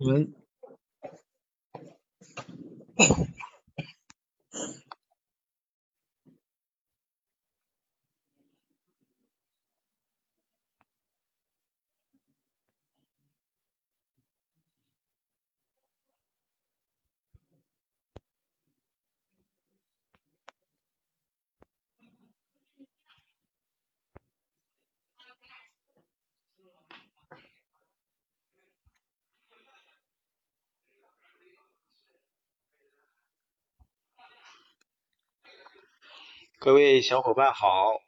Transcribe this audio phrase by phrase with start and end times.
[0.00, 0.34] 嗯。
[36.62, 38.02] 各位小伙伴好，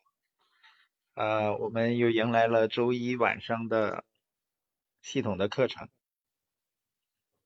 [1.14, 4.04] 呃，我们又迎来了周一晚上的
[5.00, 5.88] 系统的课程。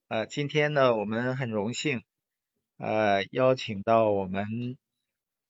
[0.08, 2.02] 呃，今天呢，我们很荣幸，
[2.76, 4.76] 呃，邀请到我们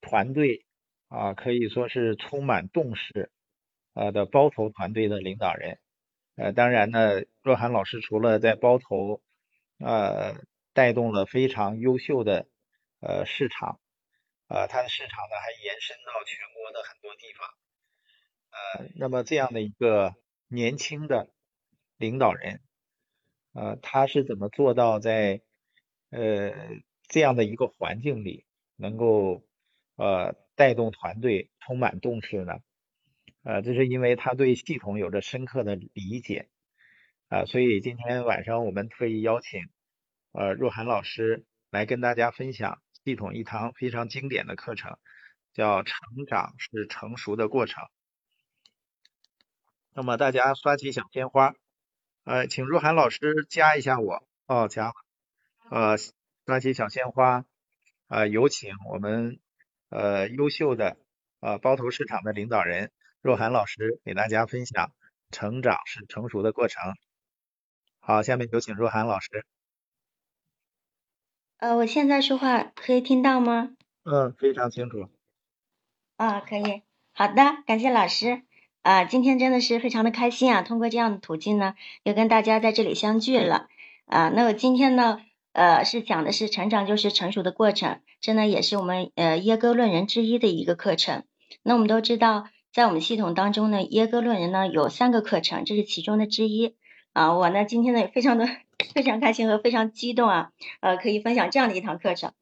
[0.02, 0.66] 团队
[1.08, 3.30] 啊，可以说是充满动势
[3.94, 5.78] 呃的包头团队的领导人。
[6.34, 9.22] 呃，当然呢，若涵老师除了在包头
[9.78, 10.34] 呃
[10.74, 12.46] 带动了非常优秀的
[13.00, 13.80] 呃市场。
[14.48, 17.48] 呃，它的市场呢还延伸到全国的很多地方，
[18.50, 20.14] 呃，那么这样的一个
[20.46, 21.32] 年轻的
[21.96, 22.60] 领导人，
[23.54, 25.42] 呃，他是怎么做到在
[26.10, 26.52] 呃
[27.08, 29.44] 这样的一个环境里能够
[29.96, 32.60] 呃带动团队充满动势呢？
[33.42, 36.48] 呃，这是因为他对系统有着深刻的理解，
[37.28, 39.68] 啊，所以今天晚上我们特意邀请
[40.30, 42.80] 呃若涵老师来跟大家分享。
[43.06, 44.98] 系统一堂非常经典的课程，
[45.52, 47.84] 叫“成长是成熟的过程”。
[49.94, 51.54] 那么大家刷起小鲜花，
[52.24, 54.92] 呃，请若涵老师加一下我，哦，加，
[55.70, 55.96] 呃，
[56.46, 57.44] 刷起小鲜花，
[58.08, 59.38] 呃，有请我们
[59.88, 60.96] 呃优秀的
[61.38, 64.92] 呃包头市场的领导人若涵老师给大家分享
[65.30, 66.82] “成长是成熟的过程”。
[68.02, 69.46] 好，下面有请若涵老师。
[71.58, 73.70] 呃，我现在说话可以听到吗？
[74.04, 75.08] 嗯，非常清楚。
[76.16, 76.82] 啊，可以，
[77.12, 78.42] 好的，感谢老师。
[78.82, 83.68] 啊，今天真的是非常的开心啊，通过这样的途径呢，又跟大家在这里相聚了。
[84.04, 85.22] 啊，那我今天呢，
[85.52, 91.24] 呃，是讲的是成长就是成熟的过程，这呢也是我们呃耶歌论人之一的一个课程。
[91.62, 96.76] 那我们都知道，在我们系统当中呢，耶歌论人呢有三个课程，这是其中的之一。
[97.16, 98.46] 啊，我呢今天呢也非常的。
[98.94, 100.50] 非常开心和非常激动啊，
[100.80, 102.32] 呃，可以分享这样的一堂课程。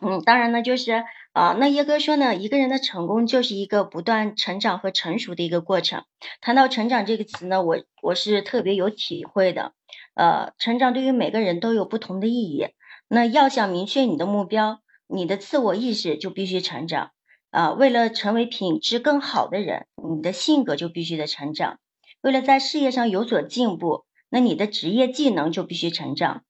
[0.00, 6.04] 嗯，当然呢，就是啊，那耶哥说呢，一个人的成功就是一个不断成长和成熟的一个过程。
[6.40, 9.72] 谈到成长这个词呢，我我是特别有体会的。
[10.14, 12.68] 呃，成长对于每个人都有不同的意义。
[13.08, 17.10] 那要想明确你的目标，你的自我意识就必须成长
[17.50, 17.72] 啊。
[17.72, 21.78] 为了成为品质更好的人，你的性格就必须得成长。
[22.26, 24.04] 为了在事业上有所进步。
[24.28, 26.42] 那你的职业技能就必须成长，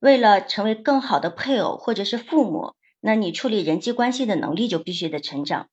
[0.00, 5.68] 为了成为更好的配偶或者是父母，那你处理人际关系的能力就必须得成长。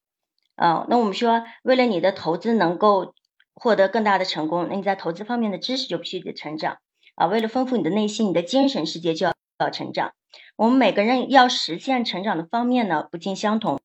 [0.56, 3.16] 啊，那我们说，为了你的投资能够
[3.56, 6.78] 获得更大的成功，那你在投资方面的知识就必须得成长。
[7.16, 10.12] 啊，为了丰富你的内心，你的精神世界就要要成长。
[10.56, 13.81] 我们每个人要实现成长的方面呢，不尽相同。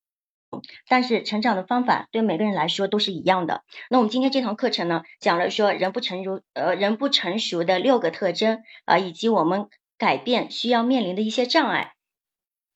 [0.89, 3.63] 但是成长的方法对每个人来说都是一样的。
[3.89, 9.69] 那我们今天这堂课程呢，讲了说人不成熟，呃，人不成熟的六个特征啊，以及我们
[9.99, 11.95] 改变需要面临的一些障碍，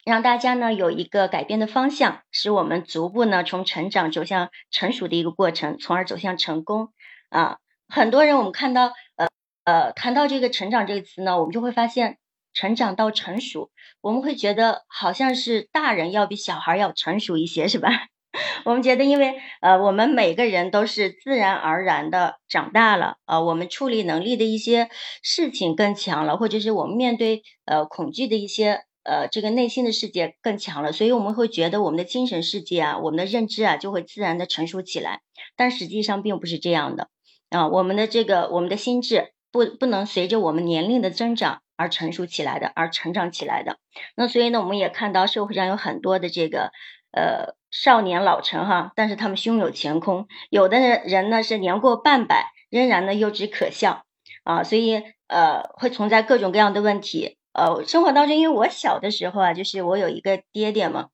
[0.05, 6.93] 让大家呢有一个改变的方向，使我们逐步呢从成长走向成熟的一个过程，从而走向成功
[7.31, 7.59] 啊。
[7.89, 9.29] 很多人我们看到，呃
[9.65, 12.19] 呃，谈到这个成长这个词呢，我们就会发现。
[12.57, 17.91] 成长到成熟，我们会觉得好像是大人要比小孩要成熟一些，是吧？
[18.65, 24.89] 我们觉得，因为呃，我们每个人都是自然而然的长大了，呃，我们处理能力的一些
[25.23, 35.21] 事情更强了，或者是我们面对呃恐惧的一些呃这个内心的世界更强了，所以我们会觉得我们的精神世界啊，我们的认知啊就会自然的成熟起来，
[35.57, 37.09] 但实际上并不是这样的
[37.51, 41.61] 啊，我们的这个我们的心智不不能随着我们年龄的增长。
[41.77, 43.79] 而成熟起来的，而成长起来的。
[44.15, 46.73] 那所以呢，我们也看到社会上有很多的这个
[47.13, 50.27] 呃少年老成哈，但是他们胸有乾坤。
[50.51, 54.05] 有的人呢是年过半百，仍然呢幼稚可笑
[54.45, 54.65] 啊。
[54.65, 57.39] 所以呃会存在各种各样的问题。
[57.53, 61.09] 呃，生活当中，因为我小的时候啊，就是我有一个爹爹嘛，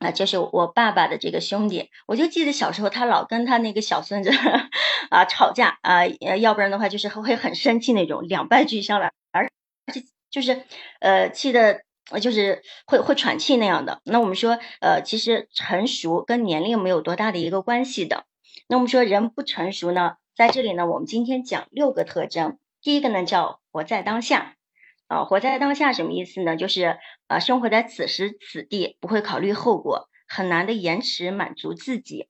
[0.00, 4.32] 啊，就是我爸爸的这个兄弟，我就记得小时候他老跟他那个小孙子
[5.10, 6.06] 啊吵架啊，
[6.40, 9.48] 要不然的话就是会很生气那种，两败俱伤了而。
[10.30, 10.64] 就是
[11.00, 11.82] 呃气的，
[12.20, 14.00] 就是会会喘气那样的。
[14.04, 18.24] 那我们说呃，其实成熟跟年龄没有多大的一个关系的。
[18.68, 22.58] 那我们说人不成熟呢，在这里呢，我们今天讲六个特征。
[22.82, 24.56] 第一个呢叫活在当下
[25.08, 26.56] 啊，活在当下什么意思呢？
[26.56, 32.28] 就是啊，生活在此时此地，不会考虑后果，很难的延迟满足自己。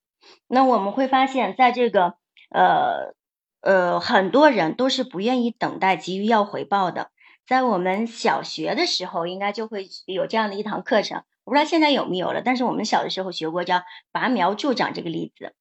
[0.49, 2.15] 那我们会发现，在这个
[2.51, 3.15] 呃
[3.61, 7.11] 呃，很多人都是不愿意等待，急于要回报的。
[7.51, 12.43] 在我们小学的时候，应该就会有这样的一堂课程，我不知道现在有没有了。
[12.43, 13.83] 但是我们小的时候学过，叫
[14.13, 15.53] 拔苗助长这个例子，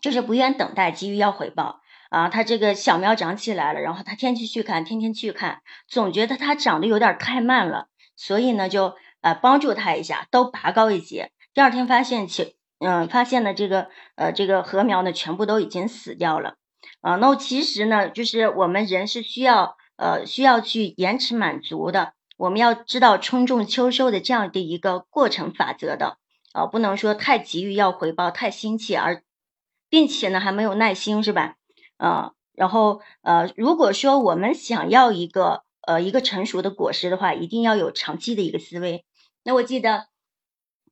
[0.00, 1.80] 就是不愿等待，急于要回报
[2.10, 2.28] 啊。
[2.28, 11.32] 他这个小苗长起来了，然后他天天去看，天天去看，总觉得它长得有点太慢了，所以呢，就呃帮助他一下，都拔高一截。
[11.52, 16.54] 第二天发现其嗯，发现呢这个呃这个禾苗呢全部都已经死掉了
[17.00, 17.16] 啊。
[17.16, 19.76] 那其实呢，就是我们人是需要。
[19.98, 26.16] 呃，需要去延迟满足的，我们要知道春种秋收的这样的一个过程法则的，
[26.52, 29.22] 啊，不能说太急于要回报，太心切，而
[29.90, 31.56] 并且呢还没有耐心，是吧？
[31.96, 39.04] 啊，然后呃，如果说我们想要一个呃一个成熟的果实的话，一定要有长期的一个思维。
[39.42, 40.06] 那我记得。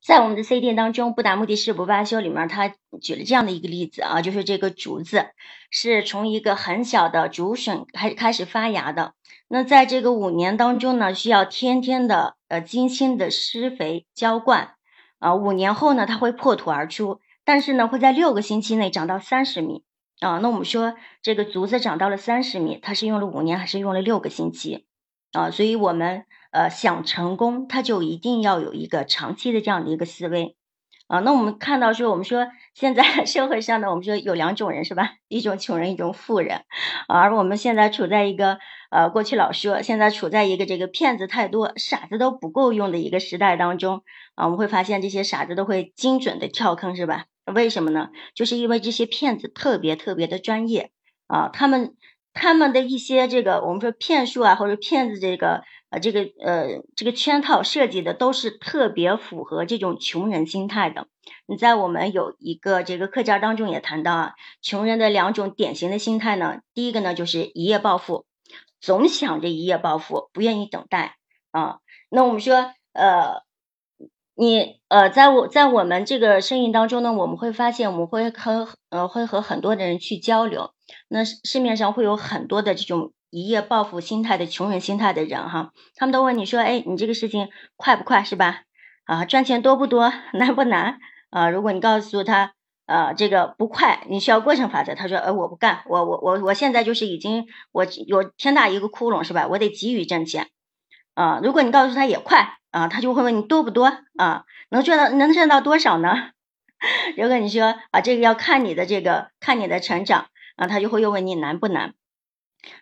[0.01, 5.27] 在我们的 C 店当中，不达目的誓不罢休里面，他举了这样的一个例子啊，就是这个竹子
[5.71, 9.13] 是从一个很小的竹笋开开始发芽的。
[9.47, 14.75] 那在这个五年当中呢，需要天天的呃精心的施肥浇灌
[15.19, 15.35] 啊。
[15.35, 19.83] 五年后呢，它会破土而出，但是呢，会在六个星期内长到三十米
[20.19, 20.37] 啊。
[20.39, 24.85] 那我们说这个竹子长到了三十米，它是用了五年还是用了六个星期
[25.31, 25.51] 啊？
[25.51, 26.25] 所以我们。
[26.51, 30.55] 呃，想成功，他就一定要有一个长期的这样的一个思维
[31.07, 31.19] 啊。
[31.19, 35.15] 那我们看到说，我们说现在社会上呢，我们说有两种人是吧？
[35.27, 36.61] 一种穷人，一种富人。
[37.07, 38.59] 而我们现在处在一个
[38.89, 44.03] 呃，过去老说，现在处在一个这个骗子太多，傻子都不够用的一个时代当中
[44.35, 44.45] 啊。
[44.45, 47.25] 我们会发现这些傻子都会精准的跳坑是吧？
[47.45, 48.09] 为什么呢？
[48.33, 50.91] 就是因为这些骗子特别特别的专业
[51.27, 51.95] 啊，他们
[52.33, 55.63] 他们的一些这个我们说骗术啊，或者骗子这个。
[55.89, 61.07] 呃，这个呃，这个圈套设计的都是特别符合这种穷人心态的。
[61.45, 68.25] 你在我们有一个这个课件当中也谈到啊，穷人的两种典型的心态呢，第一个呢就是一夜暴富，
[68.81, 71.15] 总想着一夜暴富，不愿意等待
[71.51, 71.77] 啊。
[72.09, 73.43] 那我们说，呃，
[74.35, 80.71] 你呃，在我在我们这个生意当中呢，我们会发现，我们会和呃会和很多的人去交流，
[81.07, 83.13] 那市面上会有很多的这种。
[83.29, 88.61] 一夜暴富心态的穷人心态的人哈，他们都问你说，哎，你这个事情快不快是吧？
[89.05, 90.99] 啊，赚钱多不多， 难不难？
[91.29, 92.53] 啊，如果你告诉他，
[92.85, 99.47] 呃，这个不快，你需要过程法则，他说，呃，我不干，我我我我现在就是已经我有天大一个窟窿是吧？
[99.49, 100.47] 我得急于挣钱。
[101.13, 103.91] 啊，如果你告诉他也快，啊，他就会问你多不多？
[104.17, 106.29] 啊，能赚到能挣到多少呢？
[107.17, 111.93] 如果你说啊，这个要看你的这个看你的成长，啊，他就会又问你难不难？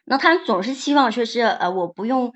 [0.03, 2.33] 那他总是希望说是呃我不用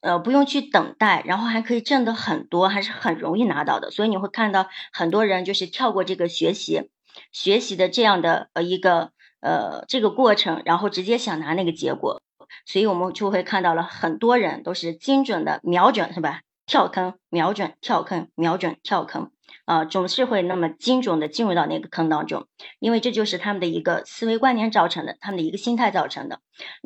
[0.00, 3.90] 呃不用去等待，然后还可以挣得很多，还是很容易拿到的。
[3.90, 6.90] 所以你会看到很多人就是跳过这个学习
[7.30, 12.20] 学习的这样的呃一个呃这个过程，然后直接想拿那个结果。
[12.66, 16.42] 所以我们就会看到了很多人都是精准的瞄准是吧？
[16.66, 19.30] 跳坑瞄准跳坑瞄准跳坑。
[19.64, 22.46] 啊，总是会那么精准的进入到那个坑当中，
[22.80, 26.40] 因为这就是他们的一个思维观念造成的，他们的一个心态造成的。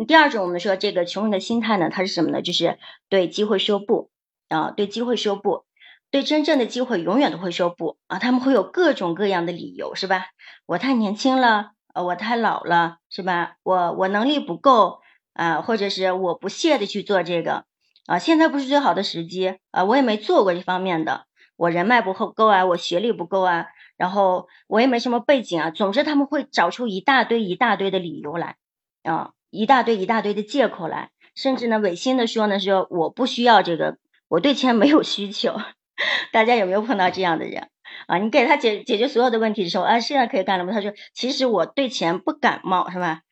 [0.06, 2.42] 第二种，我们说这个穷人的心态呢，它是什么呢？
[2.42, 2.78] 就是
[3.08, 4.10] 对机会说不
[4.48, 5.64] 啊，对机会说不，
[6.10, 8.18] 对真正的机会永远都会说不啊。
[8.18, 10.26] 他们会有各种各样的理由，是吧？
[10.66, 13.56] 我太年轻了，呃，我太老了，是吧？
[13.62, 15.00] 我我能力不够
[15.32, 17.64] 啊，或者是我不屑的去做这个
[18.06, 21.25] 啊，现在不是最好的时机啊，我也没做过这方面的。
[21.56, 28.56] 我人脉不够够啊，我学历不够啊，然后我也没什么背景啊，总之他们会找出一大堆一大堆的理由来，
[29.02, 33.96] 啊，一大堆一大堆的借口来，甚至呢违心的说呢，说我不需要这个，
[34.28, 35.56] 我对钱没有需求。
[36.30, 37.70] 大家有没有碰到这样的人
[38.06, 38.18] 啊？
[38.18, 40.72] 你给他解解决所有的问题的时候，啊，现在可以干了吗？
[40.72, 43.22] 他说，其实我对钱不感冒，是吧？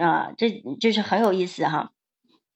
[0.00, 1.92] 啊，这就是很有意思哈。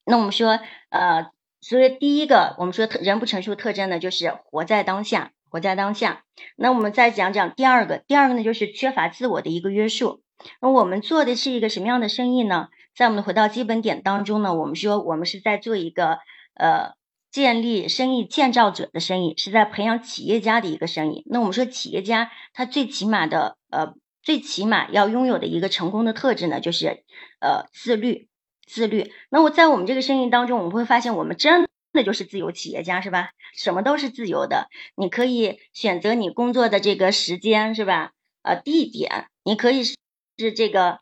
[0.05, 1.32] 那我们说，呃。
[1.63, 6.25] 所以第一个，我们说人不成熟特征呢，就是活在当下，活在当下。
[6.57, 10.21] 那我们再讲讲第二个，第二个呢，就是缺乏自我的一个约束。
[10.61, 12.67] 那我们做的是一个什么样的生意呢？
[12.93, 16.19] 在我们回到基本点当中呢，我们说我们是在做一个
[16.55, 16.95] 呃
[17.31, 21.23] 建立生意建造者的生意，是在培养企业家的一个生意。
[21.27, 27.05] 那我们说企业家他最起码的呃最起码要拥有的一个成功的特质呢，就是
[27.39, 28.27] 呃自律。
[28.73, 29.13] 自律。
[29.29, 33.29] 那我在我们这个生意当中，我们会发现，我们真的就是自由企业家，是吧？
[33.55, 34.67] 什么都是自由的。
[34.95, 38.11] 你可以选择你工作的这个时间，是吧？
[38.41, 39.95] 呃，地点，你可以是
[40.55, 40.99] 这个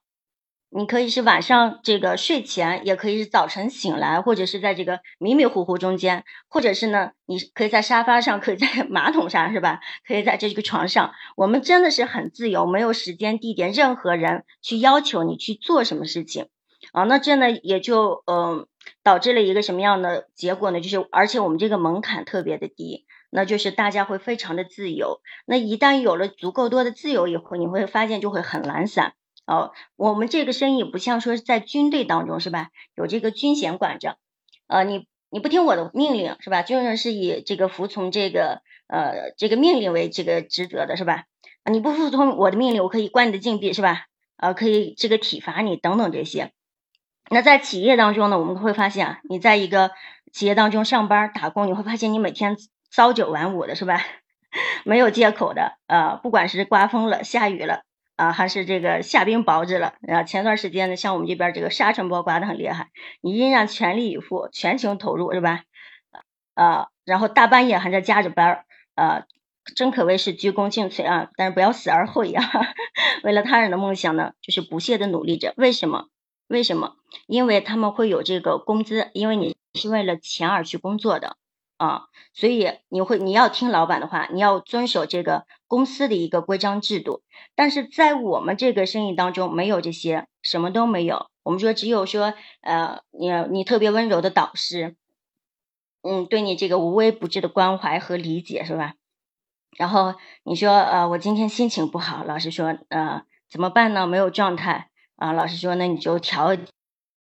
[0.70, 9.80] 你可以是晚上这个睡前，也可以是早晨醒来，或者是在这个迷迷糊糊中间，或者是呢，你可以在沙发上，可以在 马桶上，是吧？
[10.06, 16.48] 可以在这个床上，我们真的是很自由，没有时间、地点，任何人去要求你去做什么事情
[16.92, 17.04] 啊。
[17.04, 18.68] 那这呢，也就嗯，
[19.04, 20.82] 导致了一个什么样的结果呢？
[20.82, 25.22] 就是而且我们这个门槛特别的低，那就是大家会非常的自由。
[25.46, 29.14] 那一旦有了足够多的自由以后，你会发现就会很懒散。
[29.48, 32.70] 哦，我们这个生意不像说在军队当中是吧？
[32.96, 34.18] 有这个军衔管着，
[34.68, 36.62] 呃，你你不听我的命令是吧？
[36.62, 41.26] 军人是以这个服从这个呃这个命令为这个职责的是吧？
[41.70, 44.06] 你不服从我的命令，我可以关你的禁闭是吧？
[44.38, 46.54] 呃，可以这个体罚你等等这些。
[47.32, 49.92] 那在企业当中呢，我们会发现啊，你在一个
[50.34, 52.58] 企业当中上班打工，你会发现你每天
[52.92, 54.02] 朝九晚五的是吧？
[54.84, 57.82] 没有借口的，呃，不管是刮风了、下雨了。
[58.18, 60.22] 啊，还是这个下冰雹子了啊！
[60.22, 62.90] 前段时间呢，像我们这边这个沙尘暴刮得很厉害，
[63.22, 65.64] 你依然全力以赴、全情投入，是吧？
[66.54, 69.24] 啊，然后大半夜还在加着班儿，啊，
[69.76, 71.30] 真可谓是鞠躬尽瘁啊！
[71.36, 72.44] 但是不要死而后已啊！
[73.24, 75.56] 为了他人的梦想呢，就是不懈的努力着。
[75.58, 76.06] 为什么？
[76.52, 76.96] 为什么？
[77.28, 81.38] 因为他们会有这个工资，因为你是为了钱而去工作的。
[81.78, 87.24] 啊，所以你会你要听老板的话，你要遵守这个公司的一个规章制度。
[87.56, 91.26] 但是在我们这个生意当中，没有这些，什么都没有。
[91.42, 94.96] 我们说只有说，呃，你你特别温柔的导师，
[96.04, 98.94] 嗯，对你这个无微不至的关怀和理解，是吧？
[99.76, 104.06] 然后你说，呃，我今天心情不好，老师说，呃，怎么办呢？
[104.06, 104.91] 没有状态
[105.22, 105.32] 啊。
[105.34, 106.58] 老师说，那你就调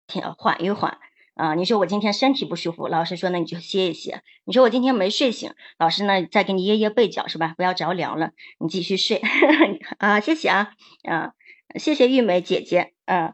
[0.06, 0.98] 调缓一缓。
[1.34, 4.20] 啊，你说我今天身体不舒服，老师说那你就歇一歇。
[4.44, 7.54] 你说我今天没睡醒，老师呢再给你掖掖被角是吧？
[7.56, 9.22] 不要着凉了，你继续睡
[9.96, 10.20] 啊。
[10.20, 10.74] 谢谢啊，
[11.08, 11.32] 啊，
[11.78, 13.32] 谢谢玉梅姐姐，嗯，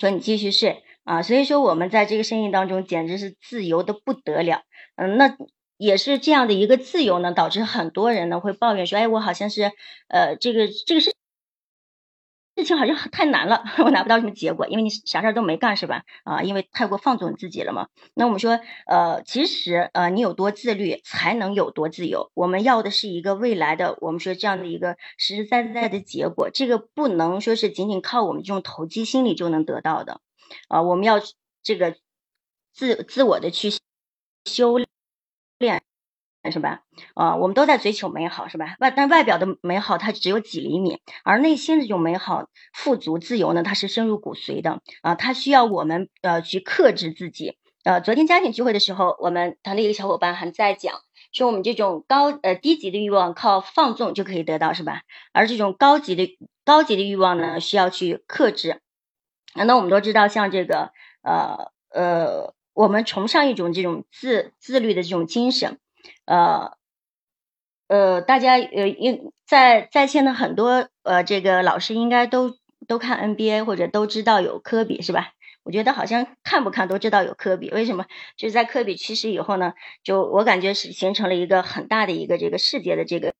[0.00, 1.22] 说你继续睡啊。
[1.22, 4.62] 所以说我们在这个生意当中简直是自由的不得了，
[4.96, 5.36] 嗯，那
[5.76, 9.70] 也是这样的一个自由呢，导致很多人呢会抱怨说，哎，我好像是
[10.08, 11.14] 呃这个这个是。
[12.56, 16.04] 事情好像太难了， 我拿不到什么结果，因为你啥事儿都没干是吧？
[16.24, 17.88] 啊，因为太过放纵自己了嘛。
[18.14, 22.30] 那我们说，呃，其实呃，你有多自律，才能有多自由。
[22.34, 26.48] 我们要的是一个未来的，我们说这样的一个实实在在的结果。
[26.50, 30.20] 这个不能说是仅仅靠我们这种投机心理就能得到的，
[30.68, 31.16] 啊，我们要
[31.62, 31.96] 这个
[32.72, 33.70] 自自我的去
[34.44, 34.78] 修
[35.58, 35.82] 炼。
[36.50, 36.80] 是吧？
[37.14, 38.76] 啊，我们都在追求美好，是吧？
[38.80, 45.14] 外但外表的美好它只有几厘米，而内心的这种美好、富足、自由呢，它是深入骨髓的啊！
[45.14, 47.58] 它需要我们呃去克制自己。
[47.84, 50.94] 呃，昨天家庭聚会的时候，我们团队一个小伙伴还在讲，
[51.32, 55.02] 说我们这种高呃低级的欲望靠放纵就可以得到，是吧？
[55.32, 58.80] 而这种高级的高级的欲望呢，需要去克制。
[59.54, 60.90] 那我们都知道，像这个
[61.22, 65.78] 呃呃，我们崇尚一种这种自自律的这种精神。
[66.26, 66.76] 呃
[67.90, 72.56] 呃，大家呃，应在在线的很多呃，这个老师应该都
[72.88, 75.32] 都看 NBA 或者都知道有科比是吧？
[75.62, 78.06] 我觉得好像看不看都知道有科比，为什么？
[78.36, 79.72] 就是在科比去世以后呢，
[80.02, 83.34] 就我感觉是形成了一个很大的一个这个世界的这个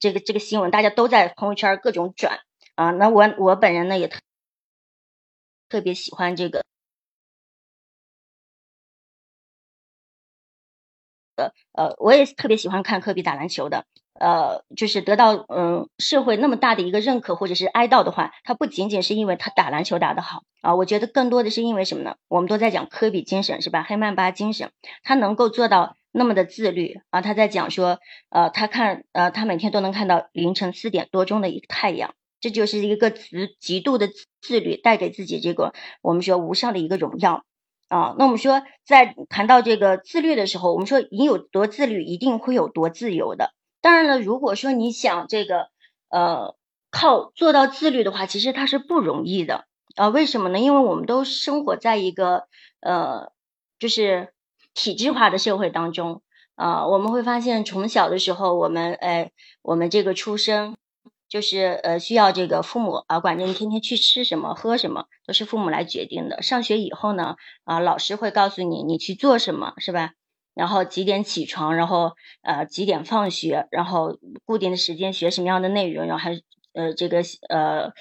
[0.00, 2.40] 这个这个新闻，大家都在朋友圈各种转
[2.76, 2.90] 啊。
[2.92, 4.20] 那我我本人呢也特
[5.68, 6.64] 特别喜欢这个。
[11.72, 13.84] 呃，我也特别喜欢看科比打篮球的，
[14.18, 22.16] 呃，就是得到嗯社会那么大的一个认可或者是哀悼的话，他不仅仅是因为他打篮球打得好啊，我觉得更多的是因为什么呢？
[22.28, 23.82] 我们都在讲科比精神是吧？
[23.88, 24.70] 黑曼巴精神，
[25.02, 27.98] 他能够做到那么的自律啊，他在讲说，
[28.30, 34.08] 呃，他看呃他每天都能看到凌晨四点多钟的一个太阳，这就是一个极极度的
[34.40, 37.44] 自律带给自己这个我们说无上的一个荣耀。
[37.90, 43.52] 啊，那我们说，在谈到这个自律的时候，我们说你有多自律，一定会有多自由的。
[43.80, 45.70] 当然了，如果说你想这个
[46.08, 46.54] 呃
[46.92, 49.64] 靠做到自律的话，其实它是不容易的
[49.96, 50.06] 啊。
[50.08, 50.60] 为什么呢？
[50.60, 52.44] 因为我们都生活在一个
[52.80, 53.32] 呃
[53.80, 54.32] 就是
[54.72, 56.22] 体制化的社会当中
[56.54, 56.86] 啊。
[56.86, 59.32] 我们会发现，从小的时候，我们哎，
[59.62, 60.76] 我们这个出生。
[61.30, 66.42] 就是呃需要这个父母啊管着你天天去吃什么喝什么都是父母来决定的。
[66.42, 70.12] 上学以后呢啊老师会告诉你你去做什么是吧？
[70.52, 76.32] 然后几点起床，然后呃几点放学，然后固定的时间学什么样的内容，然后还
[76.74, 77.92] 呃这个呃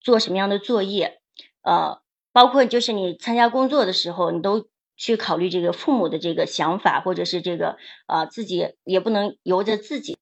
[0.00, 1.20] 做什么样的作业
[1.62, 2.00] 呃
[2.32, 10.16] 包括就是你参加工作的时候，你都去考虑这个父母的这个想法，或者是这个啊自己也不能由着自己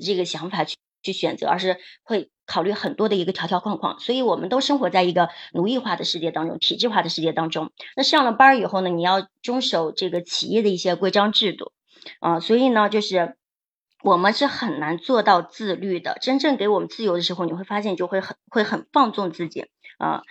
[0.00, 0.76] 这个想法去。
[1.02, 7.72] 去选择，而是会考虑很多的一个条条框框，所以我们都生活在一个奴役化的世界当中，体制化的世界当中。
[7.96, 11.72] 那上了班以后呢，你要遵守这个企业的一些规章制度
[12.20, 13.36] 啊，所以呢，就是
[14.02, 16.18] 我们是很难做到自律的。
[16.20, 19.66] 真正给我们自由的时候，你会发现就会很会很放纵自己
[19.98, 20.22] 啊。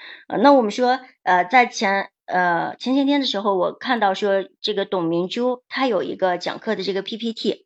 [0.41, 7.65] 那我们说，呃，在前呃前些天的时候，我看到说这个董明珠她有一个讲课的这个 PPT。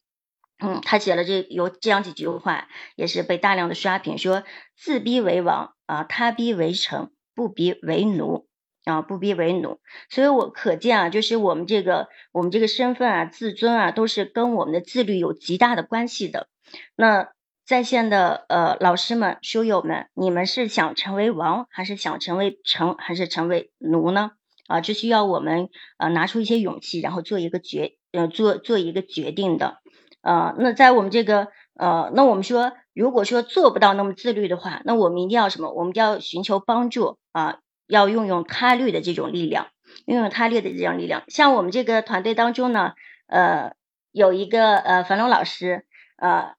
[0.58, 4.44] 嗯，他写了这有这样几句话，也是被大量的刷屏，说
[4.78, 8.48] 自逼为王啊，他逼为臣，不逼为奴
[8.86, 9.80] 啊，不逼为奴。
[10.10, 16.48] 所以我可见啊，就是我们这个我们这个身份啊、自尊啊，都是跟我们的自律有极大的关系的。
[16.96, 17.32] 那
[17.66, 24.32] 在线的呃老师们、书友们，你们是想成为王，还是想成为臣，还是成为奴呢？
[24.68, 29.80] 啊，这需要我们呃拿出一些勇气，然后做一个决呃做做一个决定的。
[30.26, 35.72] 呃，那在我们这个呃，那我们说，如果说做不到那么自律的话，那我们一定要什么？
[35.72, 39.68] 我们就要寻求帮助啊，要运用他律的这种力量，
[40.08, 41.24] 运用他律的这种力量。
[41.28, 42.94] 像我们这个团队当中呢，
[43.28, 43.74] 呃，
[44.12, 45.86] 有一个呃樊龙老师，
[46.18, 46.56] 呃，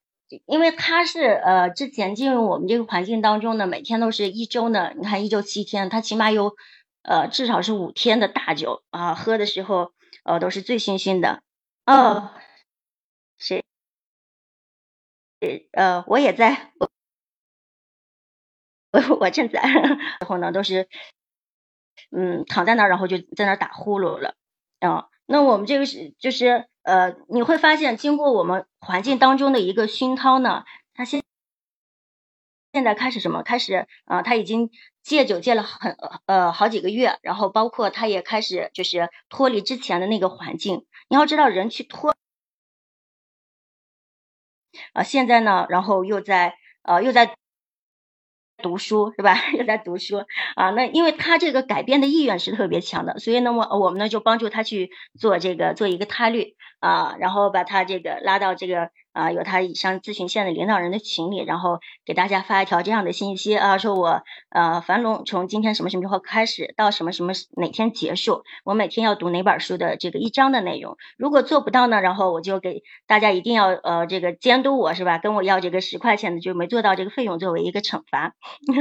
[0.46, 6.54] 因为他是呃之前进入我们这个环境当中呢，每天都是一周呢，你看一周七天，他起码有
[7.02, 9.90] 呃至少是五天的大酒啊，喝的时候
[10.22, 11.40] 呃都是醉醺醺的
[11.84, 12.30] 哦。
[13.38, 13.64] 谁？
[15.72, 16.90] 呃，我也在，我
[19.20, 20.88] 我正在，然后呢，都是
[22.10, 24.34] 嗯躺在那儿，然后就在那儿打呼噜了
[24.80, 25.08] 啊。
[25.26, 30.64] 那我们这个是就是呃，你会发现，经过我们环境当中的一个熏陶呢，
[30.94, 31.22] 他现
[32.72, 33.42] 现在开始什么？
[33.42, 34.70] 开始啊，他已经
[35.02, 40.86] 戒酒戒了很呃好几个月，然后包括他也开始就是脱离之前的那个环境。
[41.08, 42.16] 你要知道，人去脱。
[44.92, 47.34] 啊，现在呢，然后又在呃又在
[48.62, 49.36] 读书是吧？
[49.52, 50.24] 又在读书
[50.56, 58.90] 啊，那因为他这个改变的意愿是特别强的，所以那么我们呢就帮助他去做这个做一个他律啊，然后把他这个拉到这个。
[59.16, 78.34] 啊，有他以上咨询线的领导人的群里，然后给大家发一条这样的信息啊，说我呃樊龙从今天什么什么时候开始到什么什么哪天结束，我每天要读哪本书的这个一章的内容，如果做不到呢，然后我就给大家一定要呃这个监督我是吧，跟我要这个十块钱的就没做到这个费用作为一个惩罚，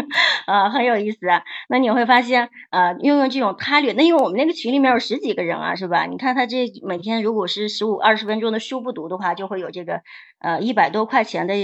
[0.47, 6.05] 啊很有意思啊，那你会发现呃运用这种他律，那因为我们那个群里面有十几个人啊是吧？
[6.05, 10.01] 你看他这每天如果是十五二十分钟的书不读的话，就会有这个。
[10.39, 11.55] 呃，一百多块钱的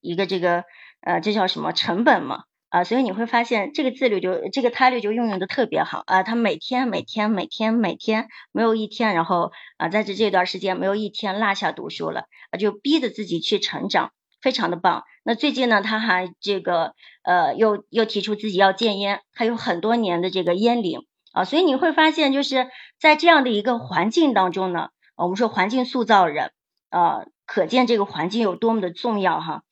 [0.00, 0.64] 一个这个
[1.00, 2.44] 呃，这叫什么成本嘛？
[2.68, 15.04] 啊，所以你会发现这个自律就这个他律就运用的特别好啊，他每天每天每天每天没有一天，然后啊在这这段时间没有一天落下读书了啊，就逼着自己去成长，非常的棒。
[15.24, 22.68] 那最近呢，他还这个呃又又提出自己要戒烟，还有很多年的这个烟龄啊，所以你会发现就是
[23.00, 26.52] 在这样的一个环境当中呢，我们说环境塑造人
[26.90, 27.24] 啊。
[27.48, 29.62] 可见这个环境有多么的重要哈。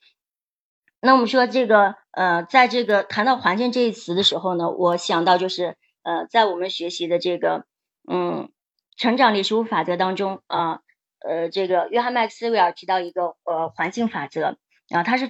[0.98, 7.66] 那我们说这个呃，在这个谈到环境这一词的时候呢，我想到就是呃，在我们学习的这个
[8.10, 8.50] 嗯
[8.96, 10.80] 成长力十五法则当中啊，
[11.18, 14.56] 呃，这个约翰麦克斯韦尔提到一个呃环境法则
[14.88, 15.28] 啊，他是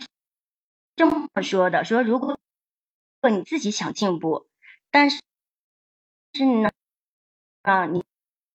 [0.95, 2.39] 这么说的：说如果
[3.29, 4.47] 你自己想进步，
[4.93, 5.21] 但是
[6.33, 6.71] 是呢
[7.63, 8.05] 啊，你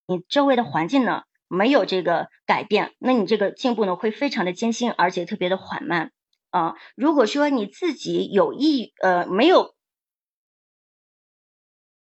[0.07, 1.23] 你周围的环境呢？
[1.51, 6.13] 没有这个改变，那你这个进步呢会非常的艰辛，而且特别的缓慢
[6.49, 6.75] 啊。
[6.95, 9.75] 如果说你自己有意呃没有，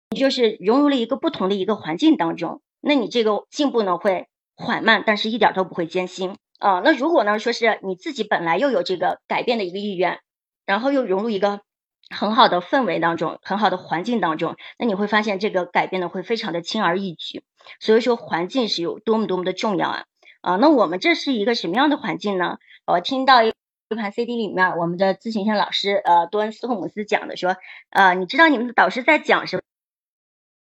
[0.10, 6.82] 你就是融入了一个不同的一个环境当中，那你这个进步呢会缓慢，但是一点都不会艰辛啊。
[6.84, 10.20] 那如果呢说是你自己本来又有这个改变的一个意愿，
[10.66, 11.62] 然后又融入一个。
[12.10, 17.44] 很好的氛围当中，很好的环境当中，那你会发现这个改变的会非常的轻而易举。
[17.80, 20.06] 所以说环境是有多么多么的重要啊
[20.42, 20.56] 啊！
[20.58, 22.60] 那我们这是一个什么样的环境呢？
[22.86, 23.52] 我听到一
[23.96, 27.58] 盘 CD 里面，我们的咨询线老师呃多恩斯托姆斯讲的说，
[27.90, 29.62] 呃，你知道你们的导师在讲什么？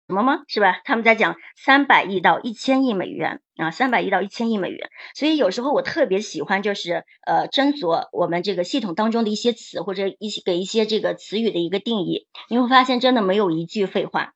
[0.06, 0.42] 什么吗？
[0.48, 0.82] 是吧？
[0.84, 4.90] 他们在讲三百亿到一千亿美元啊，三百亿到一千亿美元。
[5.14, 14.34] 所以有时候我特别喜欢就是呃斟酌我们这个系统当中的一些词或者一些给一些这个词语的一个定义，你会发现真的没有一句废话。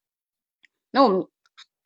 [0.90, 1.26] 那我们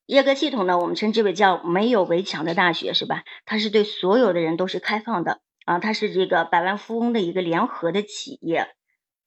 [0.07, 3.25] 耶格系统呢，我们称之为叫没有围墙的大学，是吧？
[3.47, 8.69] 它是对所有的人都是开放的啊，它是这个百万富翁的一个联合的企业，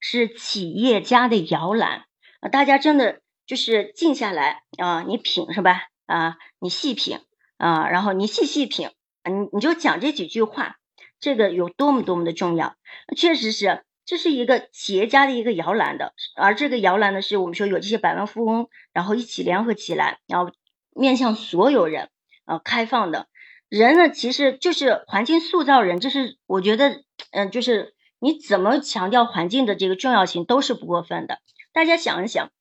[0.00, 2.06] 是企业家的摇篮
[2.40, 3.20] 啊，大家真的。
[3.46, 5.82] 就是静下来啊，你品是吧？
[6.06, 7.20] 啊，你细品
[7.56, 8.90] 啊，然后你细细品，
[9.24, 10.76] 你你就讲这几句话，
[11.20, 12.76] 这个有多么多么的重要。
[13.16, 20.52] 确实是这是一个企业家的一个摇篮的，而这个摇篮呢，是我们说有这些百万富翁，然后一起联合起来，然后
[20.94, 22.10] 面向所有人，
[22.44, 23.26] 啊，开放的。
[23.68, 31.40] 人呢，其实就是环境塑造人，这是我觉得，嗯，就是你怎么强调环境的这个重要性都是不过分的。
[31.72, 32.52] 大家想一想，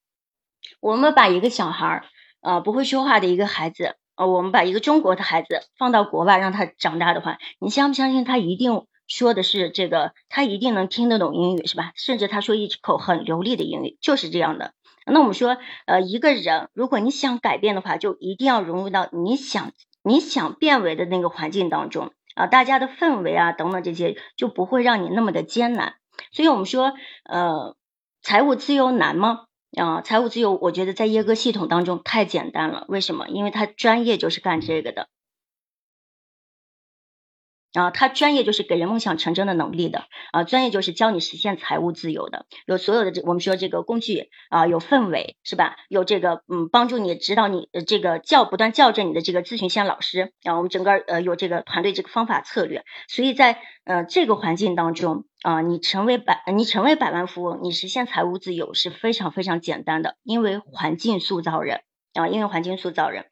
[0.80, 2.06] 我们把一个小孩儿，
[2.42, 8.86] 呃，不会说话的一个孩子，呃，我们把一个中国的孩子放到国外让他长大的话，你相不相信他一定？
[9.08, 11.92] 说的是这个，他一定能听得懂英语，是吧？
[11.96, 14.74] 甚至他说一口很流利的英语，就是这样的。
[15.06, 25.94] 那我们说，呃，一个人如果你想改变的话，就一定要融入到你想你想变为的那个环境当中啊，大家的氛围啊等等这些，就不会让你那么的艰难。
[26.32, 26.94] 所以我们说，
[27.26, 27.76] 呃，
[28.24, 29.42] 财务自由难吗？
[29.76, 32.86] 啊，财务自由，我觉得在耶哥系统当中太简单了。
[32.88, 33.28] 为什么？
[33.28, 35.08] 因为他专业就是干这个的。
[37.76, 45.76] 啊，他专业就是给人梦想成真的能力的啊，专业就是教你实现财务自由的，有所有的这我们说这个工具啊，有氛围是吧？
[45.90, 61.82] 有这个嗯，帮助你指导你这个校不断校正你的这个咨询线老师啊，我们整个呃有这个团队这个方法策略，所以在呃这个环境当中啊，你成为百你成为百万富翁，你实现财务自由是非常非常简单的，因为环境塑造人
[62.14, 63.26] 啊，因为环境塑造人。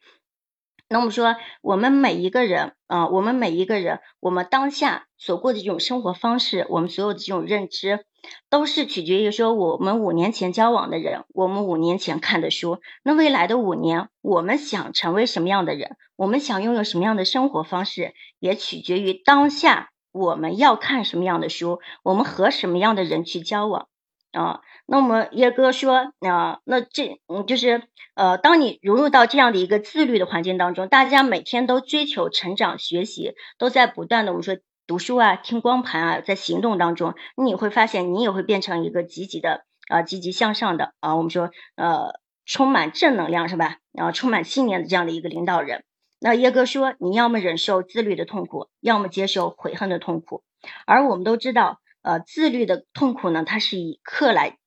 [0.90, 8.06] 那我们说，我们每一个人啊，我们每一个人，我们当下所过的这种生活方式，我们所有的这种认知，
[8.50, 12.80] 都是取决于说我们五年前交往的人，我们五年前看的书。
[13.04, 23.88] 那未来的五年，我们想成为什么样的人，我们想拥有什么样的生活方式，也取决于当下我们要看什么样的书，我们和什么样的人去交往。
[24.34, 27.84] 啊，那么叶哥说，啊，那这嗯就是，
[28.16, 43.78] 呃，当你融入到这样的一个自律的环境当中，大家每天都追求成长学习，都在不断的我们说读书啊、听光盘啊，在行动当中，你会发现你也会变成一个积极的啊、积极向上的啊，我们说呃充满正能量是吧？
[43.92, 45.84] 然后充满信念的这样的一个领导人。
[46.20, 50.44] 那叶哥说，你要么忍受自律的痛苦，要么接受悔恨的痛苦，
[50.88, 51.82] 而我们都知道。
[52.04, 54.58] 呃，自律的痛苦呢，它是以克来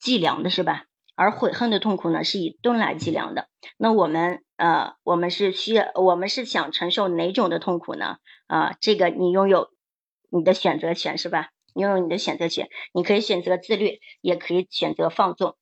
[0.00, 0.86] 计量的，是吧？
[1.14, 3.48] 而悔恨的痛苦呢，是以吨来计量的。
[3.76, 8.16] 那我们呃，我们是需要，我们是想承受哪种的痛苦呢？
[8.46, 9.68] 啊，这个你拥有
[10.30, 11.50] 你的选择权，是吧？
[11.74, 15.56] 拥有你的选择权，你可以选择自律，也可以选择放纵。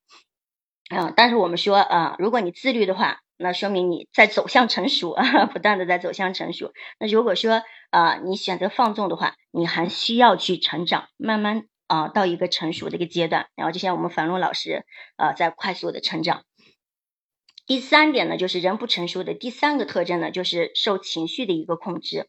[0.89, 6.73] 啊，但是我们说啊，如果你自律的话，那说明你在走向成熟啊， 不断的在走向成熟。
[6.99, 13.47] 那如果说啊，你选择放纵的话，你还需要去成长，慢慢啊到一个成熟的一个阶段。
[13.55, 14.85] 然后就像我们樊龙老师
[15.17, 16.43] 啊，在快速的成长。
[17.67, 22.29] 第三点呢，就是人不成熟的第三个特征呢，就是受情绪的一个控制。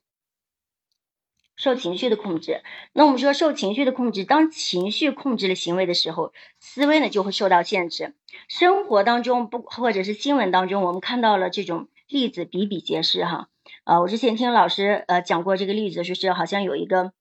[1.59, 2.61] 受情绪的控制，
[2.93, 8.15] 那我们说受情绪的控制，当情绪控制了行为的时候，思维呢就会受到限制。
[8.47, 13.49] 生活当中不或者是新闻当中，我们看到了这种例子比比皆是哈。
[13.83, 17.11] 啊，我之前听老师呃讲过这个例子，说是好像有一个，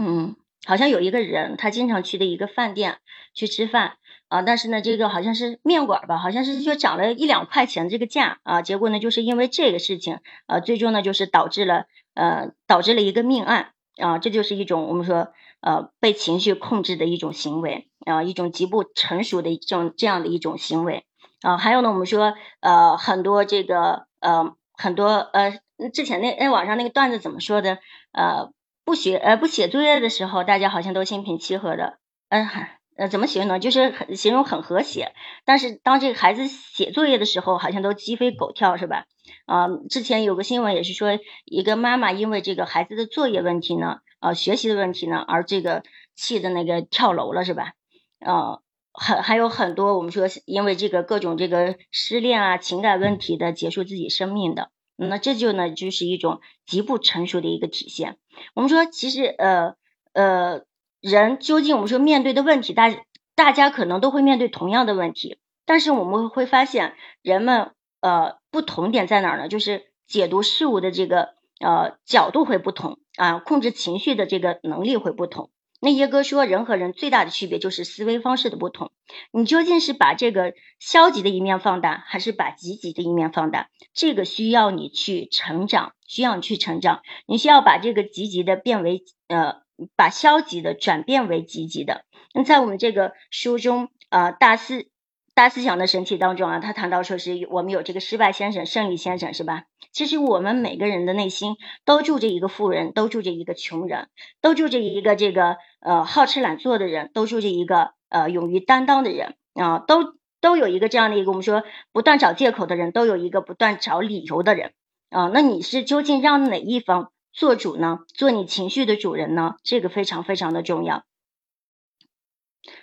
[0.00, 2.98] 嗯，好像有一个人他经常去的一个饭店
[3.34, 3.96] 去吃饭
[4.28, 11.86] 啊，但是呢这个好像是面馆吧，好像是就涨了一两块钱这个价啊，结果呢就是因为这个事情啊，最终呢就是导致了。
[12.14, 21.04] 呃，导致了一个命案啊，这就是一种我们说呃被情绪控制的一种行为啊，一种极不成熟的一种这样的一种行为
[21.42, 21.56] 啊。
[21.56, 25.58] 还有呢，我们说呃很多这个呃很多呃
[25.92, 27.78] 之前那那网上那个段子怎么说的
[28.12, 28.50] 呃
[28.84, 31.98] 不学呃不写作业的时候，大家好像都心平气和的，
[32.28, 32.48] 嗯
[32.96, 33.58] 呃怎么形容呢？
[33.58, 39.06] 就是很形容很和谐，但是当这个孩子写作业的时候，好像都鸡飞狗跳，是吧？
[39.46, 45.82] 啊，之前有个新闻也是说，一个妈妈因为这个孩子的作业问题呢，啊，学习的问题呢，而这个
[46.14, 47.72] 气的那个跳楼了，是吧？
[48.20, 48.60] 啊，
[48.92, 58.16] 还还有很多我们说因为这个各种这个失恋啊、情感问题的结束自己生命的，那这就呢就是一种极不成熟的一个体现。
[58.54, 59.74] 我们说其实呃
[60.12, 60.62] 呃，
[61.00, 62.94] 人究竟我们说面对的问题，大
[63.34, 67.70] 大家可能都会面对同样的问题，但是我们会发现人们。
[68.04, 69.48] 呃，不同点在哪儿呢？
[69.48, 75.48] 就是解读事物的这个呃角度会不同啊，控制情绪的这个能力会不同。
[75.80, 78.92] 那耶哥说，人和人最大的区别就是思维方式的不同。
[79.32, 83.70] 你究竟是把这个消极的一面放大，还是把积极的一面放大？
[83.94, 87.00] 这个需要你去成长，需要你去成长。
[87.26, 89.62] 你需要把这个积极的变为呃，
[89.96, 92.04] 把消极的转变为积极的。
[92.34, 94.90] 那在我们这个书中啊，大四。
[95.34, 99.64] 大思想的神奇当中啊，他谈到说是我们有这个失败先生、胜利先生，是吧？
[99.92, 104.08] 其实我们每个人的内心都住着一个富人，都住着一个穷人，
[104.40, 114.72] 都住着一个这个呃好吃懒做的人，都住着一个呃勇于担当的人啊，都都有一个这样的一个我们说不断找借口的人，都有一个不断找理由的人
[115.10, 115.30] 啊。
[115.34, 117.98] 那你是究竟让哪一方做主呢？
[118.14, 119.56] 做你情绪的主人呢？
[119.64, 121.02] 这个非常非常的重要。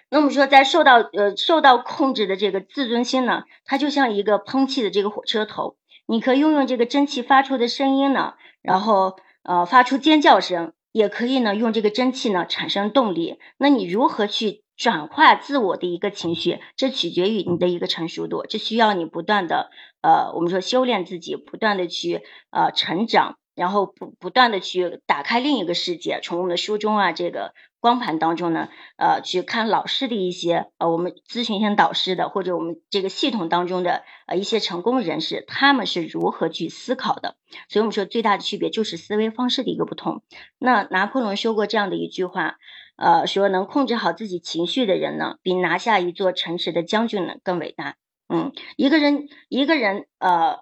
[0.09, 13.39] 那么说，在受到呃受到控制的这个自尊心呢，它就像一个喷气的这个火车头，你可以用用这个蒸汽发出的声音呢，然后呃发出尖叫声，也可以呢用这个蒸汽呢产生动力。
[13.57, 16.59] 那你如何去转化自我的一个情绪？
[16.75, 19.69] 这取决于你的一个成熟度，这需要你不断的
[20.01, 23.37] 呃我们说修炼自己，不断的去呃成长。
[23.53, 37.35] 然后不不断的去打开另一个世界，从我们的书中啊这个光盘当中呢，呃去看老师的一些呃我们咨询一些导师的或者我们这个系统当中的呃一些成功人士，他们是如何去思考的？
[37.67, 40.21] 所以我们说最大的区别就是思维方式的一个不同。
[40.59, 42.57] 那拿破仑说过这样的一句话，
[42.97, 47.95] 呃说能控制好自己情绪的人呢，比拿下一座城池的将军呢更伟大。
[48.29, 50.59] 嗯，一个人一个人呃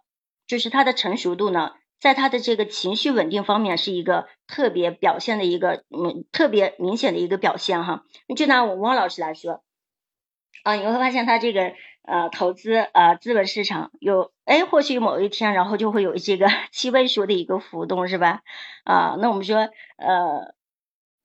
[0.47, 1.73] 就是他的成熟度呢。
[1.99, 8.03] 在他的这个情绪稳定方面是一个特别表现的一个嗯特别明显的一个表现哈。
[8.35, 9.63] 就拿我汪老师来说
[10.63, 18.41] 啊，你会发现他这个呃投资呃资本市场有哎或许某一天然后就会有这个 七位数的一个浮动是吧？
[18.83, 20.53] 啊，那我们说呃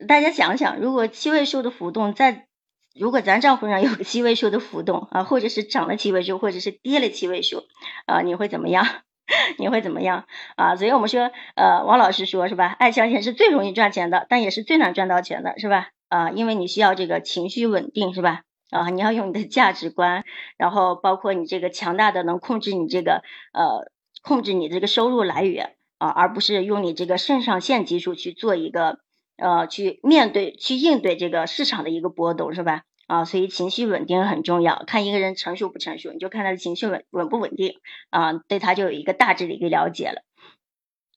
[0.08, 2.46] 大家想想，如果七位数的浮动在
[2.94, 7.62] 如果咱账户上有个七位数的浮动啊，或者是涨了七位数，或者是跌了七位数
[8.06, 8.86] 啊，你会怎么样？
[9.58, 10.76] 你会怎么样啊？
[10.76, 12.66] 所以我们说，呃，王老师说是吧？
[12.78, 15.88] 爱相钱是最容易赚钱的，但也是最难赚到钱的，是吧？
[16.08, 18.42] 啊，因为你需要这个情绪稳定，是吧？
[18.70, 20.24] 啊，你要用你的价值观，
[20.56, 23.90] 然后包括你这个强大的能控制你这个呃
[24.22, 28.98] 控制你这个收入来源啊，而不是用你这个肾上腺激素去做一个
[29.36, 32.82] 呃去面对去应对这个市场的一个波动，是吧？
[33.06, 34.82] 啊，所以情绪稳定很重要。
[34.86, 40.22] 看一个人成熟不成熟，你就看他的情绪稳稳不稳定啊，对他就有一个大致的一个了解了。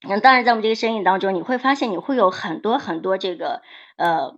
[0.07, 3.61] 那当然，在我们这个生意当中，你会发现你会有很多很多这个
[3.97, 4.35] 呃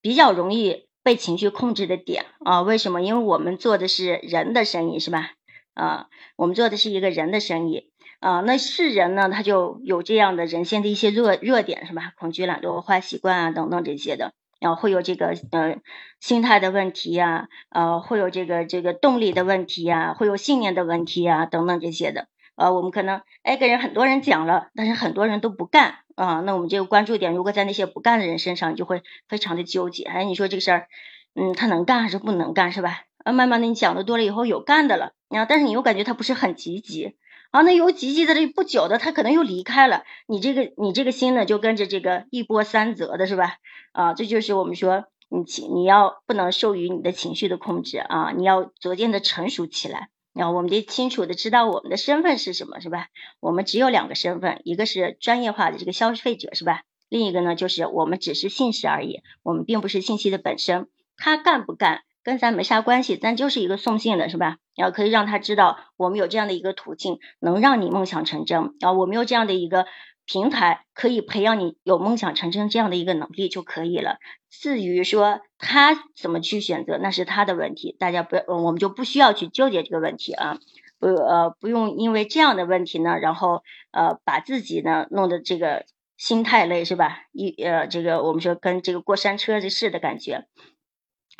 [0.00, 2.62] 比较容易被情绪控制的点啊。
[2.62, 3.02] 为什么？
[3.02, 5.30] 因为我们做的是人的生意，是吧？
[5.74, 8.42] 啊，我们做的是一个人的生意啊。
[8.42, 12.12] 那是人呢，他就有这样的人性的一些弱弱点，是吧？
[12.16, 14.34] 恐惧、懒惰、坏习惯啊等等这些的。
[14.62, 15.76] 然后会有这个呃
[16.20, 30.86] 心态的问题呀，呃会有这个这个动力的问题呀，会有信念的问题呀等等这些的，呃我们可能哎跟人很多人讲了，但是很多人都不干啊，那我们这个关注点如果在那些不干的人身上，就会非常的纠结，哎你说这个事儿，
[31.34, 33.00] 嗯他能干还是不能干是吧？
[33.24, 37.16] 啊慢慢的你讲的多了以后有干的了，啊但是你又感觉他不是很积极。
[37.52, 43.56] 啊，那有积极的这不久的，他可能又离开了你这个，你这个心呢，就跟着这个一波三折的是吧？
[43.92, 53.08] 啊，这就是我们说你情你要不能受于你的情绪的控制啊，你要逐渐的成熟起来，然后我们得清楚的知道我们的身份是什么，是吧？
[53.38, 56.84] 我们只有两个身份，一个是专业化的这个消费者，是吧？
[57.10, 60.88] 另一个呢，就是我们只是信息而已，我们并不是信息的本身，
[61.18, 62.00] 他干不干？
[62.22, 64.58] 跟咱没啥关系，咱就是一个送信的，是吧？
[64.76, 68.74] 然后可以让他知道我们有这样的一个途径，能让你梦想成真。
[68.80, 69.86] 然后我们有这样的一个
[70.24, 74.18] 平台，可以培养你有梦想成真这样的一个能力就可以了。
[74.50, 80.58] 至于说他怎么去选择，那是他的问题，大家不要，我们就不需要去纠结这个问题啊。
[80.98, 85.84] 不呃，不用因为这样的问题呢，然后呃把自己呢弄得这个
[86.16, 87.22] 心太累，是吧？
[87.32, 90.46] 一呃这个我们说跟这个过山车似的感觉。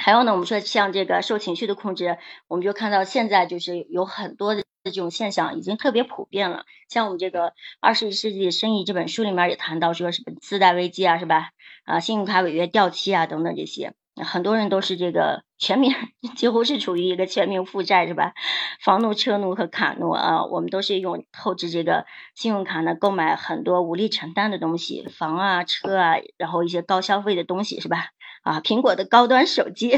[0.05, 6.65] 还有呢，我们说像这个受情绪的控制，我们就看到现在就是有很多的这种现象已经特别普遍了。
[6.89, 11.51] 像我们这个《二十一世纪生意》这本书里面也谈到，说什么次贷危机啊，是吧？
[11.85, 15.95] 啊，信用卡违约掉期啊，等等这些，很多人都是这个全民
[16.35, 18.33] 几乎是处于一个全民负债，是吧？
[18.81, 28.09] 房奴、车奴和卡奴啊，我们都是用透支这个信用卡呢，购买很多无力承担的东西，房啊、车啊，然后一些高消费的东西，是吧？
[28.43, 29.91] 啊，苹果的高端手机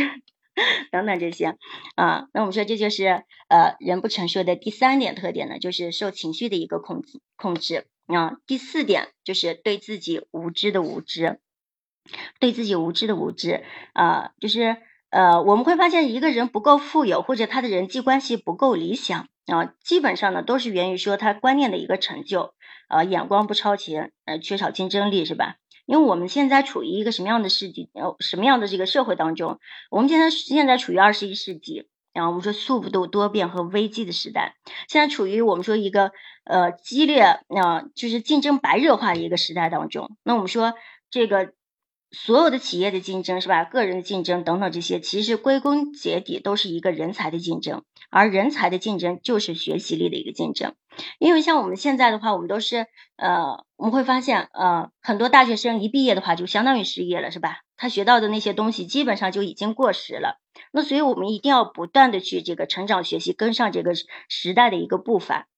[0.93, 1.57] 等等这些
[1.97, 8.37] 啊，那我们说这就是呃人不成熟的第三点特点呢，就是受情绪的一个控制控制啊。
[8.47, 11.41] 第四点就是对自己无知的无知，
[12.39, 14.77] 对自己无知的无知啊，就是
[15.11, 22.55] 呃我们会发现一个人不够富有，或者他的人际关系不够理想啊，基本上呢都是源于说他观念的一个成就
[22.87, 25.57] 啊，眼光不超前，呃缺少竞争力是吧？
[25.87, 29.59] 因为我们现在处于一个什么样的世纪，呃，什么样的这个社会当中？
[29.91, 34.55] 我们现在现在处于二十一世纪然后我们说速度多变和危机的时代，
[34.89, 36.13] 现在处于我们说一个
[36.45, 40.17] 呃激烈啊，就是竞争白热化的一个时代当中。
[40.23, 40.75] 那我们说
[41.11, 41.53] 这个
[42.15, 50.75] 所有的企业的竞争是吧，个人的竞争等等这些，其实归根结底都是一个人才的竞争，而人才的竞争就是学习力的一个竞争。
[51.19, 57.63] 因为像我们现在的话，我们都是呃，我们会发现呃，很多大学生一毕业的话就相当于失业了，是吧？
[57.77, 60.39] 他学到的那些东西基本上就已经过时了。
[60.71, 63.93] 那所以我们一定要不断的去这个成长学习，跟上这个
[64.29, 65.49] 时代的一个步伐。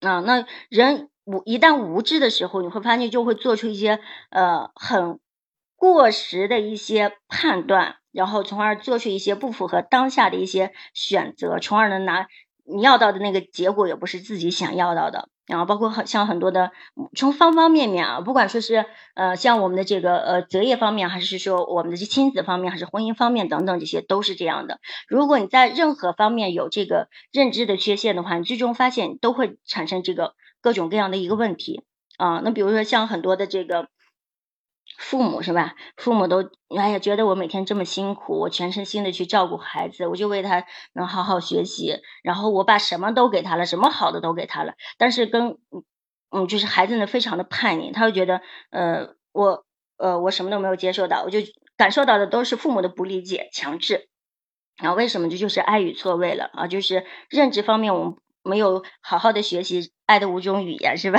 [0.00, 5.18] 啊，那人无一旦无知的时候，你会发现就会做出一些呃很
[5.76, 12.26] 过时的一些判断，然后从而做出一些不符合当下的一些选择，从而能拿
[12.64, 15.28] 你要到的那个结果，也不是自己想要到的。
[15.46, 16.72] 然后包括很像很多的，
[17.14, 18.84] 从方方面面啊，不管说是
[19.14, 24.80] 呃像我们的这个呃择业方面，还是说我们的这亲子方面，还是婚姻方面等等，这些都是这样的。
[25.06, 31.84] 如果你在任何方面有这个认知的缺陷的话，你最终发现都会产生这个各种各样的一个问题
[32.16, 32.40] 啊。
[32.42, 33.88] 那比如说像很多的这个。
[34.98, 35.74] 父母是吧？
[35.96, 44.74] 父母都哎呀，觉得我每天这么辛苦，我全身心的去照顾孩子，我就为他能好好学习，然后我把什么都给他了，什么好的都给他了。
[44.98, 45.58] 但是跟
[46.30, 49.64] 嗯，就是孩子呢，非常的叛逆，他会觉得呃，我
[49.96, 51.38] 呃，我什么都没有接受到，我就
[51.76, 54.08] 感受到的都是父母的不理解、强制。
[54.76, 56.66] 然后为什么这就是爱与错位了啊？
[56.66, 61.18] 就是认知方面我们没有好好的学习爱的五种语言，是吧？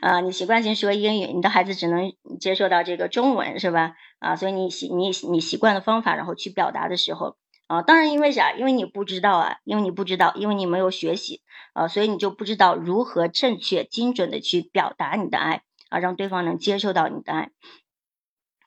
[0.00, 3.94] 啊， 你习惯性说英语，你的孩子只能接受到这个中文，是吧？
[4.18, 8.52] 啊，所以你习你你习惯的方法，然后去表达的时候，啊，当然因为啥？
[8.52, 11.40] 因为你不知道啊，因为你不知道，因为你没有学习，
[11.72, 17.50] 啊，所以你就不知道如何正确精准的去表达你的爱，啊，让对方能接受到你的爱。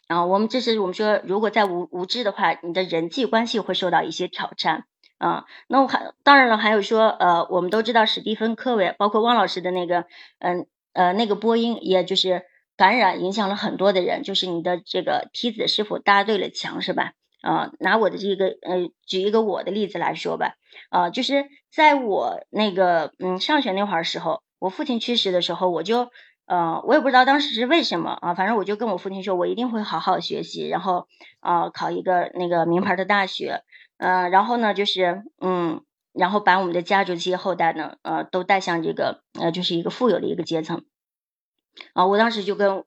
[0.07, 4.85] 啊，我们这是我们说，如果在无无知的话，你的人际关系会受到一些挑战。
[5.19, 10.05] 啊，那我还当然了，还有说，呃，我们都知道史蒂芬科维，包括汪老师的那个，
[10.39, 10.65] 嗯。
[10.97, 12.41] 呃，那个波音，也就是
[12.75, 17.11] 感染影响了很多的人，就是你的这个梯子是否搭对了墙，是吧？
[17.43, 20.55] 啊，拿我的这个呃，举一个我的例子来说吧，
[20.89, 26.09] 啊，就是在我那个嗯上学那会儿时候，我父亲去世的时候，我就
[26.47, 31.05] 呃，我也不知道当时是为什么啊，反正我就跟我父亲说，我一定会好好学习，然后
[31.41, 33.61] 啊考一个那个名牌的大学，
[33.99, 35.81] 嗯，然后呢就是嗯。
[36.17, 40.83] 然后把我们的家族这些后代呢，呃，都带向这个，呃，就是一个富有的一个阶层。
[41.93, 42.85] 啊，我当时就跟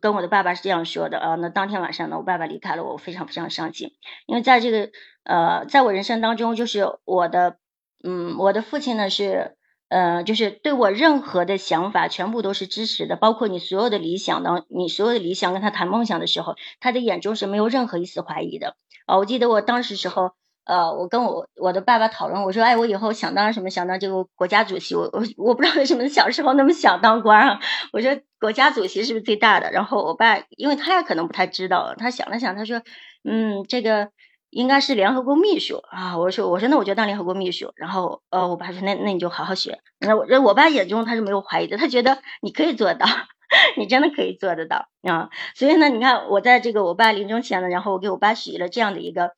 [0.00, 1.34] 跟我的爸爸是这样说的啊。
[1.34, 3.90] 那当天晚上呢，我爸爸离开了我，我非常非常伤心，
[4.26, 4.90] 因为在这个，
[5.24, 7.56] 呃，在我人生当中，就是我的，
[8.04, 9.56] 嗯，我的父亲呢是，
[9.88, 18.76] 呃，就是对我任何的想法全部都是支持的，包括你所有的理想呢，你所有的理想跟他谈梦想的时候，他的眼中是没有任何一丝怀疑的。
[19.06, 20.34] 啊，我记得我当时时候。
[20.66, 23.68] 呃，我跟我我的爸爸讨论，我说，哎，我以后想当什么？
[23.68, 24.94] 想当这个国家主席。
[24.94, 27.60] 我我我不知道为什么小时候那么想当官啊。
[27.92, 29.70] 我说国家主席是不是最大的？
[29.72, 32.80] 然后我爸，因为他也可能不太知道，他想了想，他说，
[33.24, 34.08] 嗯，这个
[34.48, 36.16] 应该是联合国秘书啊。
[36.16, 37.70] 我说我说那我就当联合国秘书。
[37.76, 39.80] 然后呃，我爸说那那你就好好学。
[40.00, 43.06] 那我我爸眼中他是没有怀疑的，他觉得你可以做到，
[43.76, 45.28] 你真的可以做得到啊。
[45.54, 49.32] 所以呢，你看我在这个我爸临终前呢，然后我给我爸许了这样的一个。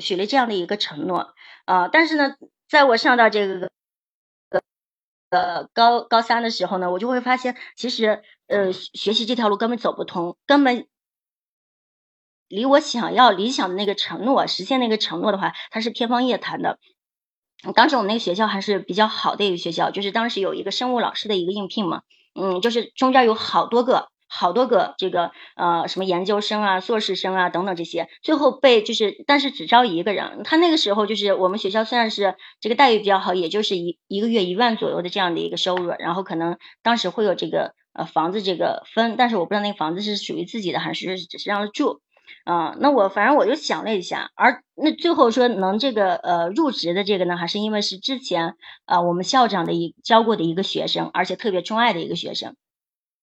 [0.00, 2.36] 许了这样的一个承诺啊，但是呢，
[2.68, 3.70] 在我上到这个
[5.30, 10.86] 呃高高三的时候呢，我就会发现，其实呃学习这条路根本走不通，根本
[12.48, 16.78] 离我想要理想的那个承诺实现那个承诺的话，它是天方夜谭的。
[17.74, 22.02] 当时我们那个学校还是比较好的一个学校，就是当时有一个生物老师的一个应聘嘛，
[22.34, 24.10] 嗯，就是中间有好多个。
[24.28, 30.42] 好多个这个呃什么研究生啊、硕士生啊等等这些，最后被就是，但是只招一个人。
[30.44, 42.00] 他那个时候就是我们学校虽然是这个待遇比较好，也就是一一个月一万左右的这样的一个收入，然后可能当时会有这个呃房子这个分，但是我不知道那个房子是属于自己的还是只是让他住。
[42.44, 52.54] 啊，那我反正我就想了一下，而那最后说能这个呃入职的这个呢，还是因为是之前啊我们校长的一教过的一个学生，而且特别钟爱的一个学生。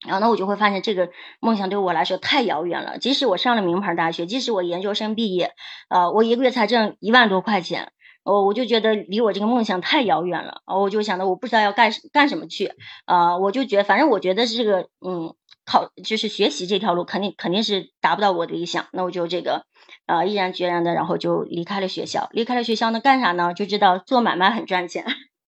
[0.06, 2.98] 然后呢，我就会发现这个梦想对我来说太遥远了。
[2.98, 5.52] 即使我上了名牌大学，即使我研究生毕业，
[5.90, 7.92] 呃，我一个月才挣一万多块钱，
[8.24, 10.62] 我我就觉得离我这个梦想太遥远了。
[10.66, 12.72] 我就想着我不知道要干干什么去，
[13.06, 15.34] 啊，我就觉得反正我觉得这个，嗯，
[15.66, 18.88] 考就是学习这条路肯定肯定是达不到我的理想。
[18.92, 19.66] 那我就这个，
[20.06, 22.30] 啊，毅然决然的，然后就离开了学校。
[22.32, 23.54] 离开了学校呢，干啥呢？
[23.54, 25.06] 就知道做买卖很赚钱。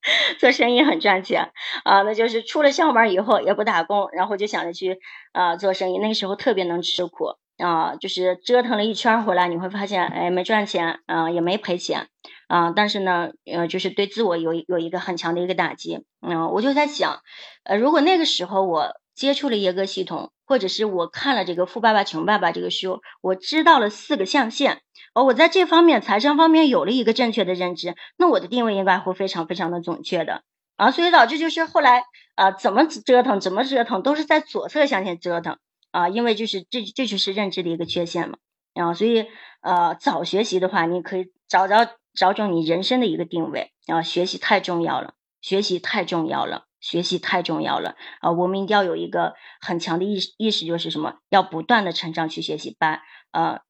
[0.39, 1.51] 做生意很赚钱。
[1.83, 4.99] 啊，那就是出了校门以后也不打工，然后就想着去
[5.33, 5.97] 啊做生意。
[5.97, 7.35] 那个时候特别能吃苦。
[7.57, 12.07] 啊，就是折腾了一圈回来，你会发现，哎，没赚钱，啊，也没赔钱，
[12.47, 17.23] 啊，但是呢，呃，就是对自我有有一个很强的一个打击，嗯，我就在想，
[17.63, 24.83] 呃，如果那个时候我接触了耶格系统，或者是我看了这个《富爸爸穷爸爸》这个书，我知道了四个象限，
[25.17, 30.43] 而我在这方面财商方面有了一个正确的认知，那我的定位应该会非常非常的准确的，
[30.75, 32.03] 啊，所以导致就是后来
[32.35, 35.57] 啊，怎么折腾怎么折腾，都是在左侧向前折腾。
[35.89, 38.37] 啊，因为就是这这就是认知的一个缺陷嘛，
[38.75, 39.25] 啊，所以
[39.61, 43.71] 呃早学习的话，你可以找着找准你人生的一个定位。
[43.87, 47.95] 啊，学习太重要了，学习太重要了，学习太重要了。
[48.19, 53.01] 啊，我们一定要有一个很强的意识意识，就是什么，要不断的成长去学习，把
[53.31, 53.61] 呃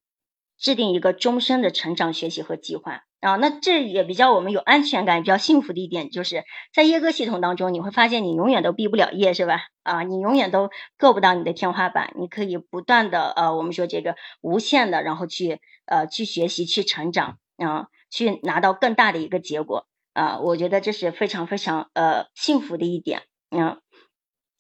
[0.57, 3.03] 制定一个终身的成长学习和计划。
[3.19, 9.61] 啊，那这也比较我们有安全感，比较幸福的一点，就是在耶格系统当中，你会发现你永远都毕不了业，是吧？
[9.81, 23.81] 啊，你永远都够不到你的天花板，你可以不断的呃，我们说这个无限的，然后去呃去学习去成长啊，去拿到更大的一个结果啊，我觉得这是非常非常呃幸福的一点嗯。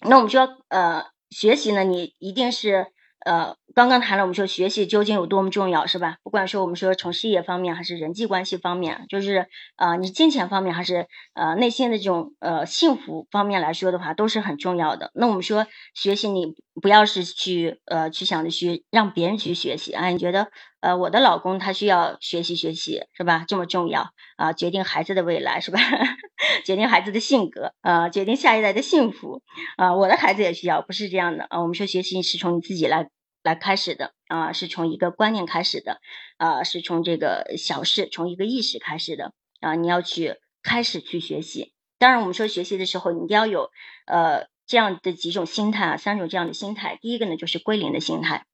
[0.01, 2.87] 那我们说呃学习呢，你一定是。
[3.25, 6.17] 呃，刚刚谈了，我们说学习究竟有多么重要，是吧？
[6.23, 11.05] 不管说我们说从事业方面，还是人际关系方面，就是啊，你金钱方面，还是
[11.35, 15.11] 呃内心的这种呃幸福方面来说的话，都是很重要的。
[15.13, 20.47] 那我们说学习，你不要是去呃去想着去让别人去学习啊，你觉得
[20.81, 23.45] 呃我的老公他需要学习学习，是吧？
[23.47, 25.79] 这么重要啊，决定孩子的未来，是吧？
[26.65, 29.43] 决定孩子的性格啊，决定下一代的幸福
[29.77, 31.61] 啊，我的孩子也需要，不是这样的啊。
[31.61, 33.11] 我们说学习是从你自己来。
[33.47, 36.01] 来开始的啊，是从一个观念开始的
[36.35, 41.73] 啊，是从这个小事，从一个意识开始的啊，你要去开始去学习。
[41.97, 43.71] 当然，我们说学习的时候，你一定要有
[44.05, 46.99] 呃这样的几种心态啊，三种这样的心态。
[47.01, 48.45] 第一个呢，就是归零的心态，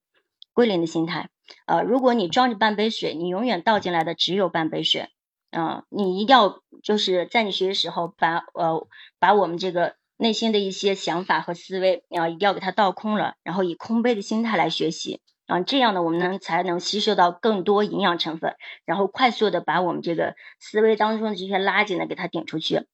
[0.53, 1.31] 归零的心态。
[1.65, 5.09] 呃，如果你装着半杯水，你永远倒进来的只有半杯水
[5.49, 8.87] 啊，你一定要就是在你学习时候，把呃
[9.17, 9.95] 把我们这个。
[10.17, 18.55] 内心的一些想法和思维啊，一定要给它倒空了，然后以空杯的心态来学习啊，这样呢，我们能才能吸收到更多营养成分，
[18.85, 22.85] 然后快速的把我们这个思维当中的这些垃圾呢给它顶出去。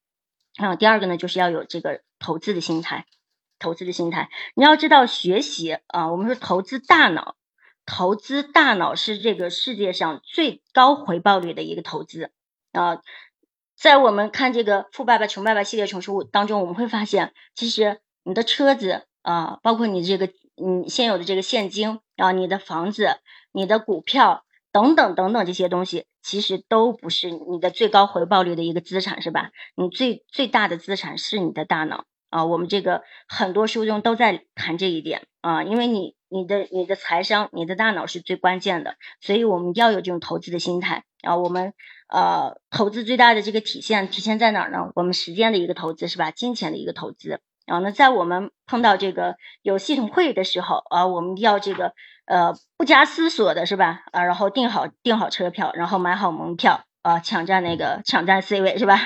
[0.58, 3.06] 啊，第二个呢，就是要有这个投资的心态，
[3.60, 4.30] 投资的心态。
[4.56, 7.36] 你要知道，学习啊，我们说投资大脑，
[7.86, 12.32] 投资大脑是这个世界上最高回报率的一个投资
[12.72, 13.02] 啊。
[13.80, 23.20] 在我们看这个《富爸爸穷爸爸》系列丛书当中，我们会发现，其实你的车子啊，包括你这个你现有的这个现金啊，你的房子、
[23.54, 29.52] 你的股票等等等等这些东西，其实都不是你的最高回报率的一个资产，是吧？
[29.76, 32.46] 你最最大的资产是你的大脑啊。
[32.46, 41.74] 我们这个很多书中都在谈这一点啊，因为你你的你的财商、你的大脑是最关键的，所以我们要有这种投资的心态啊，我们。
[42.12, 44.92] 呃，投资最大的这个体现体现在哪儿呢？
[44.96, 46.32] 我们时间的一个投资是吧？
[46.32, 47.40] 金钱的一个投资。
[47.68, 51.94] 然后呢，在我们碰到这个有系统会议的时候啊，我们要这个
[52.26, 54.06] 呃不加思索的是吧？
[54.12, 58.98] 啊，然后订好订好车票，然后买好门票啊，抢占那个抢占 C 位是吧？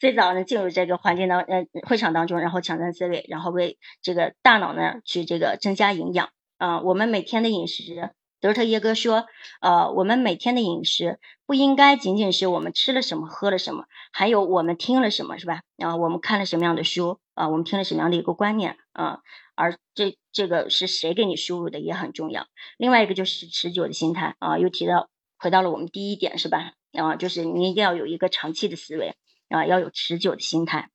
[0.00, 6.80] 最早呢进入这个环境当呃会场当中，然后抢占 C 位，然后为这个大脑呢去这个增加营养啊。
[6.80, 8.10] 我们每天的饮食。
[8.40, 9.26] 德特耶哥说
[9.60, 15.62] ：“呃，我们每天的饮食不应该仅仅是我们吃了什么、喝了什么，还有我们听了什么，是吧？
[15.78, 17.48] 啊，我们看了什么样的书啊？
[17.48, 19.18] 我们听了什么样的一个观念啊？
[19.56, 22.46] 而这这个是谁给你输入的也很重要。
[22.76, 26.74] 另外一个就是持久的心态啊，又提到回到了我们第一点，是吧？
[26.92, 29.16] 啊，就是你一定要有一个长期的思维
[29.48, 30.90] 啊，要有持久的心态。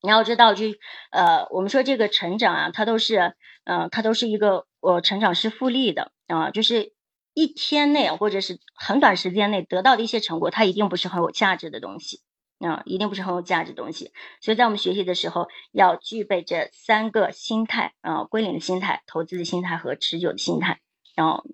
[0.00, 0.66] 你要知道，就
[1.10, 3.34] 呃，我们说这个成长啊，它都是
[3.64, 6.92] 嗯，它都是一个我成长是复利的。”啊，就是
[7.32, 12.20] 一天内或者是很短时间内得到的一些成果，它一定不是很有价值的东西
[12.58, 14.12] 啊，一定不是很有价值的东西。
[14.42, 20.80] 所以在我们学习的时候，要具备这三个心态啊：归零的心态、投资的心态和持久的心态。
[21.16, 21.44] 然后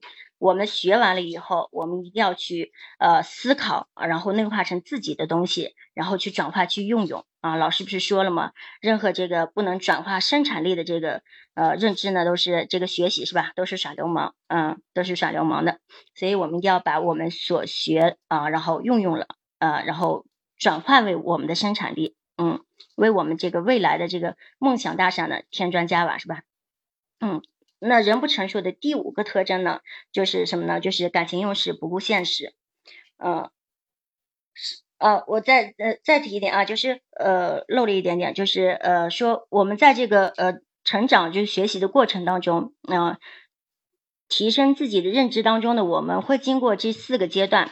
[0.45, 7.25] 我们学完了以后，我们一定要去呃思考，然后内化成自己的东西，然后去转化、去运用。
[7.41, 8.53] 啊，老师不是说了吗？
[8.83, 11.23] 任何这个不能转化生产力的这个
[11.55, 13.53] 呃认知呢，都是这个学习是吧？
[13.57, 15.79] 都是耍流氓，嗯，都是耍流氓的。
[16.15, 19.27] 所以我们一定要把我们所学啊，然后运用了
[19.59, 20.27] 啊，然后
[20.59, 22.63] 转化为我们的生产力，嗯，
[22.97, 26.43] 为我们这个未来的这个梦想大厦呢添砖加瓦是吧？
[27.19, 27.41] 嗯，
[27.85, 29.81] 那人不成熟的第五个特征呢，
[30.13, 30.81] 就是什么呢？
[30.81, 32.55] 就是感情用事，不顾现实，
[33.19, 33.51] 嗯，
[34.55, 34.83] 是。
[34.99, 43.19] 呃，我再呃再提一点啊，就是呃漏了一点点，就是呃说我们在这个呃成长就是学习的过程当中，啊
[44.29, 47.71] 提升自己的认知当中呢，我们会经过这四个阶段。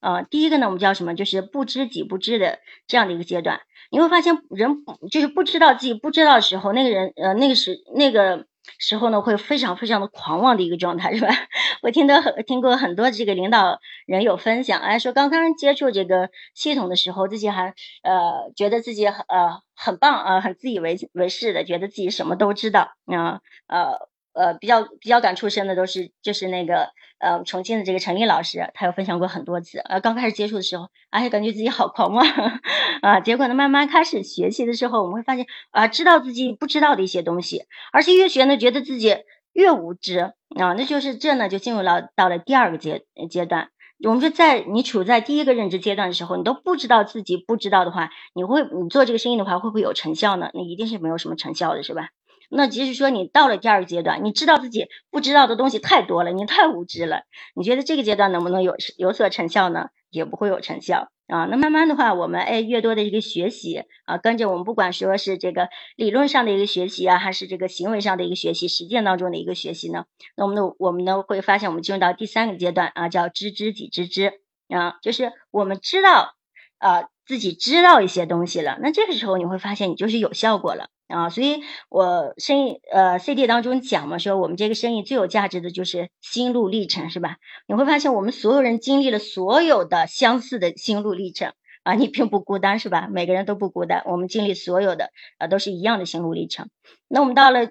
[0.00, 1.16] 呃，第一个呢，我们叫什么？
[1.16, 3.62] 就是不知己不知的这样的一个阶段。
[3.90, 8.46] 你会发现，人就是不知道自己不知道的时候，那个人呃，那个时那个
[8.78, 11.28] 时候呢，会非常非常的狂妄的一个状态，是吧？
[11.82, 23.40] 我听到很听过很多这个领导人有分享，哎，说刚刚接触这个系统的时候，自己还呃觉得自己很呃很棒啊，很自以为为是的，觉得自己什么都知道啊。
[23.68, 24.07] 呃，
[24.38, 29.78] 呃比较比较感触深的都是就是那个呃重庆的这个陈丽老师，他有分享过很多次。
[29.80, 32.24] 呃，刚开始接触的时候，哎，感觉自己好狂妄
[33.02, 33.20] 啊。
[33.20, 39.16] 结果呢，慢慢开始学习的时候，我们会发现啊，知道自己不知道的一些东西，而且越学呢，觉得自己
[39.52, 40.18] 越无知
[40.56, 40.72] 啊。
[40.76, 43.70] 那就是这呢，就进入了到了第二个阶阶段。
[44.04, 50.50] 我们说，在你处在第一个认知阶段的时候，你都不知道自己不知道的话，你会你做这个生意的话，会不会有成效呢？
[50.54, 52.10] 那一定是没有什么成效的，是吧？
[52.48, 57.22] 那即使说你到了第二个阶段，你知道自己不知道的东西太多了，你太无知了。
[57.54, 59.90] 你觉得这个阶段能不能有有所成效呢？
[60.10, 61.44] 也不会有成效啊。
[61.50, 74.32] 那慢慢的话，我们哎越多的一个学习啊，跟着我们不管说是这个理论上的一个学习啊，还是这个行为上的一个学习，实践当中的一个学习呢，那我们呢我们呢会发现，我们进入到第三个阶段啊，叫知知己知之
[74.70, 76.36] 啊，就是我们知道
[76.78, 80.88] 啊自己知道一些东西了，那这个时候你会发现你就是有效果了。
[81.08, 87.38] 啊，所以我生意呃 CD 当中讲嘛，说我们这个生意最有价值的就是心路历程，是吧？
[87.66, 93.08] 你会发现我们所有人经历了所有的相似的心路历程啊，你并不孤单，是吧？
[93.10, 96.68] 每个人都不孤单，我们经历所有的啊都是一样的心路历程。
[97.08, 97.70] 那我们到了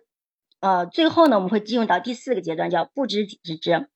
[0.60, 3.88] 呃最后呢，我们会进入到第四个阶段，叫不知己知。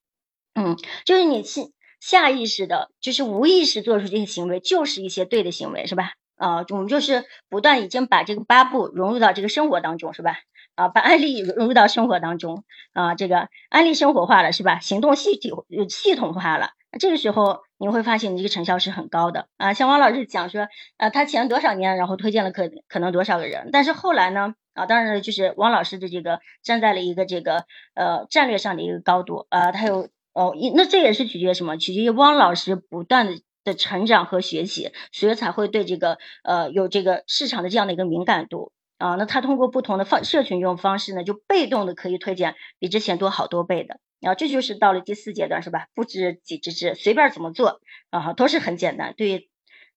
[0.53, 1.63] 嗯，就是你下
[1.99, 6.11] 下意识的，就是无意识做出这些行为，就是一些对的行为，是吧？
[6.41, 10.39] 啊，我们就是不断已经把这个八步融入到这个生活当中，是吧？
[10.73, 12.63] 啊，把案例融入到生活当中，
[12.93, 14.79] 啊，这个案例生活化了，是吧？
[14.79, 15.51] 行动系体
[15.87, 19.73] 系统化了，这个时候你会发现你这个成效是很高的啊。
[19.73, 20.67] 像王老师讲说，
[20.97, 31.77] 啊，他前多少年，然后推荐了可可能多少个人，但是后来呢，啊，当然就是王老师的这个站在了一个这个呃战略上的一个高度啊，他有哦，那这也是取决于什么？
[31.77, 33.39] 取决于汪老师不断的。
[33.63, 39.15] 的成长和学习，所以才会对这个呃有这个市场的这样的一个敏感度啊。
[39.15, 43.99] 那他通过不同的方社群这种方式呢，就被动的可以推荐比之前多好多倍的。
[44.19, 45.87] 然后这就是到了第四阶段是吧？
[45.95, 47.81] 不知己知之，随便怎么做
[48.11, 49.15] 啊，都是很简单。
[49.17, 49.49] 对于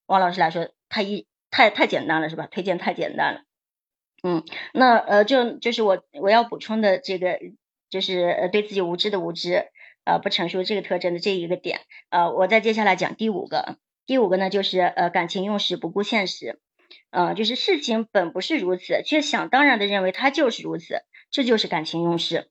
[0.07, 2.47] 王老师来说，太一太太简单了是吧？
[2.49, 3.41] 推荐太简单了。
[4.23, 4.43] 嗯，
[4.73, 7.37] 那呃就就是我我要补充的这个
[7.91, 9.67] 就是呃对自己无知的无知。
[10.05, 16.59] 呃，不成熟这个特征的这一个点，呃，我再接下来讲第五个，第五个呢就是呃感情用事不顾现实，
[17.09, 21.01] 呃，就是事情本不是如此，却想当然的认为它就是如此，
[21.31, 22.49] 这就是感情用事。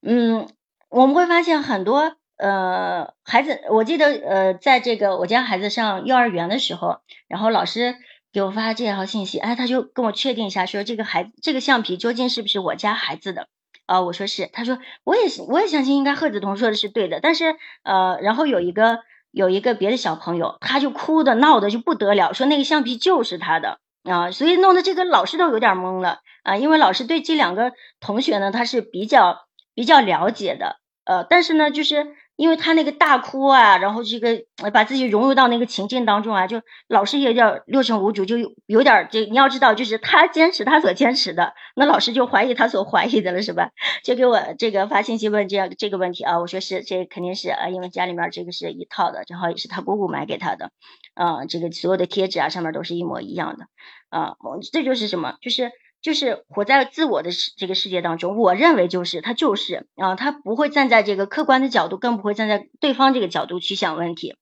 [0.00, 0.48] 嗯，
[0.88, 7.96] 我们会发现很多呃孩子，我记得呃在这个我家孩子上幼儿园的时候，然后老师
[8.32, 13.48] 给我发这条信息，哎，他就跟我确定一下，说这个孩这个橡皮究竟是不是我家孩子的。
[13.86, 32.14] 啊，我说是，他说我也我也相信应该贺子彤说的是对的，但是呃，然后有一个有一个别的小朋友，他就哭的闹的就不得了，说那个橡皮就是他的啊，所以弄得这个老师都有点懵了啊，因为老师对这两个同学呢，他是比较比较了解的，呃，但是呢，就是。
[32.36, 43.70] 因为他那个大哭啊，然后这个把自己融入到那个情境当中啊，就老师有点六神无主，就有点这你要知道，就是他坚持他所坚持的，那老师就怀疑他所怀疑的了，是吧？
[44.02, 50.72] 就给我这个发信息问这样这个问题啊，我说是，这肯定是啊，因为家里面这个是一套的，正好也是他姑姑买给他的，
[51.14, 53.66] 啊，这个所有的贴纸啊上面都是一模一样的，
[54.08, 54.36] 啊，
[54.72, 55.36] 这就是什么？
[55.40, 55.70] 就是。
[56.04, 64.36] 就是活在自我的世这个世界当中，我认为就是他就是啊，他不会站在这个客观的角度，更不会站在对方这个角度去想问题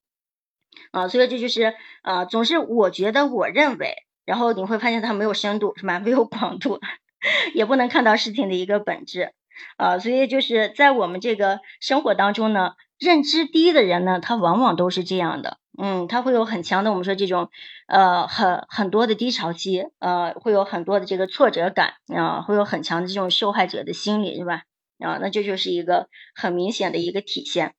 [0.91, 3.95] 啊，所以这就是啊，总是我觉得我认为，
[4.25, 6.01] 然后你会发现他没有深度是吧？
[6.01, 6.81] 没有广度，
[7.55, 9.33] 也不能看到事情的一个本质
[9.77, 12.73] 啊，所以就是在我们这个生活当中呢，
[13.03, 15.59] 认知低的人呢，他往往都是这样的。
[15.77, 17.51] 嗯，他会有很强的，我们说这种，
[17.89, 24.63] 呃，很很多的低潮期，呃，会有很多的这个挫折感啊，会有很强的这种受害者的心理，是吧？
[25.01, 27.75] 啊，那这就是一个很明显的一个体现。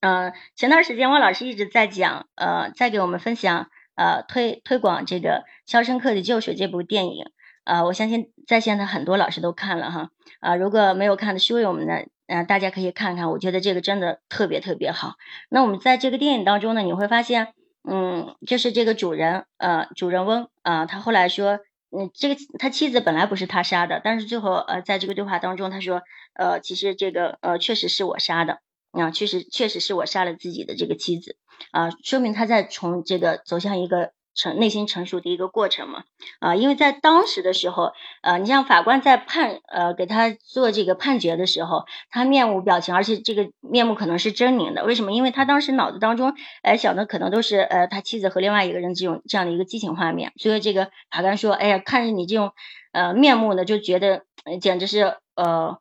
[0.00, 7.24] 嗯，前段时间汪老师一直在讲，呃，在给我们分享，呃，推推广这个《肖申克的救赎》这部电影，
[7.64, 11.94] 啊，我相信在线的很多老师都看了哈，啊，如果没有看的，书友们呢？
[12.26, 15.14] 嗯，大家可以看看，我觉得这个真的特别特别好。
[15.48, 17.54] 那我们在这个电影当中呢，你会发现，
[17.88, 21.60] 嗯，就是这个主人，呃，主人翁啊，他后来说，
[21.96, 26.02] 嗯，这个他妻子本来不是他杀的，但是最后呃，在这个对话当中，他说
[26.34, 28.60] 呃，其实这个呃，确实是我杀的
[28.92, 31.36] 啊，确实确实是我杀了自己的这个妻子
[31.70, 34.15] 啊，说明他在从这个走向一个。
[34.36, 36.04] 成内心成熟的一个过程嘛，
[36.38, 44.84] 啊，因为在当时的时候，呃，你像法官在判，呃，给他做这个判决的时候，他面无表情，而且这个面目可能是狰狞的。
[44.84, 45.10] 为什么？
[45.12, 50.32] 因为他当时脑子当中，呃，想的可能都是，呃，他妻子和另外一个人这种这样的一个激情画面。
[50.36, 52.52] 所以这个法官说，哎呀，看着你这种，
[52.92, 54.24] 呃，面目呢，就觉得
[54.60, 55.78] 简直是，呃。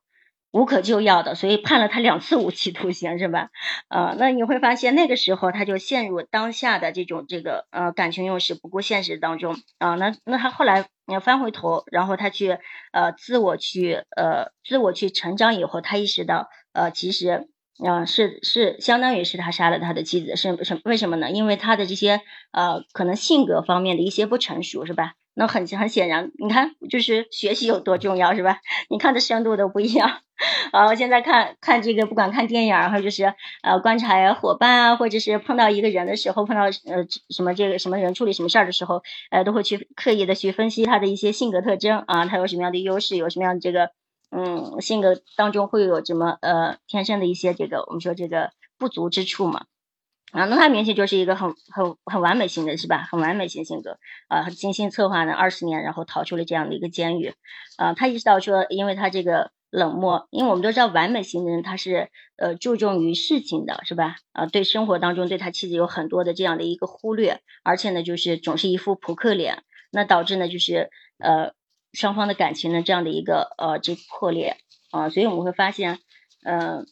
[0.56, 3.50] 无可救药的，所以判了他两次无期徒刑，是吧？
[3.90, 9.96] 呃，那你会发现那个时候他就陷入当下的这种这个呃感情用事不顾现实当中啊。
[9.96, 12.58] 那那他后来要翻回头，然后他去
[12.94, 17.50] 呃自我去呃自我去成长以后，他意识到呃其实
[17.84, 21.32] 嗯是是相当于是他杀了他的妻子，是是为什么呢？
[21.32, 22.22] 因为他的这些
[22.54, 25.16] 呃可能性格方面的一些不成熟，是吧？
[25.36, 28.60] 那很很显然，你看，就是学习有多重要，是吧？
[28.90, 30.22] 你看的深度都不一样。
[30.72, 43.92] 啊， 我现在看看这个，不管看电影，还有就是呃观察呀伙伴啊，或者是碰到一个人的时候，碰到呃什么这个什么人处理什么事儿的时候，呃，都会去刻意的去分析他的一些性格特征啊，他有什么样的优势，有什么样的这个
[44.32, 49.66] 嗯性格当中会有什么呃天生的一些这个我们说这个不足之处嘛。
[50.36, 53.08] 啊，那他明显就是一个很很很完美型的，是吧？
[53.10, 57.34] 很完美型性格啊，精心策划了二十年，然后逃出了这样的一个监狱
[57.78, 57.94] 啊。
[57.94, 64.18] 他意识到说，因为他这个冷漠，因为我们都知道完美型的人他是呃注重于事情的，是吧？
[64.34, 71.54] 啊，对生活当中对他妻子有很多的这样的一个忽略，而且呢，就是总是一副扑克脸，那导致呢就是呃
[71.94, 74.58] 双方的感情呢这样的一个呃这破裂
[74.92, 76.00] 啊，所以我们会发现，
[76.44, 76.86] 嗯。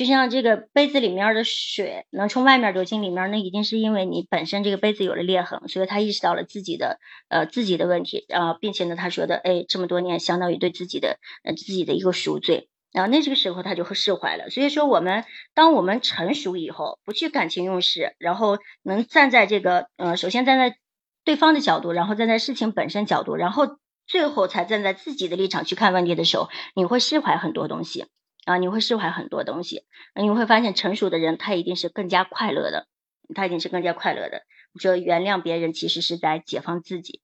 [0.00, 6.98] 就像这个杯子里面的水能从外面流进里面，那一定是因为你本身这个杯子有了裂痕，所以他意识到了自己的
[7.28, 14.48] 呃自己的问题啊，并且呢，他说的哎，这么多年相当于对自己的呃自己的一个赎罪，然后那这个时候他就会释怀了。
[14.48, 20.78] 所以说，我们当我们成熟以后，不去感情用事，然后能站在这个呃，首先站在
[21.26, 23.76] 对方的角度，然后站在事情本身角度，然后
[24.06, 28.06] 最后才站在自己的立场去看问题的时候，你会释怀很多东西。
[28.46, 29.84] 啊，你会释怀很多东西，
[30.14, 32.86] 你会发现成熟的人他一定是更加快乐的，
[33.34, 34.42] 他一定是更加快乐的。
[34.78, 37.20] 说原谅别人其实是在解放自己。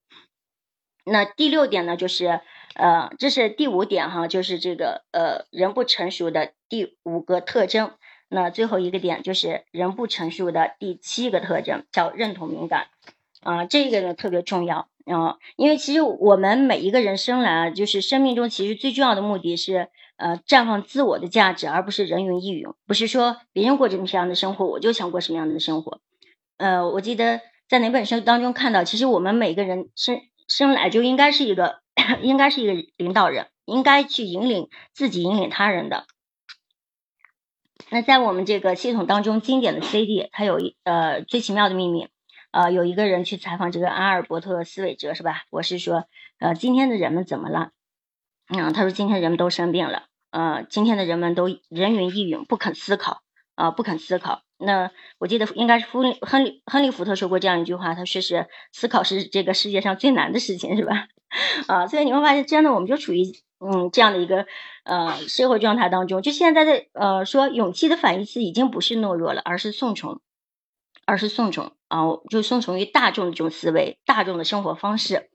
[1.05, 2.41] 那第六点呢，就是
[2.75, 7.93] 呃，这是第五点哈，就是这个呃人不成熟的第五个特征。
[8.29, 12.89] 那最后一个点就是人不成熟的第七个特征，叫认同敏感
[13.41, 19.89] 啊，这个呢特别重要啊，因为其实我们每一个人生来，就是生命中其实最重要的目的是。
[20.17, 22.67] 呃，绽放自我的价值，而不是人云亦云。
[22.87, 26.01] 不是说别人过着什么样的生活，我就想过什么样的生活。
[26.57, 31.81] 呃，我记得在哪本书当中看到，其实我们每个人生生来就应该是一个，
[32.23, 36.07] 应该是一个领导人，应该去引领自己，引领他人的。
[37.91, 42.09] 那在我们这个系统当中，经典的 CD，它有一呃最奇妙的秘密。
[42.53, 45.43] 呃，有一个人去采访这个阿尔伯特斯韦哲，是吧？
[45.51, 46.05] 我是说，
[46.39, 47.73] 呃，今天的人们怎么了？
[48.49, 53.23] 嗯，他说今天人们都生病了，呃，今天的人们都人云亦云，不肯思考，
[53.55, 54.43] 啊，不肯思考。
[54.59, 61.09] 那我记得应该是亨利亨利亨利福特说过这样一句话，他说是思考是这个世界上最难的事情，是吧？
[61.67, 63.23] 啊，所以你会发现，真的我们就处于
[63.59, 64.47] 嗯这样的一个
[64.85, 66.23] 呃社会状态当中。
[66.23, 70.21] 就现在的呃说勇气的反义词已经不是懦弱了，而是顺从，
[71.05, 75.29] 而是顺从啊，就顺从于大众的这种思维，大众的生活方式。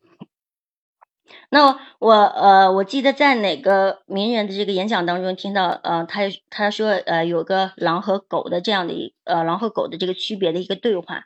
[1.50, 11.26] 那我呃，我记得在哪个名人的这个演讲当中听到，呃，他他说，呃，有个狼和狗的这样的一呃，狼和狗的这个区别的一个对话，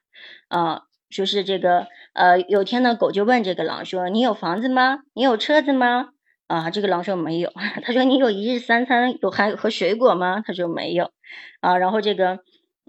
[0.49, 4.99] 啊，说是这个呃，有天呢，狗就问这个狼说：“你有房子吗？
[5.13, 6.09] 你有车子吗？”
[6.47, 7.51] 啊，这个狼说没有。
[7.83, 11.11] 他说：“你有一日三餐，有还有和水果吗？”他说没有。
[11.61, 12.39] 啊，然后这个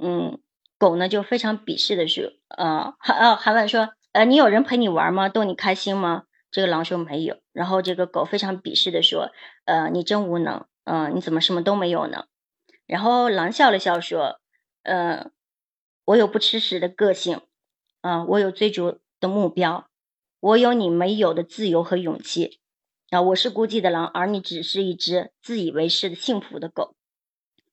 [0.02, 0.38] 嗯，
[0.78, 5.28] 狗呢就非常鄙视的说：“啊，还啊还问说，呃，你有人陪你玩吗？
[5.30, 9.30] 逗你开心吗？”这个狼说没有，然后这个狗非常鄙视的说
[9.66, 12.24] ：“呃，你真无能，嗯，你怎么什么都没有呢？”
[12.86, 14.40] 然后狼笑了笑说
[14.84, 15.30] ：“呃，
[16.04, 17.40] 我有不吃屎的个性，
[18.00, 19.88] 啊，我有追逐的目标，
[20.40, 22.60] 我有你没有的自由和勇气，
[23.10, 26.94] 啊，我是孤寂的狼，而你只是一只自以为是的幸福的狗。”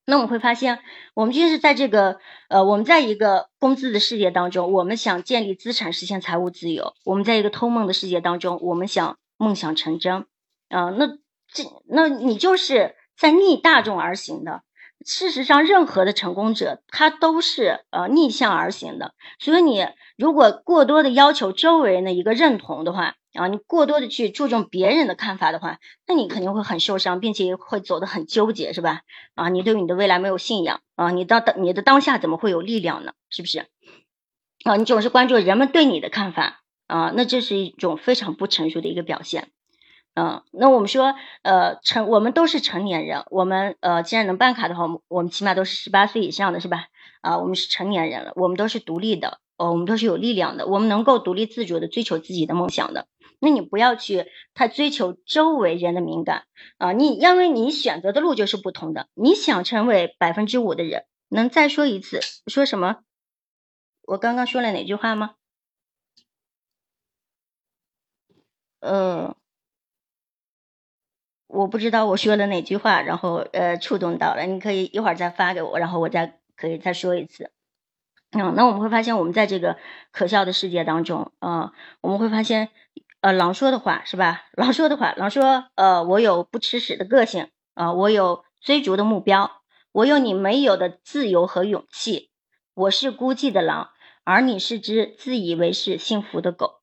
[0.06, 0.80] 那我们会发现，
[1.14, 10.26] 我们就是在这个呃，我们在一个工资的世界当中，我们想建立资产，实现财务自由；我们在一个偷梦的世界当中，我们想梦想成真
[10.68, 10.90] 啊。
[10.90, 11.06] 那
[11.52, 14.62] 这那你就是在逆大众而行的。
[15.06, 19.12] 事实上，任何的成功者他都是呃逆向而行的。
[19.38, 19.86] 所以，你
[20.16, 29.02] 如果过多的要求周围人的一个认同的话，啊，你过多的去注重别人的看法的话，那你肯定会很受伤，并且会走得很纠结，是吧？
[29.34, 33.12] 啊，你对你的未来没有信仰啊，你到当你的当下怎么会有力量呢？
[33.30, 33.66] 是不是？
[34.64, 39.50] 啊，你总是关注人们对你的看法啊，那这是一种非常不成熟的一个表现。
[40.14, 46.86] 嗯，那我们说，呃，成我们都是成年人，我们呃，既然能办卡的话，我们我们起码都是十八岁以上的是吧？
[47.20, 53.08] 啊，我们是成年人了，我们都是独立的，哦，我们都是有力量的，我们能够独立自主的追求自己的梦想的。
[53.44, 56.44] 那你不要去太追求周围人的敏感
[56.78, 59.08] 啊，你因为你选择的路就是不同的。
[59.12, 62.20] 你想成为百分之五的人，能再说一次？
[62.46, 63.00] 说什么？
[64.06, 65.34] 我刚刚说了哪句话吗？
[68.80, 69.36] 呃。
[71.46, 77.52] 我不知道我说了哪句话，然后呃触动到了，你可以一会儿再发给我，然后我再可以再说一次。
[78.32, 79.78] 嗯，那我们会发现，我们在这个
[80.10, 82.70] 可笑的世界当中啊，我们会发现，
[83.24, 84.42] 呃，狼说的话是吧？
[84.52, 89.62] 狼说的话，狼说，呃，我有不吃屎的个性啊，我有追逐的目标，
[89.92, 92.28] 我有你没有的自由和勇气，
[92.74, 93.92] 我是孤寂的狼，
[94.24, 96.82] 而你是只自以为是幸福的狗。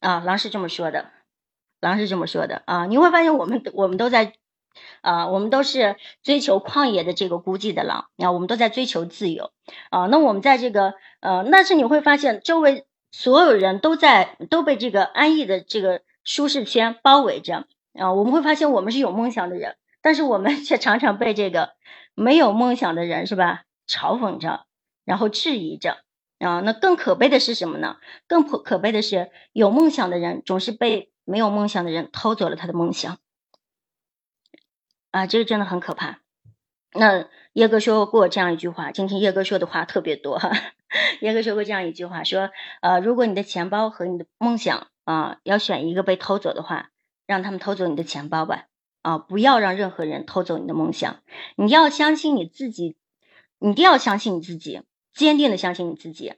[0.00, 1.10] 啊，狼是这么说的。
[1.78, 4.32] 狼是这么说的啊，你会发现我们我们都在
[5.02, 9.50] 啊，我们都是追求旷野的这个孤寂的狼啊，我们都在追求自由
[9.90, 10.06] 啊。
[10.06, 18.12] 那我们在这个呃，但是你会发现周围所有人都在都被这个安逸的这个舒适圈包围着啊。
[18.12, 21.74] 我们会发现我们是有梦想的人，但是我们 却常常被这个
[22.14, 24.66] 没有梦想的人是吧嘲讽着，
[25.04, 25.98] 然后质疑着
[26.40, 26.58] 啊。
[26.58, 27.98] 那更可悲的是什么呢？
[28.26, 31.10] 更可可悲的是有梦想的人总是被。
[31.24, 33.18] 没有梦想的人偷走了他的梦想，
[35.12, 36.18] 啊，这个真的很可怕。
[36.94, 40.50] 那叶哥说过这样一句话，今天叶哥说的话特别多哈。
[41.20, 42.50] 叶哥说过这样一句话，说，
[42.80, 46.90] 呃，如果你的钱包和你的梦想啊，要选一个被偷走的话，
[47.26, 48.68] 让他们偷走你的钱包吧，
[49.02, 51.20] 啊，不要让任何人偷走你的梦想。
[51.56, 52.96] 你要相信你自己，
[53.58, 54.80] 你一定要相信你自己，
[55.12, 56.34] 坚定的相信你自己，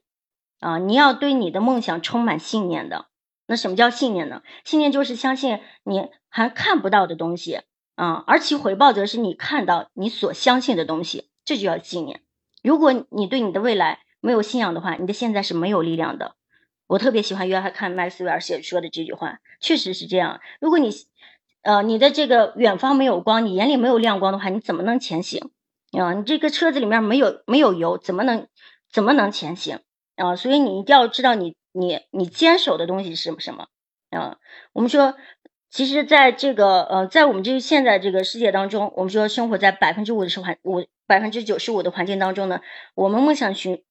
[0.58, 3.06] 啊，你要对你的梦想充满信念的。
[3.46, 4.42] 那什么叫信念呢？
[4.64, 7.60] 信念就是相信你还看不到的东西
[7.94, 12.22] 啊，而其回报则是你看到你所相信的东西，这就叫信念。
[12.62, 16.34] 如果你对你的未来没有信仰的话，你的现在是没有力量的。
[16.86, 20.40] 我特别喜欢约翰看麦斯韦尔写说的这句话，确实是这样。
[20.60, 20.90] 如果你
[21.62, 25.50] 呃你的这个远方没有光，你眼里没有亮光的话，你怎么能前行
[25.98, 26.12] 啊？
[26.12, 28.46] 你这个车子里面没有没有油，怎么能
[28.92, 29.80] 怎么能前行
[30.16, 30.36] 啊？
[30.36, 31.56] 所以你一定要知道你。
[31.76, 33.66] 你你坚守的东西是什么？
[34.10, 34.36] 啊，
[34.72, 35.16] 我们说，
[35.74, 42.60] 其实在这个呃，在我们这个现在这个世界当中，我们说生活在百分之五十环五百分之九十五的环境当中呢，
[42.94, 43.82] 我们梦想寻，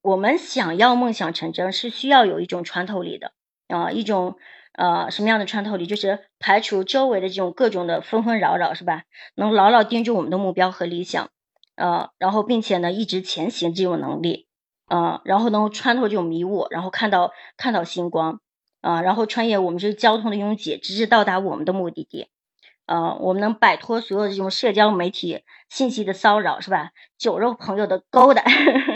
[0.00, 3.32] 我们想要梦想成真，是需要有一种穿透力的
[3.66, 4.36] 啊，一种
[4.74, 5.86] 呃什么样的穿透力？
[5.86, 9.02] 就是排除周围的这种各种的纷纷扰扰，是吧？
[9.34, 11.30] 能牢牢盯住我们的目标和理想，
[11.74, 14.46] 呃，然后并且呢一直前行这种能力。
[14.86, 18.40] 啊，然后能穿透这种迷雾，然后看到看到星光，
[18.84, 22.28] 啊，然后穿越我们这个交通的拥挤，直至到达我们的目的地，
[22.84, 26.90] 啊，我们能摆脱所有这种社交媒体信息的骚扰，是吧？
[27.16, 28.44] 酒肉朋友的勾搭，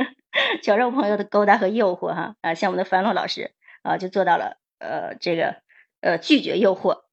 [0.62, 5.62] 酒肉朋友的勾搭和诱惑，哈，啊，像我们的樊洛老师，啊，就做到了，呃，这个，
[6.02, 7.04] 呃，拒绝诱惑。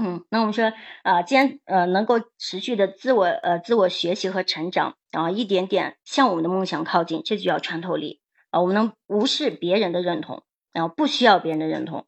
[0.00, 0.72] 嗯，那我们说
[1.02, 8.62] 啊，坚呃能够持续的自我呃自我学习和成长然啊，一点点向我们的梦想靠近，这就叫穿透力啊。
[8.62, 12.06] 我们能无视别人的认同然后，不需要别人的认同，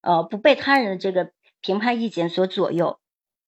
[0.00, 2.98] 呃，不被他人的这个评判意见所左右。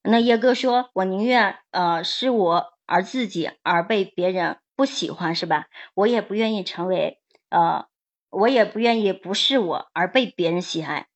[0.02, 5.66] 那叶哥说，我宁愿呃是我而自己而被别人不喜欢，是吧？
[5.94, 7.86] 我也不愿意成为呃，
[8.30, 11.06] 我也不愿意不是我而被别人喜爱。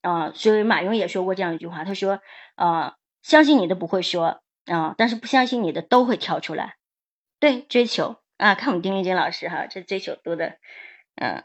[0.00, 2.20] 啊，所以马云也说过这样一句话，他说
[2.54, 6.76] ：“啊，相信你的不会说啊，但是不相信你的都会跳出来。”
[7.40, 10.58] 对，追求啊，看我们丁丽金老师哈，这追求多的，
[11.16, 11.44] 嗯，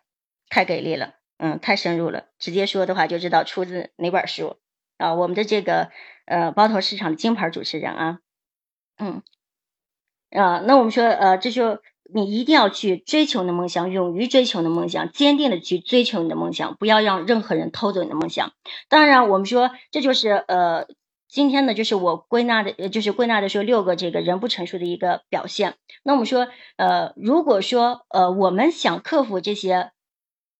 [0.50, 4.58] 太给力了，嗯，太深入了，直接说的话就知道出自哪本书
[4.98, 5.14] 啊。
[5.14, 5.90] 我们的这个
[6.26, 8.20] 呃包头市场的金牌主持人啊，
[8.98, 9.22] 嗯，
[10.32, 11.80] 啊，那我们说呃，这就。
[12.16, 18.52] 你一定要去追求你的梦想，勇于追求你的梦想，坚定的去追求你的梦想，不要让任何人偷走你的梦想。
[18.88, 20.86] 当然，我们说这就是呃，
[21.28, 25.76] 今天呢，就是我归纳的，就是归纳的说六个这个人不成熟的一个表现。
[26.04, 29.92] 那我们说呃，如果说呃，我们想克服这些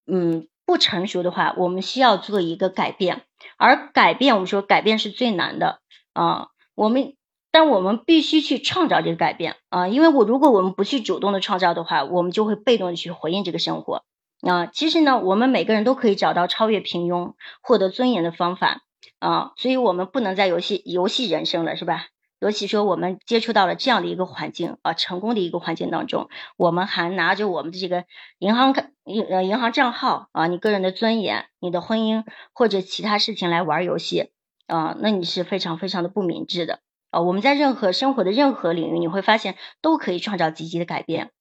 [0.08, 3.24] 嗯不成熟的话，我们需要做一个改变，
[3.58, 5.80] 而改变我们说改变是最难的
[6.14, 7.16] 啊，我们。
[7.56, 14.02] 但我们必须去创造这个改变啊，因为我如果我们不去主动的创造的话，我们就会被动的去回应这个生活
[14.42, 18.82] 啊，其实呢，我们每个人都可以找到超越平庸、获得尊严的方法
[19.20, 22.08] 啊，所以我们不能在游戏游戏人生了，是吧？
[22.44, 26.28] 尤其说我们接触到了这样的一个环境啊，成功的一个环境当中，
[26.58, 28.04] 我们还拿着我们的这个
[28.38, 34.32] 银行卡、银呃银行账号啊，你个人的尊严、你的婚姻或者其他事情来玩游戏
[34.68, 36.82] 啊，那你是非常非常的不明智的
[37.12, 37.22] 啊。
[37.22, 41.32] 我们在任何生活的任何领域，你会发现都可以创造积极的改变。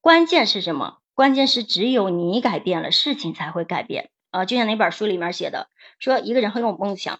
[0.00, 0.98] 关键是什么？
[1.12, 4.44] 关键是只有你改变了，事情才会改变啊。
[4.44, 7.18] 就像那本书里面写的，说一个人很有梦想，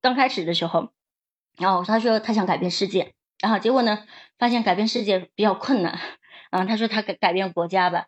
[0.00, 0.88] 刚开始的时候。
[1.58, 4.04] 然后他说他想改变世界，然后结果呢，
[4.38, 5.98] 发现改变世界比较困难。
[6.50, 8.06] 啊，他说他改改变国家吧，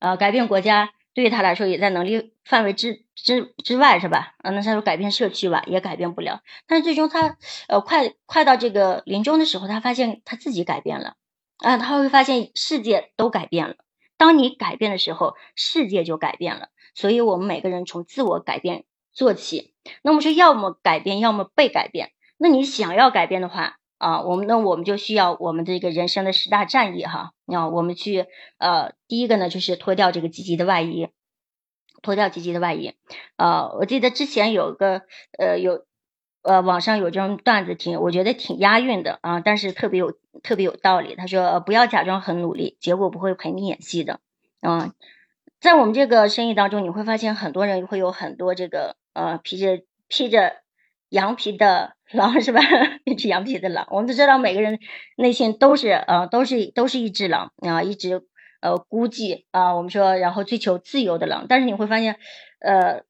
[0.00, 4.34] 啊，改变国家对于他来说也在能力范围之之之外，是吧？
[4.38, 6.42] 啊，那他说改变社区吧，也改变不了。
[6.66, 7.38] 但是最终他
[7.68, 11.14] 呃快快到这个临终的时候，他发现他自己改变了，
[11.58, 13.76] 啊，他会发现世界都改变了。
[14.18, 16.68] 当你改变的时候，世界就改变了。
[16.94, 19.74] 所以我们每个人从自我改变做起。
[20.02, 22.12] 那么说，要么改变，要么被改变。
[22.38, 27.32] 那你想要改变的话啊，我们那我们就需要我们这个人生的十大战役哈。
[27.46, 28.26] 啊，我们去
[28.58, 31.08] 呃，第一个呢就是脱掉这个积极的外衣，
[32.02, 32.94] 脱掉积极的外衣。
[33.36, 35.02] 呃，我记得之前有个
[35.38, 35.86] 呃有
[36.42, 40.12] 呃网上有这种段子挺，我觉得挺押韵的啊，但是特别有
[40.42, 41.14] 特别有道理。
[41.14, 44.20] 他说不要假装很努力，结果不会陪你演戏的。
[44.60, 44.92] 啊，
[45.58, 50.56] 在我们这个生意当中，你会发现很多人会有很多这个呃披着披着
[51.08, 51.95] 羊皮的。
[52.12, 52.60] 狼是吧？
[53.04, 54.78] 一只羊皮的狼，我们都知道每个人
[55.16, 58.22] 内心都是呃，都是都是一只狼啊，一只
[58.60, 61.46] 呃孤寂啊，我们说然后追求自由的狼。
[61.48, 62.16] 但是你会发现，
[62.60, 63.02] 呃，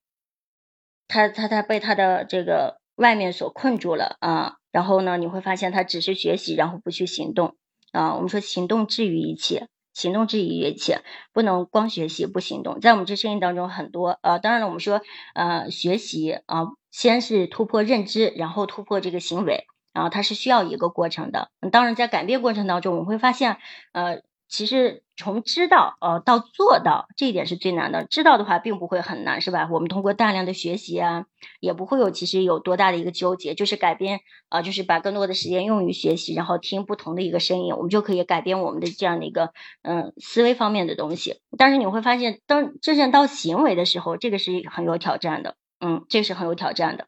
[1.08, 4.56] 他他他被他的这个外面所困住了啊。
[4.72, 7.56] 然后呢，你会发现他只是学习，然后不去行动
[7.92, 8.14] 啊。
[8.14, 9.68] 我们说行动治愈一切。
[9.94, 11.00] 行动之于一切，
[11.32, 12.80] 不能光学习不行动。
[12.80, 15.00] 在我们这生意当中，很多呃，当然了，我们说
[15.32, 16.66] 呃，学习啊，
[16.96, 21.50] 先是突破认知，然后突破这个行为，然后它是需要一个过程的。
[21.70, 23.58] 当然，在改变过程当中，我们会发现
[23.92, 24.22] 呃。
[24.48, 28.04] 其实从知道呃到做到这一点是最难的。
[28.04, 29.68] 知道的话并不会很难，是吧？
[29.72, 31.26] 我们通过大量的学习啊，
[31.58, 41.40] 也不会有其实有多大的一个纠结，就是改变啊，就是把更多的时间用于学习，然后听不同的一个声音，我们就可以改变我们的这样的一个嗯思维方面的东西。
[41.58, 47.06] 但是你会发现，当真正到行为的时候，这个是很有挑战的，嗯，这是很有挑战的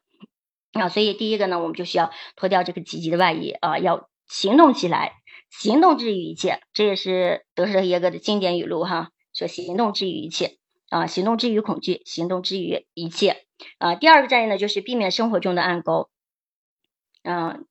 [0.73, 0.89] 啊。
[0.89, 5.13] 所以第一个呢，我们就需要脱掉这个积极的外衣啊，要行动起来。
[5.49, 9.09] 行动治愈一切，这也是德舍耶格的经典语录哈。
[9.33, 10.59] 说行动治愈一切
[10.89, 13.47] 啊，行动治愈恐惧，行动治愈一切
[13.79, 13.95] 啊。
[13.95, 16.11] 第二个战役呢，就是避免生活中的暗沟。
[17.23, 17.65] 嗯，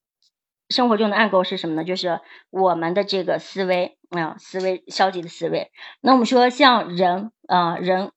[0.68, 1.84] 生活中的暗沟是什么呢？
[1.84, 2.20] 就是
[2.50, 5.70] 我们的这个思维啊，思维消极的思维。
[6.00, 8.10] 那我们说，像人啊，人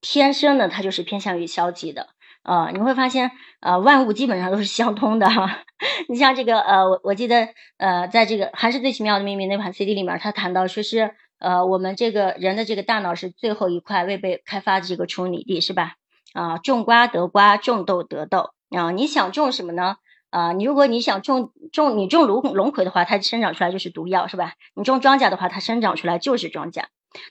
[0.00, 2.10] 天生呢，他就是偏向于消极的。
[2.48, 3.30] 啊，你会发现，
[3.60, 5.58] 呃，万物基本上都是相通的哈。
[6.08, 15.96] 你像这个，呃，我我记得，呃，在这个还是最奇妙的秘密那款 CD 里面，他谈到说是，呃，我们这个人的这个大脑是最后一块未被开发的这个处女地，是吧？
[16.32, 18.52] 啊，种瓜得瓜，种豆得豆。
[18.74, 19.96] 啊，你想种什么呢？
[20.30, 24.54] 啊，你如果你想种种，你种龙龙葵的话，它生长出来就是毒药，是吧？
[24.74, 26.84] 你种庄稼的话，它生长出来就是庄稼。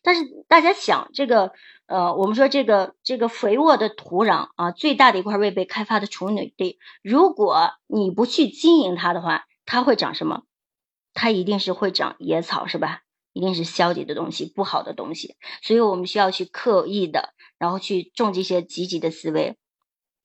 [0.03, 1.53] 但是大家想这个。
[1.88, 10.44] 呃，我们说这个这个肥沃的土壤啊，最大的一块未被开发的处女地，如果你不去经营它的话，它会长什么？
[11.14, 13.04] 它一定是会长野草，是吧？
[13.32, 15.38] 一定是消极的东西，不好的东西。
[15.62, 19.58] 所以我们需要去刻意的，然后去种这些积极的思维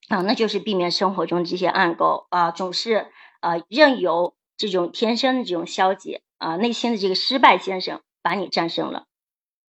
[0.09, 3.07] 啊，那就是避免生活中这些暗沟啊，总是
[3.39, 9.05] 啊任由这种天生的这种消极啊，内心的这个失败先生把你战胜了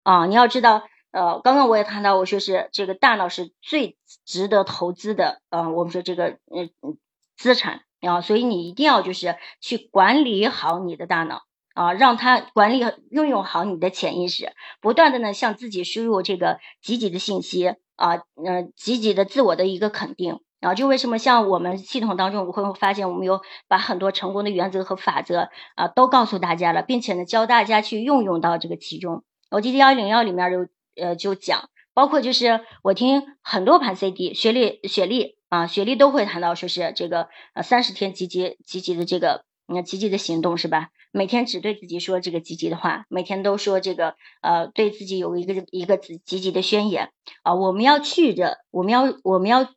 [0.03, 0.83] 啊，你要知道。
[1.11, 6.97] 呃，刚刚我也谈到，我说是这个大脑是最值得投资的，呃，我们说这个嗯嗯
[7.35, 11.41] 资产啊，所以你一定要就是去管理好你的大脑
[11.73, 14.51] 啊，让它管理运用好你的潜意识，
[14.81, 29.23] 不断的呢向自己输入这个积极的信息啊，嗯，积极的自我的一个肯定啊，就为什么像我们系统当中，我会发现我们有把很多成功的原则和法则啊都告诉大家了，并且呢教大家去运用到这个其中。
[29.49, 30.67] 我记得幺零幺里面有。
[30.99, 40.89] 呃，就讲，包括就是我听很多盘 CD，雪莉雪莉啊，雪莉都会谈到说是这个呃三十天积极积极的这个嗯积极的行动是吧？
[41.11, 49.67] 每天只对自己说这个积极的话，每天都说这个呃对自己有一个一个积极的宣言啊，我们要去着，我们要我们要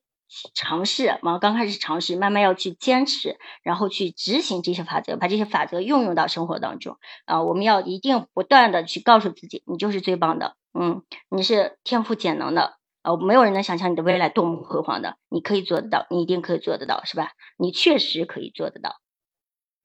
[0.55, 10.55] 尝试，嘛，刚开始尝试，慢慢要去坚持，然后去执行这些法则，把这些法则运用到生活当中啊，我们要一定不断的去告诉自己，你就是最棒的。
[10.75, 17.33] 嗯，你是天赋潜能的，呃，没有人能想象你的未来多么辉煌的，你可以做得到，你一定可以做得到，是吧？
[17.59, 18.97] 你确实可以做得到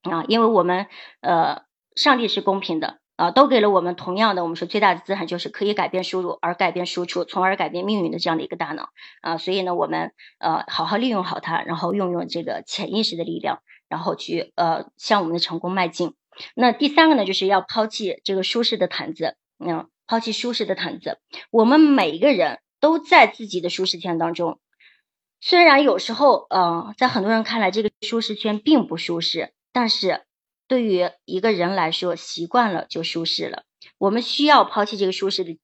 [0.10, 0.88] 啊，因为我们
[1.20, 1.64] 呃，
[1.96, 8.90] 上帝是公平的啊，都给了我们同样的，我们说最大的资产就是可以改变输入而改变输出，从而改变命运的这样的一个大脑
[9.22, 13.60] 啊，所以呢，我们呃，好好利用好它，然后运用这个潜意识的力量，
[13.90, 16.14] 然后去呃，向我们的成功迈进。
[16.56, 19.90] 那第三个呢，就是要抛弃这个舒适的毯子，嗯。
[20.08, 21.20] 抛弃舒适的毯子，
[21.52, 24.60] 我们每一个人都在自己的舒适圈当中。
[25.40, 30.24] 虽然有时候，呃，在很多人看来，这个舒适圈并不舒适，但是
[30.68, 33.64] 对于一个人来说，习惯了就舒适了。
[34.00, 35.60] 我们需要抛弃这个舒适的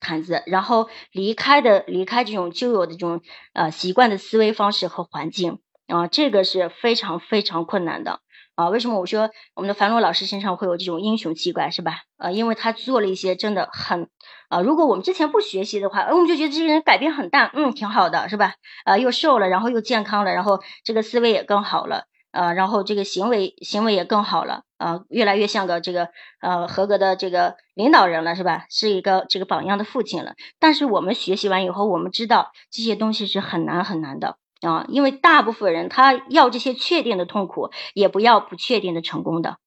[0.00, 3.20] 毯子，然后离开的离开这种旧有的这种
[3.52, 8.20] 呃习惯的思维方式和环境啊，这个是非常非常困难的。
[8.58, 11.98] 啊，为什么我说我们的樊罗老师身上会有这种英雄气概，是吧？
[12.16, 14.08] 呃，因为他做了一些真的很，
[14.48, 18.54] 啊，如果我们之前不学习的话，我们就觉得这个人改变很大，嗯，挺好的，是吧？
[18.84, 26.08] 啊，又瘦了，然后又健康了，然后这个思维也更好了，啊，然后这个行为行为也更好了，啊，越来越像个这个
[26.40, 28.66] 呃合格的这个领导人了，是吧？
[28.70, 30.32] 是一个这个榜样的父亲了。
[30.58, 34.36] 但是我们学习完以后，我们知道这些东西是很难很难的。
[34.60, 39.58] 啊，因为大部分人他要这些确定的痛苦，也不要不确定的成功的，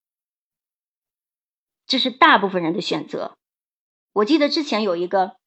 [1.87, 3.37] 这是大部分人的选择。
[4.13, 5.37] 我记得之前有一个，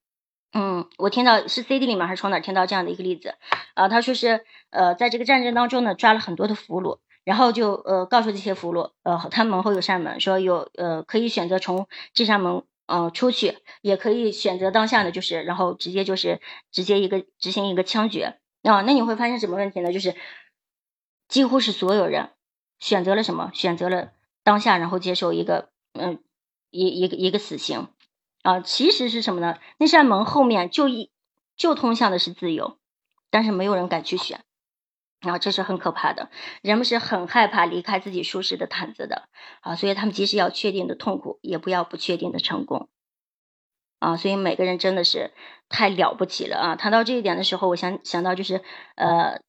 [0.53, 3.35] 嗯，我听到是 CD 里面还是从哪听到这样的一个例子
[3.75, 3.89] 啊？
[3.89, 16.41] 他说是呃，在这个战争当中呢，抓了很多的俘虏，然后就呃告诉这些俘虏，呃，他门后有扇门，说有呃可以选择从这扇门嗯出去，也可以选择当下呢，就是然后直接就是
[16.73, 18.39] 直接一个执行一个枪决。
[18.65, 19.93] 啊，那你会发现什么问题呢？
[19.93, 20.17] 就是
[21.29, 22.31] 几乎是所有人
[22.79, 23.51] 选择了什么？
[23.55, 24.13] 选择了
[24.43, 26.19] 当下，然后接受一个嗯
[26.71, 27.89] 一一个一个死刑
[28.43, 28.61] 啊。
[28.61, 29.59] 其实是什么呢？
[29.79, 31.11] 那扇门后面就一
[31.57, 32.79] 就通向的是自由，
[33.31, 34.43] 但是没有人敢去选
[35.21, 36.31] 啊，这是很可怕的。
[36.63, 39.29] 人们是很害怕离开自己舒适的毯子的
[39.61, 42.89] 啊，所以他们即使要确定的痛苦，也不要不确定的成功。
[43.99, 45.33] 啊，所以每个人真的是
[45.69, 46.77] 太了不起了啊！
[46.77, 48.63] 谈到这一点的时候，我想想到就是，
[48.97, 49.41] 呃，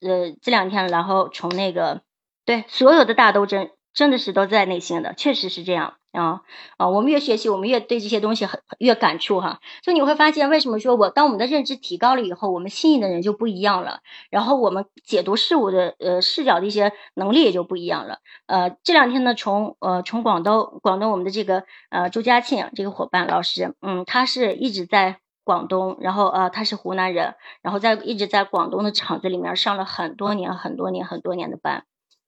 [0.00, 2.02] 呃，这两天，然后从那个
[2.44, 3.70] 对所有的大斗争。
[3.96, 6.42] 真的是都在内心的，确实是这样啊
[6.76, 6.90] 啊！
[6.90, 9.60] 我们越学习，我们越对这些东西很越感触哈。
[9.82, 18.18] 所以你会发现，为什么说我当我们的认知提高了以后，我们吸引的人就不一样了，然后我们解读事物的呃视角的一些能力也就不一样了。
[18.46, 31.84] 呃，这两天呢，从呃从广东广东我们的这个呃朱家庆这个伙伴老师，嗯，他是一直在广东，然后呃他是湖南人，然后在一直在广东的厂子里面上了很多年很多年很多年的班。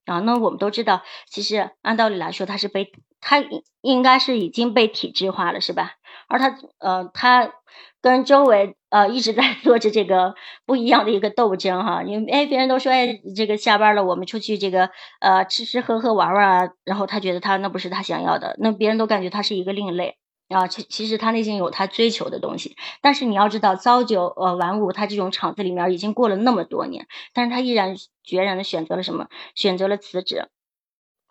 [0.09, 2.91] 啊，那我们都知道，其实按道理来说，他是被
[3.21, 3.45] 他
[3.83, 5.93] 应该是已经被体制化了，是吧？
[6.29, 7.53] 而他呃，他
[8.01, 10.35] 跟周围呃一直在 做着这个
[10.67, 14.91] 不一样的一个斗争哈，因为哎，别人都说哎，这个下班了，我们出去这个
[15.21, 20.17] 呃吃吃喝喝玩玩啊，然后他觉得他那不是他想要的，那别人都感觉他是一个另类。
[20.49, 29.29] 啊，其其实他内心有他追求的东西，但是你要知道，朝九呃晚五，他这种厂子里面已经过了那么多年，但是他依然决然的选择了什么？
[29.55, 30.49] 选择了辞职，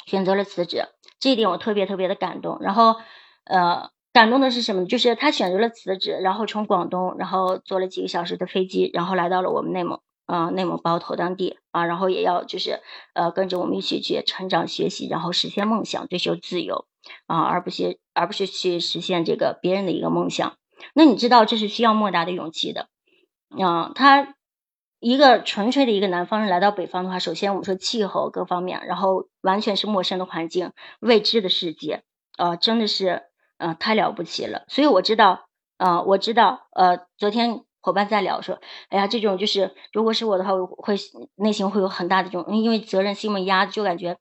[0.05, 0.87] 选择了辞职，
[1.19, 2.59] 这一点我特别特别的感动。
[2.61, 2.95] 然后，
[3.45, 4.85] 呃，感动的是什么？
[4.85, 9.99] 就是他选择了辞职，然后从广东，然后坐了几个小时的飞机，然后来到了我们内蒙。
[10.27, 12.81] 啊，内蒙包头当地啊，然后也要就是
[13.13, 16.85] 呃跟着我们一起去成长学习，然后实现梦想，追求自由
[17.25, 20.57] 啊，而不是而不是去实现这个别人的一个梦想。
[20.93, 22.87] 那你知道这是需要莫大的勇气的
[23.49, 23.91] 啊。
[23.95, 24.35] 他
[24.99, 32.03] 一个纯粹的一个南方人来到北方的话，首先我们说气候各方面，然后完全是陌生的环境，未知的世界
[32.37, 33.23] 啊，真的是
[33.57, 34.65] 啊太了不起了。
[34.67, 35.47] 所以我知道
[35.77, 37.63] 啊，我知道呃昨天。
[37.79, 40.97] 伙伴在聊说，哎呀，这种就是如果是我的话，我会
[41.35, 44.17] 内心会有很大的这种，因为责任心嘛压，就感觉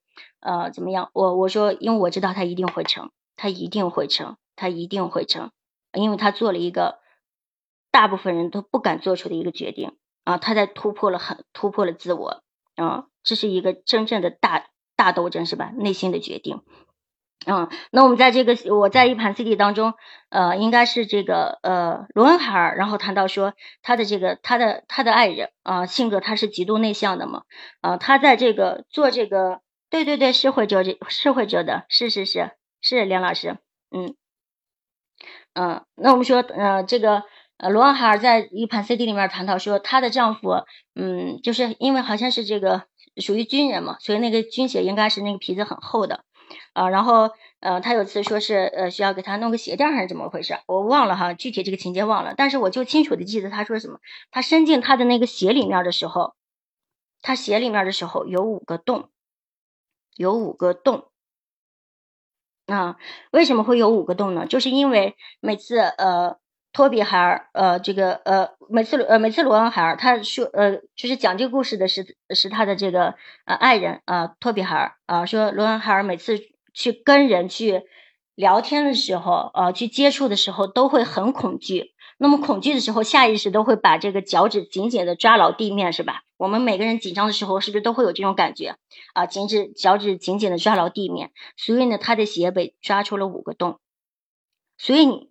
[0.47, 1.11] 呃怎么样？
[1.12, 5.51] 我我说，因为我知道他一定会成，他一定会成，他一定会成，
[5.92, 7.01] 因为他做了一个
[7.90, 12.42] 大部分人都不敢做出的一个决定啊，他在突破了很突破了自我
[12.76, 15.72] 啊，这是一个真正的大大斗争是吧？
[15.76, 16.62] 内心的决定。
[17.49, 19.94] 嗯，那我们在这个我在一盘 CD 当中，
[20.30, 27.42] 呃，应该是这个呃罗恩海尔，然后谈到说他的这个他的他的爱人啊，性格他是极度内向的嘛，
[27.82, 29.61] 啊，他在这个做这个，
[29.97, 32.51] 对对对，是会做这是会做的，是是是
[32.82, 33.57] 是梁老师，
[33.90, 34.14] 嗯
[35.55, 37.22] 嗯，那我们说呃这个
[37.57, 42.84] 呃罗恩海尔在一盘 CD 里面谈到说她的丈夫，嗯，就是因为好像是这个
[43.16, 46.24] 属于军人嘛，所以那个军鞋应该是那个皮子很厚的。
[46.74, 47.30] 啊，然后
[47.61, 53.99] 呃，他有次说是呃需要给他弄个鞋垫还是怎么回事，我忘了哈，具体这个情节忘了，但是我就清楚的记得他说什么，
[54.30, 56.34] 他伸进他的那个鞋里面的时候，
[57.22, 59.09] 他鞋里面的时候有五个洞，
[60.17, 61.11] 有五个洞。
[62.67, 62.97] 那
[63.31, 64.47] 为什么会有五个洞呢？
[64.47, 66.39] 就是因为每次呃
[66.73, 73.14] 托比海尔呃这个呃每次呃每次罗恩海尔他说呃就是讲这个故事的是是他的这个
[73.45, 76.41] 呃爱人啊托比海尔啊说罗恩海尔每次
[76.75, 77.85] 去跟人去
[78.35, 81.95] 聊天的时候呃去接触的时候都会很恐惧。
[82.19, 86.23] 那么恐惧的时候，下意识都会把这个脚趾紧紧的抓牢地面，是吧？
[86.39, 88.77] 我们每个人紧张的时候，是不是都会有这种感觉
[89.12, 89.27] 啊？
[89.27, 93.79] 紧指脚趾紧紧的抓牢地面，所以呢，他的鞋被抓出了五个洞。
[94.79, 95.31] 所以你，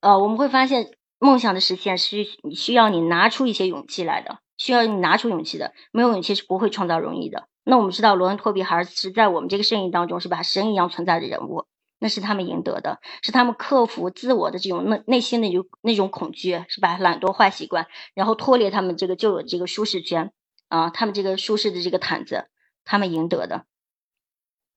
[0.00, 5.72] 呃，我们会发现，梦想的实现是需要你拿出一些勇气来的，需要你拿出勇气的。
[5.90, 7.48] 没有勇气是不会创造容易的。
[7.64, 10.42] 那我们知道，罗恩·托比还是在我们这个生意当中，是吧？
[10.42, 11.64] 神一样存在的人物。
[12.00, 16.96] 那是他们赢得的，是他们克服自我的这种内内心的有那种恐惧，是吧？
[16.98, 20.32] 懒惰坏习惯，然后脱离他们这个旧有这个舒适圈
[20.68, 22.46] 啊，他们这个舒适的这个毯子，
[22.84, 23.66] 他们赢得的。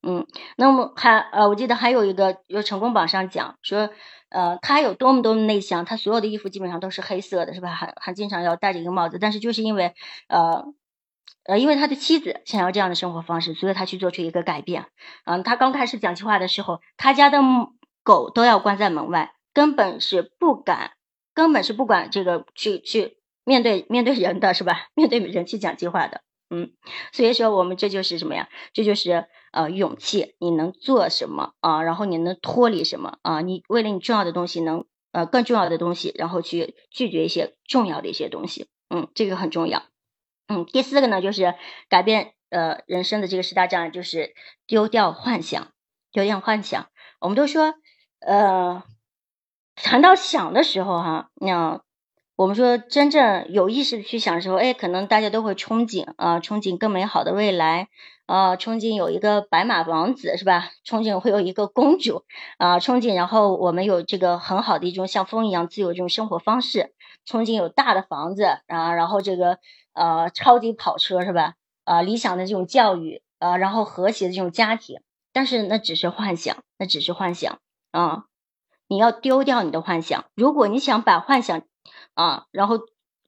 [0.05, 3.89] 嗯，那么还呃，我记得还有一个有成功榜上讲说，
[4.29, 7.69] 呃，他有多么多么内向，他所有的衣服基本上都是黑色的，是吧？
[7.69, 9.93] 还还经常要戴着一个帽子，但是就是因为
[10.27, 10.65] 呃。
[11.45, 14.85] 呃，因为他的妻子想要这样的生活方式，所以他去做出一个改变。
[15.25, 17.39] 嗯，他刚开始讲计划的时候，他家的
[18.03, 20.91] 狗都要关在门外，根本是不敢，
[21.33, 24.87] 根本是不管这个去去面对面对人的是吧？
[24.95, 26.21] 面对人去讲计划的。
[26.49, 26.71] 嗯，
[27.11, 28.47] 所以说我们这就是什么呀？
[28.73, 31.81] 这就是呃勇气，你能做什么啊？
[31.83, 33.41] 然后你能脱离什么啊？
[33.41, 38.67] 你为了你重要的东西能呃更重要的东西，然后去拒绝一些重要的一些东西。
[38.89, 39.83] 嗯，这个很重要。
[40.53, 41.55] 嗯，第四个呢，就是
[41.89, 44.35] 改变呃人生的这个十大障碍，就是
[44.67, 45.69] 丢掉幻想，
[46.11, 46.89] 丢掉幻想。
[47.19, 47.73] 我们都说，
[48.19, 48.83] 呃，
[49.75, 51.81] 谈到想的时候哈，那
[52.35, 57.87] 我们说真正有意识的去想的时候，哎，可能大家都会憧憬啊，憧憬更美好的未来
[58.27, 60.69] 啊，憧憬有一个白马王子是吧？
[60.85, 62.23] 憧憬会有一个公主
[62.59, 66.93] 啊，憧憬然后我们有这个很好的一种像风一样自由这种生活方式，
[67.25, 69.57] 憧憬有大的房子啊，然后这个。
[69.93, 71.53] 呃，超级跑车是吧？
[71.85, 75.01] 啊，理想的这种教育，呃，然后和谐的这种家庭，
[75.33, 77.59] 但是那只是幻想，那只是幻想
[77.91, 78.23] 啊！
[78.87, 80.25] 你要丢掉你的幻想。
[80.35, 81.63] 如果你想把幻想
[82.13, 82.79] 啊，然后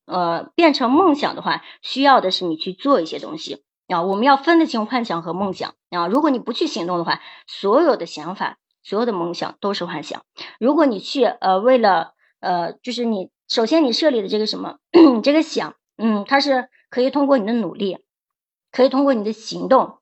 [0.06, 4.02] 呃变成梦想的话，需要的是你去做一些东西啊。
[4.04, 6.08] 我们要分得清幻想和梦想啊。
[6.08, 10.24] 如果你不去行动的话，所有的想法、所有的梦想都是幻想。
[10.60, 14.78] 如果你去呃，为了呃，就是你首先你设立的这个什么
[15.22, 15.76] 这个想。
[15.98, 18.00] 嗯，它是可以通过你的努力，
[18.72, 20.00] 可以通过你的行动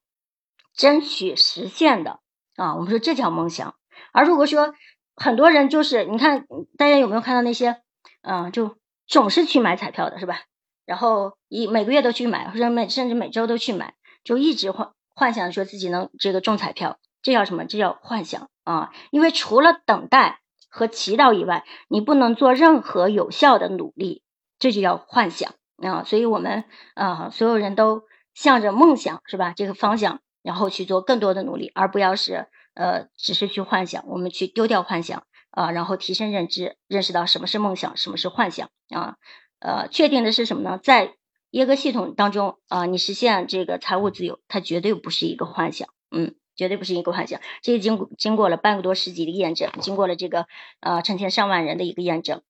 [0.74, 2.20] 争取实现的
[2.56, 2.76] 啊。
[2.76, 3.76] 我们说这叫梦想。
[4.12, 4.74] 而如果说
[5.16, 6.46] 很多人就是，你看
[6.78, 7.82] 大家有没有看到那些，
[8.22, 8.78] 嗯，就
[9.08, 10.42] 总是去买彩票的是吧？
[10.86, 17.66] 然后一每个月都去买，或者每甚至每周都去买，就一直幻幻想说自己能这个中彩票，这叫什么？
[17.66, 18.92] 这叫幻想啊！
[19.12, 24.24] 因为除了等待和祈祷以外，你不能做任何有效的努力，
[24.60, 25.54] 这就叫幻想。
[25.90, 26.64] 啊，所以我们
[26.96, 28.04] 啊，所有人都
[28.34, 29.54] 向着梦想是吧？
[29.56, 34.06] 这个方向，然后去做更多的努力，而不要是呃，只是去幻想。
[34.08, 39.18] 我们去丢掉幻想啊，然后提升认知，认识到什么是梦想，什么是幻想啊。
[39.60, 40.78] 呃，确定的是什么呢？
[40.82, 41.16] 在
[41.52, 47.40] 耶格系统当中啊，你实现这个财务自由，它绝对不是一个幻想，嗯，绝对不是一个幻想。
[47.62, 50.48] 这经经过了半个多世纪的验证，经过了这个
[50.82, 52.42] 呃成千上万人的一个验证。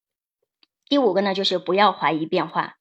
[0.88, 2.78] 第五个呢，就是不要怀疑变化。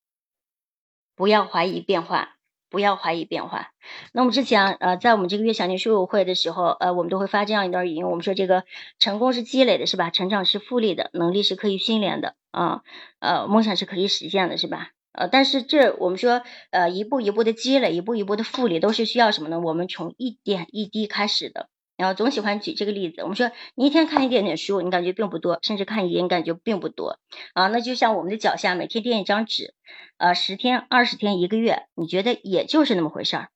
[1.22, 2.30] 不要怀疑变化，
[2.68, 3.68] 不要怀疑变化。
[4.12, 8.08] 那我们之前呃，在我们这个月小年书友会的时候，呃，我们都会发这样一段语音。
[8.08, 8.64] 我们说这个
[8.98, 10.10] 成功是积累的，是吧？
[10.10, 12.82] 成长是复利的，能力是可以训练的啊。
[13.20, 14.88] 呃，梦想是可以实现的，是吧？
[15.12, 19.60] 呃，但是这我们说呃，一步一步的积累，一步一步的复利，都是需要什么呢？
[19.60, 21.68] 我们从一点一滴开始的。
[21.96, 27.18] 然后总喜欢举这个例子，我们说你一天看一点点书，你感觉并不多，甚至看一眼感觉并不多
[27.54, 27.68] 啊。
[27.68, 29.74] 那就像我们的脚下每天垫一张纸，
[30.16, 33.48] 呃，十天、二十天、一个月，你觉得也就是那么回事儿，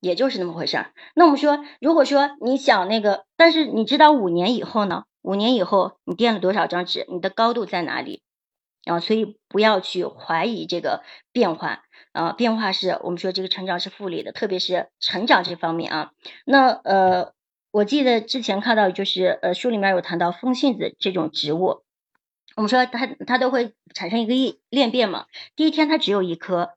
[0.00, 0.92] 也就是那么回事儿。
[1.14, 5.04] 那我们说，如果说你想那个，但是你知道五年以后呢？
[5.20, 7.06] 五年以后你垫了多少张纸？
[7.08, 8.22] 你的高度在哪里？
[8.86, 16.10] 啊，所以不要去怀疑这个变化啊，变化是我们说这个成长是复利的，特别是成长这方面啊。
[16.46, 17.32] 那呃。
[17.72, 21.82] 我记得之前看到，就是呃书里面有谈到风信子这种植物，
[22.54, 25.24] 我们说它它都会产生一个异裂变嘛。
[25.56, 26.74] 第一天它只有一颗，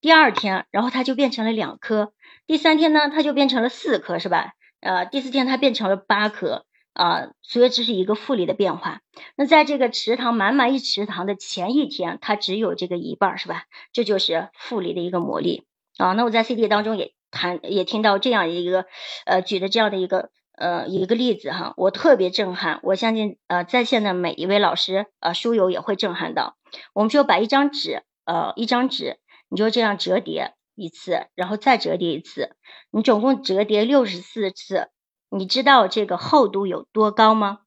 [0.00, 2.14] 第二天然后它就变成了两颗，
[2.46, 4.54] 第三天呢它就变成了四颗，是吧？
[4.80, 6.64] 呃，第四天它变成了八颗，
[6.94, 9.02] 啊，所以这是一个复利的变化。
[9.36, 13.64] 那在这个池塘满满一池塘的前一天，它只有这个一半，是吧？
[13.92, 15.66] 这就是复利的一个魔力
[16.00, 16.12] 啊。
[16.12, 18.86] 那我在 CD 当中也谈，也听到这样一个
[19.26, 22.80] 呃举的这样的一个呃一个例子哈，我特别震撼。
[22.82, 26.56] 我相信呃在线的每一位老师呃书友也会震撼到。
[26.92, 29.18] 我们就把一张纸呃一张纸，
[29.48, 32.56] 你就这样折叠一次，然后再折叠一次，
[32.90, 34.88] 你总共折叠六十四次。
[35.32, 37.58] 你知道这个厚度有多高吗？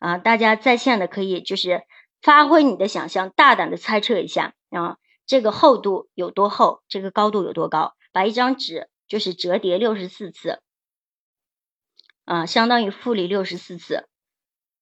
[0.00, 1.82] 啊，大家在线的可以就是
[2.20, 4.96] 发挥你的想象，大胆的猜测一下啊，
[5.26, 7.94] 这个厚度有多厚，这个高度有多高？
[8.12, 10.60] 把一张纸就是折叠六十四次，
[12.24, 14.06] 啊，相当于复利六十四次。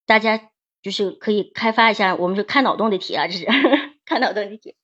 [0.07, 0.51] 大家
[0.83, 3.47] 就是可以开发一下，我们是开脑洞的题啊，这是
[4.05, 4.77] 开脑洞的题。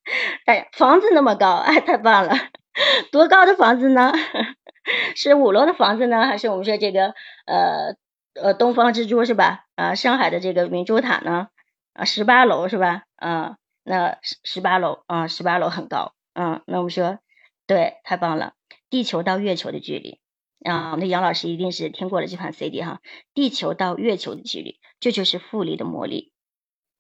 [0.45, 2.35] 哎，房子那么高，哎，太棒了，
[3.11, 4.13] 多高的房子呢？
[5.17, 7.13] 是五楼的房子呢，还是我们说这个
[7.47, 7.97] 呃
[8.41, 9.65] 呃东方之珠是吧？
[9.75, 11.49] 啊，上海的这个明珠塔呢？
[11.95, 13.03] 啊，十八楼是吧？
[13.17, 16.13] 啊，那十十八楼啊，十八楼很高。
[16.35, 17.21] 嗯，那我们说
[17.67, 18.55] 对，太棒了。
[18.91, 20.21] 地球到月球的距离
[20.69, 23.01] 啊，那杨老师一定是听过了这款 CD 哈。
[23.33, 26.33] 地球到月球的距离，这就是复利的魔力。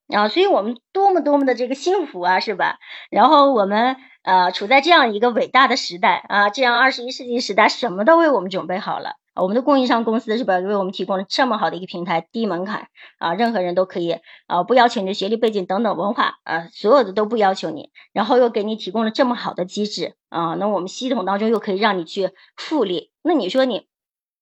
[0.08, 2.78] 啊，所以我们多么多么的这个幸福啊，是吧？
[3.10, 9.16] 然后我们呃处在这样一个伟大的时代啊，这样二十一世纪时代，什么都为我们准备好了。
[9.42, 12.88] 我们的供应商公司是吧，为我们提供了这么好的一个平台，低门槛
[13.18, 23.86] 啊，任何人都可以啊，不要求你的学历背景等等文化啊，所有的都不要求你，然后又给你提供了这么好的机制啊，那我们系统当中又可以让你去复利，那你说你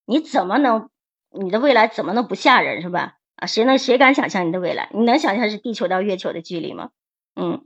[0.05, 0.89] 你怎么能
[1.31, 3.15] 你的未来怎么能不吓人是吧？
[3.35, 4.89] 啊，谁能谁敢想象你的未来？
[4.93, 6.91] 你能想象是地球到月球的距离吗？
[7.35, 7.63] 嗯，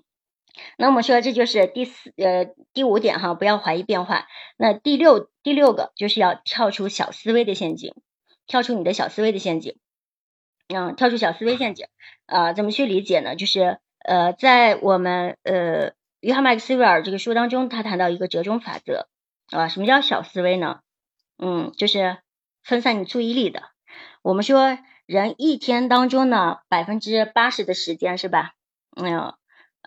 [0.77, 4.27] 那我们说这就是第四呃第五点哈，不要怀疑变化。
[4.57, 7.93] 那第六第六个就是要跳出小思维的陷阱，
[8.47, 9.77] 跳出你的小思维的陷阱。
[10.67, 11.87] 嗯，跳出小思维陷阱
[12.25, 13.35] 啊，怎么去理解呢？
[13.35, 19.07] 就是呃，在我们呃约翰麦克斯韦尔这个书当中，他谈到一个折中法则
[19.51, 20.79] 啊，什么叫小思维呢？
[21.37, 22.17] 嗯，就是
[22.63, 23.63] 分散你注意力的。
[24.21, 24.77] 我们说。
[25.09, 28.53] 人一天当中呢，百分之八十的时间是吧？
[28.95, 29.33] 嗯，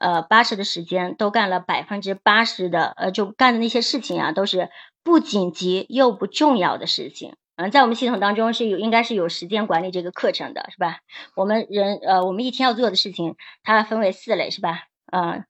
[0.03, 4.69] 呃，八十的时间都干了百分之八十的，呃，就干的那些事情啊，都是
[5.05, 7.37] 不紧急又不重要的事情。
[7.55, 10.99] 嗯，在我们系统当中是有，应该是有时间管理这个课程的，是吧？
[11.37, 14.81] 我们人，呃，我们一天要做的事情，它分为四类，是吧？
[15.12, 15.45] 嗯，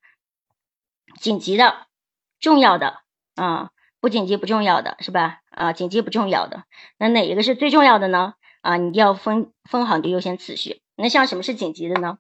[1.19, 1.87] 紧急的、
[2.39, 3.01] 重要的，
[3.37, 3.70] 啊，
[4.01, 5.39] 不紧急不重要的，是吧？
[5.51, 6.65] 啊，紧急不重要的，
[6.99, 8.35] 那哪一个是最重要的呢？
[8.61, 10.83] 啊，你要分分好你的优先次序。
[10.97, 12.19] 那像什么是紧急的呢？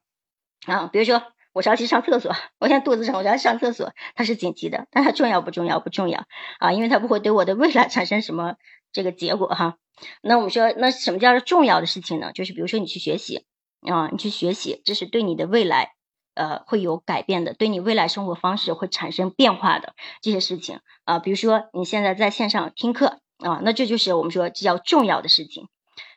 [0.66, 1.22] 啊，比如说
[1.52, 5.80] 我要去上厕所，我现在肚子疼，我要上厕所，它是紧急的，但它重要不重要？
[5.80, 6.24] 不重要
[6.58, 8.54] 啊，因为它不会对我的未来产生什么
[8.92, 9.76] 这个结果哈。
[10.22, 12.32] 那我们说，那什么叫做重要的事情呢？
[12.32, 13.44] 就是比如说你去学习
[13.82, 15.92] 啊，你去学习，这是对你的未来
[16.34, 21.18] 呃会有改变的，对你未来生活方式会产生变化的这些事情啊。
[21.18, 25.68] 比如说你现在在线上听课啊，那这就是我们说这叫重要的事情。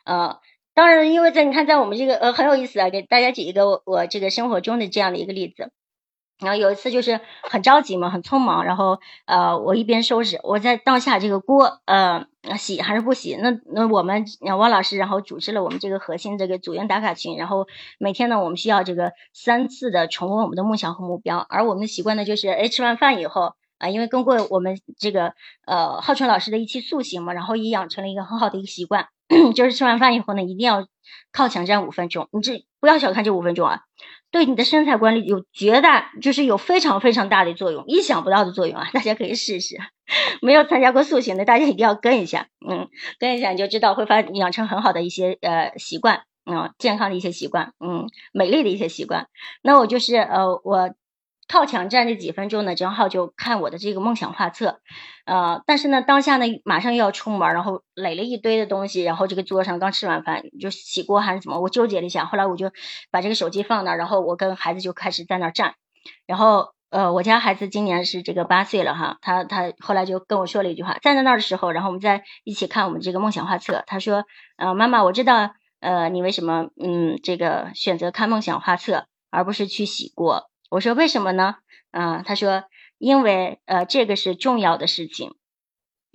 [0.06, 0.40] 呃，
[0.76, 5.72] 当然，因为在你看，在我们这个呃很有意思啊，给大家举一个我我这个生活中的这样的一个例子。
[6.40, 12.28] 然后有一次就是很着急嘛，很匆忙，然后呃我一边收拾，我在当下这个锅呃
[12.58, 13.38] 洗还是不洗？
[13.38, 25.36] 那那我们汪老师然后组织了我们这个核心这个组员打卡群，然后每天呢我们需要这个三次的重温我们的梦想和目标，而我们的习惯呢就是哎吃完饭以后啊，因为跟过我们这个
[25.66, 29.08] 呃浩春老师的一期塑形嘛，然后也养成了一个很好的一个习惯。
[29.56, 30.88] 就是吃完饭以后呢，一定要
[31.32, 32.30] 靠墙站五分钟。
[32.32, 33.82] 你这不要小看这五分钟啊，
[34.32, 38.90] 对你的身材管理有绝大，就是有非常非常大的作用，意想不到的作用啊！
[38.94, 39.78] 大家可以试试。
[40.42, 42.88] 没有参加过塑形的，大家一定要跟一下，嗯，
[43.20, 49.28] 跟一下你就知道会发养成很好的一些呃习惯，嗯，健康的一些习惯，嗯，美丽的一些习惯。
[49.64, 50.94] 那我就是呃我。
[51.48, 54.80] 靠墙站这几分钟呢，正好就看我的这个梦想画册，
[55.26, 62.72] 呃，但是呢，当下呢马上又要出门，然后垒了一堆的东西，然后这个桌上刚吃完饭就洗锅还是怎么，我纠结了一下，后来我就
[63.12, 65.76] 把这个手机放那，然后我跟孩子就开始在那站，
[66.26, 74.26] 然后呃，我家孩子今年是这个八岁了哈，他他后来就跟我说了一句话，站在那儿的时候，然后我们在一起看我们这个梦想画册，他说，
[74.58, 80.50] 呃，妈妈，我知道，呃，你为什么嗯这个选择看梦想画册而不是去洗锅。
[80.76, 81.56] 我说为什么呢？
[81.92, 82.66] 啊，他说
[82.98, 85.36] 因为呃这个是重要的事情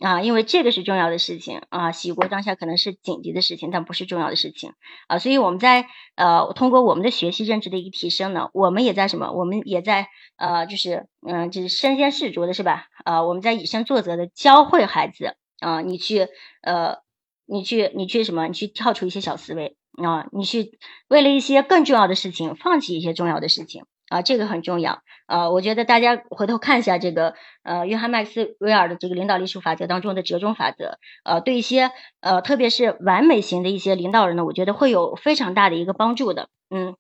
[0.03, 4.75] 啊，因为这个是重要的事情啊，洗锅当下可能是紧急的事情，但不是重要的事情
[5.09, 9.33] 啊，所以我们在呃通过我们的学习认知的一个提升呢，我们也在什么？
[9.33, 12.89] 我们也在呃就是嗯就是身先士卒的是吧？
[13.05, 16.29] 啊，我们在以身作则的教会孩子啊，你去
[16.61, 16.99] 呃
[17.47, 18.47] 你去你去什么？
[18.47, 19.79] 你去跳出一些小思维。
[20.03, 20.79] 啊，你去
[21.09, 25.49] 为了一些更重要的事情放弃一些重要的事情啊，这个很重要啊。
[25.49, 27.33] 我觉得大家回头看一下这个
[27.63, 36.95] 呃，约翰麦克斯韦尔的这个领导力术法则当中的折中法则，呃，对一些呃，特别是完美型的一些领导人呢，我觉得会有非常大的一个帮助的，嗯。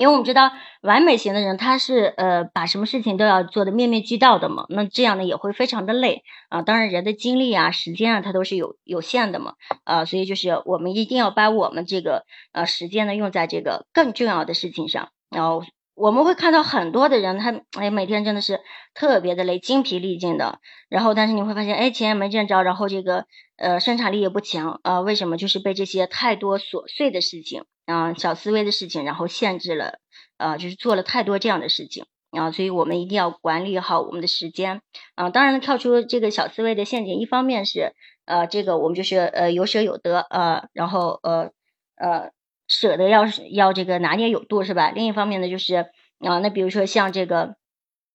[0.00, 6.62] 因为我们知道完美型的人，他是呃把什么事情都要做的面面俱到的嘛，那这样呢也会非常的累啊。
[6.62, 15.08] 当然人的精力啊、时间啊，它都是有有限的嘛，啊，所以就是我们一定要把我们这个呃时间呢用在这个更重要的事情上。
[15.30, 15.64] 然后
[15.98, 18.60] 我们会看到很多的人，他哎每天真的是
[18.94, 20.60] 特别的累，精疲力尽的。
[20.88, 23.26] 然后但是你会发现，哎钱也没挣着，然后这个
[23.56, 25.36] 呃生产力也不强啊，为什么？
[25.36, 27.64] 就是被这些太多琐碎的事情。
[27.86, 29.98] 啊，小思维的事情，然后限制了，
[30.36, 34.82] 呃，就是做了太多这样的事情啊，所以我们一定要管理好我们的时间
[35.14, 35.30] 啊。
[35.30, 37.94] 当然，跳出这个小思维的陷阱，一方面是
[38.26, 41.50] 呃，这个我们就是呃有舍有得呃，然后呃
[41.96, 42.30] 呃
[42.68, 44.92] 舍得要是要这个拿捏有度是吧？
[44.94, 45.86] 另一方面呢，就是
[46.20, 47.56] 啊，那比如说像这个，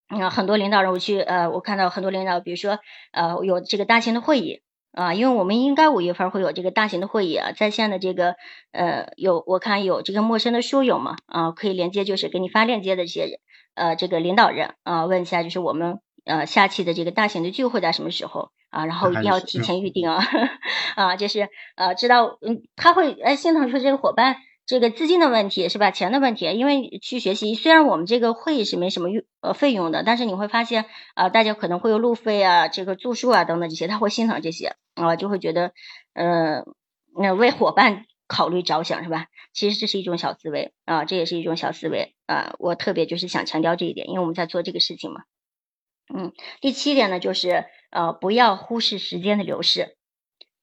[0.07, 2.79] 啊，很多领导人我去呃，我看到很多领导，比如说
[3.11, 4.61] 呃有这个大型的会议。
[4.95, 8.35] 啊，因为我们应该五月份会有这个大型的会议啊，在线的这个
[8.71, 13.39] 呃有我看有这个陌生的书友嘛啊，可以连接就是给你发链接的这些人
[13.73, 20.23] 呃这个领导人啊问一下就是我们呃下期的这个大型的聚会在什么时候啊，然后一定要提前预定啊
[20.95, 24.37] 啊就是呃知道嗯他会哎心疼说这个伙伴。
[24.65, 25.91] 这个资金的问题是吧？
[25.91, 30.85] 钱的问题，因为去学习，虽然我们这个会议是没什么用呃费用的，但是你会发现
[31.15, 35.73] 啊，大家可能会有路费啊、这个住宿啊等等这些，他会心疼这些啊，就会觉得
[36.13, 36.63] 呃，
[37.19, 39.25] 那为伙伴考虑着想是吧？
[39.51, 45.23] 其实这是一种小思维啊，这也是一种小思维啊，我特别就是想强调这一点，因为我们在做这个事情嘛。
[46.15, 46.31] 嗯，
[46.61, 49.95] 第七点呢，就是呃，不要忽视时间的流逝，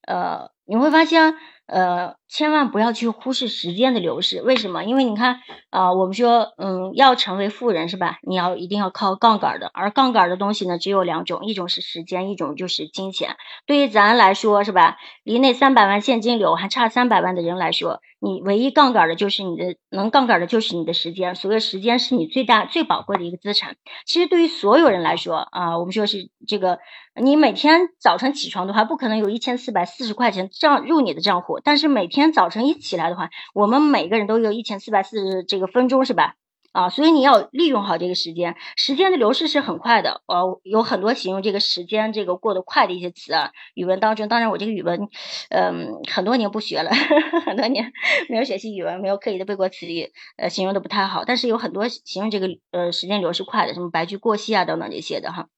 [0.02, 1.34] 呃，你会发现。
[1.66, 4.40] 呃，千万不要去忽视时间的流逝。
[4.40, 4.84] 为什么？
[4.84, 5.40] 因为你看
[5.70, 8.18] 啊，我们说，嗯，要成为富人是吧？
[8.22, 13.36] 你要一定要靠杠杆的，而杠杆的东西呢，只有两种，一种是时间，一种就是金钱。
[13.66, 14.96] 对于咱来说是吧？
[15.24, 18.00] 离那三百万现金流还差三百万的人来说。
[18.22, 23.76] 你唯一杠杆的就是你的能杠杆的就是你的时间，所谓时间是你最大最宝贵的一个资产。
[24.04, 26.80] 其实对于所有人来说啊，我们说是这个，
[27.18, 36.34] 你每天早晨起床的话，不可能有一千四百四十块钱账入你的账户，但是每天今天早晨一起来的话，我们每个人都有一千四百四十这个分钟，是吧？
[36.70, 40.20] 啊，所以你要利用好这个时间，时间的流逝是很快的。
[40.26, 45.08] 呃，有很多形容这个时间这个过得快的一些词啊，语文当中，当然我这个语文，
[45.48, 46.90] 嗯，很多年不学了，
[47.46, 47.90] 很多年
[48.28, 51.24] 没有学习语文，没有刻意的背过词语，呃，形容的不太好。
[51.24, 55.48] 但是有很多形容这个呃时间流逝快的，什么白驹过隙啊等等这些的哈。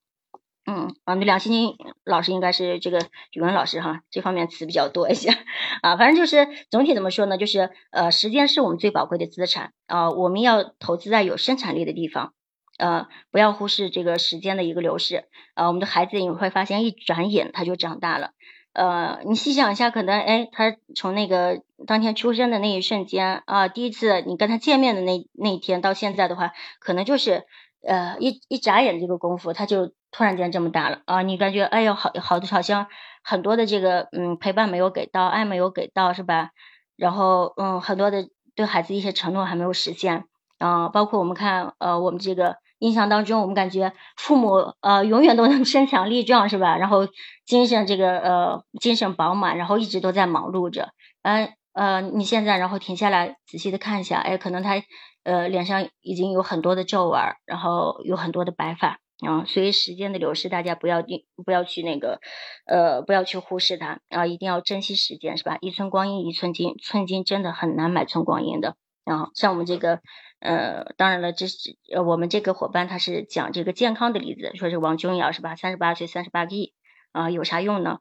[0.65, 3.01] 嗯，啊，那梁欣欣老师应该是这个
[3.33, 5.31] 语文老师哈，这方面词比较多一些
[5.83, 5.97] 啊。
[5.97, 12.33] 反正就是总体怎么说呢，就是呃，时间是我们最宝贵的资产啊，我们要投资在有生产力的地方，
[12.79, 15.25] 呃，不要忽视这个时间的一个流逝
[15.55, 15.67] 啊。
[15.67, 18.31] 我们的孩子你会发现，一转眼他就长大了，
[18.73, 27.45] 呃，你细想一下，可能哎，他从那个当天出生的那一瞬间啊，第一次你跟他见面的那那一天到现在的话，可能就是
[27.87, 29.93] 呃一一眨眼这个功夫，他就。
[30.15, 31.23] 突然间这么大了啊！
[31.23, 32.87] 你感觉哎呦，好好的，好像
[33.25, 36.51] 很多的这个嗯陪伴没有给到，爱没有给到，是吧？
[36.99, 40.25] 然后嗯，很多的对孩子一些承诺还没有实现
[40.59, 40.91] 啊。
[40.91, 46.77] 包括我们看呃，我们这个印象当中，我们感觉父母呃永远都能 身强力壮，是吧？
[46.77, 47.09] 然后
[47.47, 50.91] 精神这个呃精神饱满，然后一直都在忙碌着。
[51.23, 54.75] 嗯呃，你现在然后停下来仔细的看一下，哎，可能他
[55.25, 58.99] 呃脸上已经有很多的皱纹，然后有很多的白发。
[59.25, 62.21] 啊，随时间的流逝，大家不要定，不要去那个，
[62.67, 65.59] 呃，不要去忽视它啊，一定要珍惜时间，是吧？
[65.61, 68.75] 一寸光阴一寸金，寸金真的很难买寸光阴的。
[69.05, 70.01] 然后像我们这个，
[70.41, 75.55] 呃，当然了，这是呃我们这个伙伴他是讲这个健康的例子，说是王君瑶是吧？
[75.55, 76.75] 三十八岁三十八个亿
[77.13, 78.01] 啊，有啥用呢？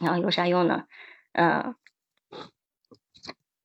[0.00, 0.84] 然后有啥用呢？
[1.32, 1.74] 嗯，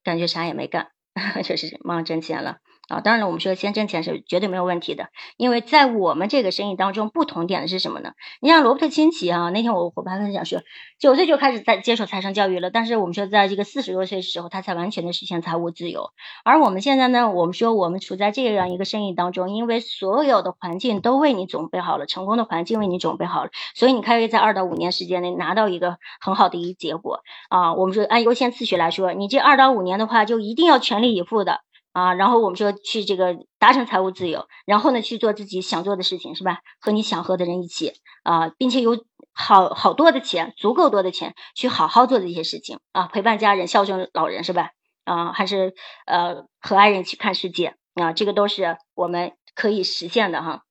[0.03, 0.91] 感觉啥也没干，
[1.45, 2.57] 就是忙挣钱了。
[2.87, 5.07] 啊，当然了，我们说先挣钱是绝对没有问题的，
[5.37, 8.11] 因为在我们这个生意当中，不同点的是什么呢？
[8.41, 10.61] 你像罗伯特清崎啊，那天我伙伴分享说，
[10.99, 16.11] 九岁就开始在接受财商教育了，但是我们说在这个四十多岁的时候，他才完全的实现财务自由。
[16.43, 27.73] 而我们现在呢，我们说我们处在这样一个生意当中，因为所有的环境都为你准备好了，成功的环境为你准备好了，所以你可以在二到五年时间内拿到一个很好的一个结果啊。
[27.73, 31.64] 我们说按优先次序来说，你这二到五年的话，就一定要全力以赴的。
[31.95, 36.59] 啊，然后我们说去这个达成财务自由，然后呢去做自己想做的事情，是吧？
[36.81, 37.93] 和你想和的人一起
[38.23, 44.71] 啊，并且有好好多的钱，足够多的钱去好好做这些事情啊，陪伴家人，孝顺老人，是吧？
[45.05, 45.73] 啊，还是
[46.05, 50.63] 呃和爱人一起看世界啊，这个都是我们可以实现的哈。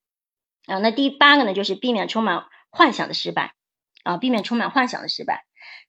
[0.67, 3.55] 啊，那第八个呢，就是避免充满幻想的失败
[4.03, 5.43] 啊，避免充满幻想的失败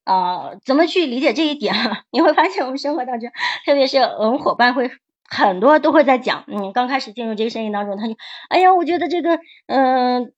[0.05, 1.75] 啊，怎么去理解这一点？
[2.11, 3.31] 你会发现我们生活当中，
[3.67, 4.91] 特别是我们伙伴会
[5.29, 8.15] 很多都会在讲，嗯，刚开始进入这个生意当中，他就，
[8.49, 10.33] 哎呀，我觉得这个，嗯，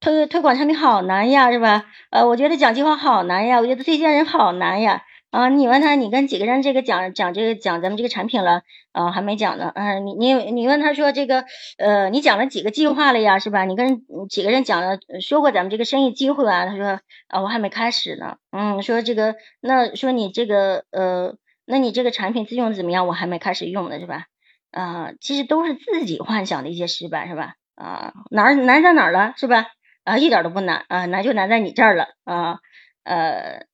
[0.00, 1.84] 推推广产品好难呀，是吧？
[2.10, 5.02] 呃，我觉得讲计划好难呀，我觉得推荐人好难呀。
[5.30, 8.62] 啊，你问他，你跟几个人这个讲讲这个讲咱们这个产品了？
[8.92, 9.72] 啊，还没讲呢。
[9.74, 11.44] 嗯，你你你问他说这个，
[11.76, 13.40] 呃，你讲了几个计划了呀？
[13.40, 13.64] 是吧？
[13.64, 16.66] 你跟几个人讲了说过咱们这个生意机会啊？
[16.66, 18.36] 他说啊，我还没开始呢。
[18.52, 21.34] 嗯，说这个，那说你这个，呃，
[21.66, 23.06] 那你这个产品自用怎么样？
[23.06, 24.26] 我还没开始用呢，是吧？
[24.70, 27.54] 啊，其实都是自己幻想的一些失败，是吧？
[27.74, 29.66] 啊，哪儿难在哪儿了，是吧？
[30.04, 32.58] 啊，一点都不难啊，难就难在你这儿了啊，
[33.04, 33.66] 呃。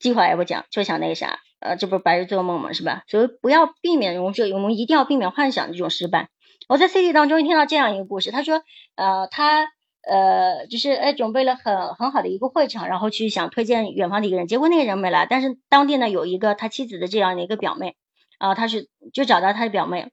[0.00, 3.04] 计划也不讲，就想那个啥，呃，这不是白日做梦嘛，是吧？
[3.06, 6.28] 所以不要避免，我们说我们一定要避免幻想这种失败。
[6.68, 8.60] 我在 C D 当中听到这样一个故事，他说，
[8.96, 9.66] 呃，他
[10.02, 17.96] 呃就是哎准备了很很好的一个会场，然后去想推荐远方的一个人，结果那个人没来，但是当地呢有一个他妻子的这样的一个表妹，
[18.38, 20.10] 啊，他是就找到他的表妹。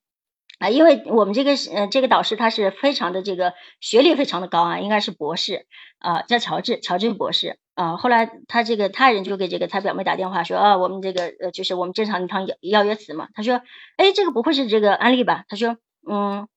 [0.58, 5.68] 啊，因为我们这个是呃这个导师他是非常的这个学历非常的高啊，应该是博士
[6.00, 7.98] 啊，叫乔治，乔治博士啊。
[7.98, 13.28] 后来他这个他人就给这个他表妹打电话说啊，我们这个呃就是我们正常一趟邀邀约词嘛。
[13.34, 13.62] 他说，
[13.98, 15.44] 哎，这个不会是这个安利吧？
[15.50, 15.76] 他说，
[16.10, 16.48] 嗯。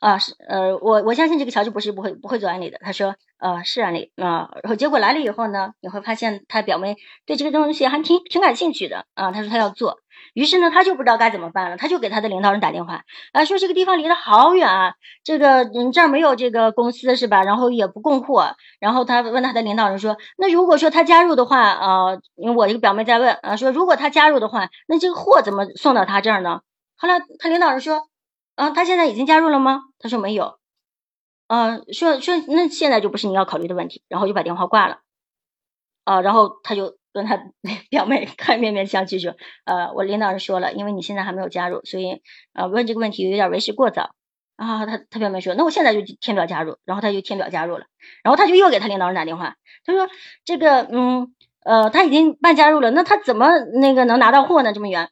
[0.00, 2.78] 啊，是呃，我我相信这个乔治博士不会不会做安利的。
[2.82, 4.48] 他说，呃，是安利啊。
[4.62, 6.96] 然后结果来了以后呢，你会发现他表妹
[7.26, 9.30] 对这个东西还挺挺感兴趣的啊。
[9.30, 9.98] 他说他要做，
[10.32, 13.02] 于是呢，他就不知道该怎么办了，他就给他的领导人打电话
[13.32, 17.42] 啊，说这个地方离得好远啊，这个嗯这儿没有这个公司是吧？
[17.44, 18.54] 然后也不供货。
[18.80, 26.60] 然后他问他的领导人说，那如果说他加入的话啊，因为我这个表妹在问啊，说如果他加入的话，那这个货怎么送到他这儿呢？
[26.96, 28.09] 后来他领导人说。
[28.60, 29.80] 啊，他现在已经加入了吗？
[29.98, 30.58] 他说没有。
[31.46, 34.98] 啊，说说那现在就不是你要考虑的问题，然后就把电话挂了。
[36.04, 37.40] 啊，然后他就跟他
[37.88, 39.34] 表妹看面面相觑说，
[39.64, 42.20] 呃，我领导人说了，因为你现在还没有加入，所以
[42.52, 44.10] 啊问这个问题有点为时过早。
[44.56, 47.86] 啊，他他表妹说，那我现在就填表加入，然后他就填表加入了，
[48.22, 49.56] 然后他就又给他领导人打电话，
[49.86, 50.06] 他说
[50.44, 51.34] 这个嗯
[51.64, 54.74] 呃他已经办加入了，那他怎么那个能拿到货呢？
[54.74, 55.08] 这么远？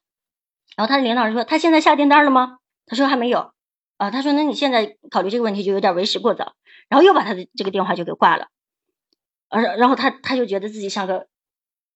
[0.76, 2.58] 然后他的领导人说，他现在下订单了吗？
[2.88, 3.52] 他说还没有
[3.98, 6.54] 啊，他说那你现在考虑这个问题就有点为时过早，
[6.88, 8.46] 然后又把他的这个电话就给挂了，
[9.48, 11.26] 而然后他他就觉得自己像个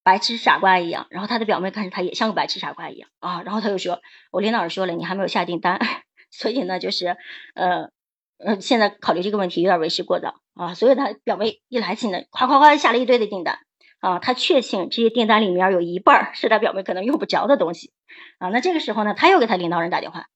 [0.03, 4.01] 白痴傻瓜一样，然后他的表妹看着他也像个白痴傻瓜一样啊，然后他又说，
[4.33, 5.79] 我领导人说了，你还没有下订单，
[6.31, 7.17] 所以呢就是
[7.55, 7.91] 呃
[8.39, 13.59] 呃现在考虑这个问题有点为时过早啊，所以他表妹一来气呢，夸夸夸下了一堆的订单
[14.01, 17.93] 啊，他确信这些订单里面有一半是他表妹可能用不着的东西
[18.39, 20.27] 啊，那这个时候呢，他又给他领导人打电话。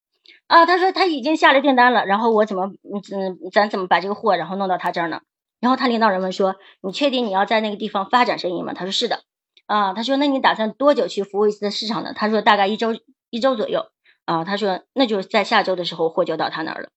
[0.47, 5.21] 啊，他说他已经下了订单了，然后我怎么嗯咱怎么把这个货然后弄到他这儿呢？
[5.61, 8.73] 然后他领导人问说，你确定你要在那个地方发展生意吗？
[8.75, 9.21] 他说是的。
[9.67, 12.13] 啊，他说那你打算多久去服务一次市场呢？
[12.15, 12.95] 他说大概一周
[13.31, 13.87] 一周左右。
[14.25, 16.89] 啊，他说那就是在下周的时候货就到他那儿了。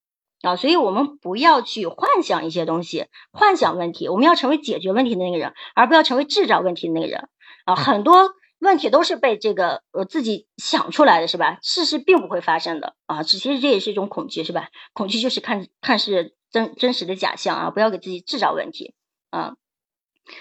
[0.41, 7.27] 啊，所以我们不要去幻想一些东西，幻想问题，我们要成为解决问题的那个人，而不要成为制造问题的那个人。
[7.65, 8.31] 啊，很多。
[8.59, 11.59] 问题都是被这个呃自己想出来的，是吧？
[11.61, 14.69] 事实并不会发生的啊，其实这也是一种恐惧，是吧？
[14.93, 18.93] 恐惧就是看看是真真实的假象啊，不要给自己制造问题
[19.29, 19.55] 啊。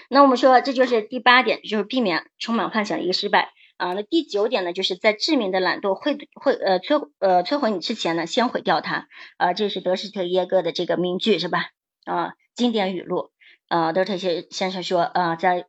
[0.09, 3.93] 那我们说这就是第八点，就是避免充满幻想的一个失败啊。
[3.93, 9.53] 那第九点呢，就是在致命的懒惰会会呃摧呃摧毁你之前呢，先毁掉它啊。
[9.53, 11.69] 这是德施特耶格的这个名句，是吧？
[12.03, 13.31] 啊，经典语录
[13.69, 15.67] 啊，德施特先生说啊，在。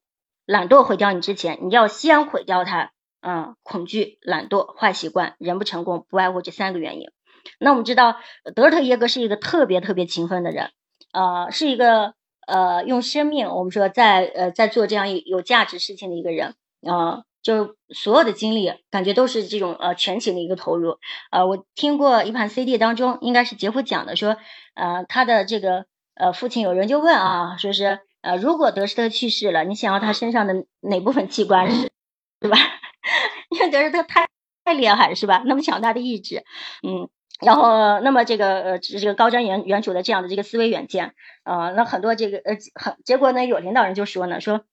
[0.51, 2.91] 懒惰毁掉你之前，你要先毁掉它。
[3.23, 7.11] 嗯，恐惧、懒惰、坏习惯，人不成功不外乎这三个原因。
[7.59, 8.17] 那我们知道，
[8.57, 10.71] 德尔特耶格是一个特别特别勤奋的人，
[11.13, 12.15] 呃，是一个
[12.47, 20.97] 呃用生命，我们说在呃在做这样有价值事情的一个人，啊，就所有的精力感觉都是这种呃全情的一个投入。
[21.31, 24.39] 呃，我听过一盘 CD 当中，应该是杰夫讲的，说
[24.75, 28.01] 呃他的这个呃父亲有人就问啊，说是。
[28.23, 31.91] 呃，如果德施特去世了，你想要他身上的哪部分器官是，
[32.39, 32.59] 对吧？
[33.51, 34.29] 因为德施特太
[34.65, 35.43] 太厉害是吧？
[35.47, 36.45] 那么强大的意志，
[36.87, 37.09] 嗯，
[37.41, 41.15] 然后那么这个呃这个高瞻远远瞩的这样的这个思维远见，
[41.45, 44.65] 呃，那很多这个呃很结果呢，有领导人就说呢，说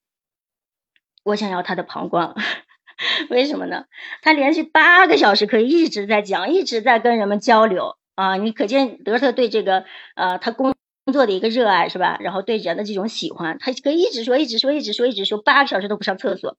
[1.23, 2.35] 我想要他的膀胱，
[3.29, 3.85] 为什么呢？
[4.21, 10.76] 他连续八个小时可以一直在讲，一直在跟人们交流啊，你可见德特对这个呃他工。
[11.07, 12.17] 工作的一个热爱是吧？
[12.19, 16.57] 然后对人的这种喜欢，他可以一直说，一直说，一直说，一直说，八个小时都不上厕所。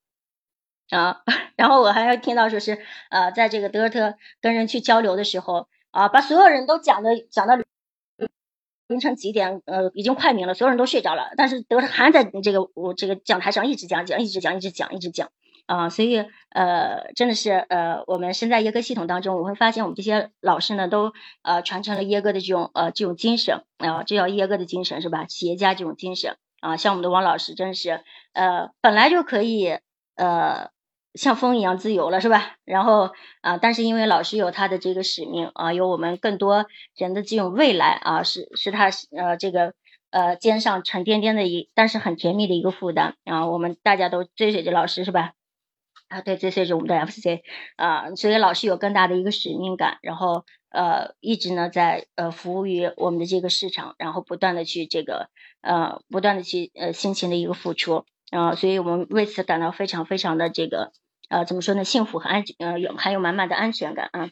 [0.88, 1.20] 啊，
[1.54, 2.78] 然后我还要听到说是
[3.10, 7.56] 呃，在这个德尔特跟人去交流的时候啊，把所有人都讲的讲到
[8.86, 15.30] 凌晨几点，呃，已经快明了，所有人都睡着了，但是德尔特还在这个我这个讲台上一直讲讲，一直讲，一直讲，一直讲
[15.68, 21.12] 啊，所以呃，真的是呃，我们身在耶格系统当中，我会发现我们这些老师呢，都
[21.42, 25.24] 呃传承了耶格的这种呃这种精神啊，这叫耶格的精神是吧？
[25.26, 29.78] 企业家这种精神啊，像我们的王老师，真是呃本来就可以
[30.16, 30.70] 呃。
[31.14, 32.58] 像风一样自由了，是吧？
[32.64, 39.72] 然后啊，但是因为老师有他的这个使命啊，有我们更多人的这种未来啊，是是他呃这个
[40.10, 43.46] 呃肩上沉甸甸的一，但是很甜蜜的一个负担啊。
[43.46, 45.32] 我们大家都追随着老师，是吧？
[46.08, 47.42] 啊，对，追随着我们的 FC
[47.76, 55.30] 啊，所以老师有更大的一个使命感，然后呃一直呢在呃服务于我们的这个市场，然后不断的去这个
[55.60, 60.92] 呃不断的去呃辛勤的一个付出啊，所以我们为此感到非常非常的这个。
[61.30, 61.84] 呃，怎么说呢？
[61.84, 64.30] 幸福和安，呃，有还有满满的安全感啊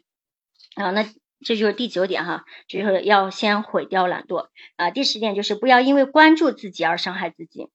[0.76, 1.04] 啊，那
[1.44, 4.90] 这就是第九点哈，就是要先毁掉懒惰啊。
[4.90, 7.68] 第十点就是不要因为关注自己而伤害自己。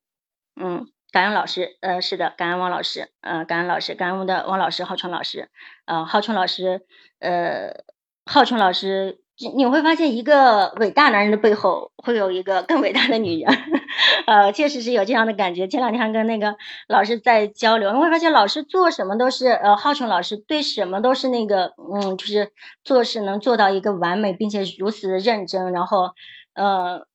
[0.59, 5.49] 嗯，感恩老师，呃，是的，感恩王老师，呃，感恩老师，感恩我们的王老师，浩春老师，
[5.85, 6.81] 呃，浩春老师，
[7.19, 7.83] 呃，
[8.25, 9.19] 浩春老师。
[9.55, 13.51] 你会发现，一个伟大男人的背后会有一个更伟大的女人，
[14.27, 15.67] 呃，确实是有这样的感觉。
[15.67, 16.57] 前两天跟那个
[16.87, 22.51] 老师在交流，你会发现老师做什么都是，呃，浩春老师对什么都是那个，嗯，就是
[22.83, 26.11] 做事能做到一个完美，并且如此认真，然后，
[26.53, 27.07] 呃，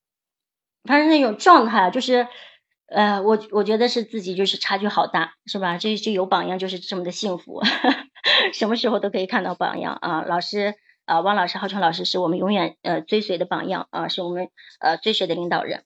[0.82, 2.26] 他是那种状态，就是，
[2.86, 5.78] 呃，我我觉得是自己就是差距好大，是吧？
[5.78, 7.62] 这就有榜样就是这么的幸福，
[8.54, 10.74] 什么时候都可以看到榜样啊，老师。
[11.06, 14.48] 啊，汪老师、浩春老师是我们永远呃追随的榜样啊，是我们
[14.80, 15.84] 呃追随的领导人。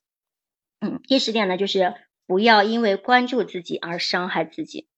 [0.81, 1.95] 嗯，第十点呢，就是
[2.27, 4.89] 不要因为关注自己而伤害自己，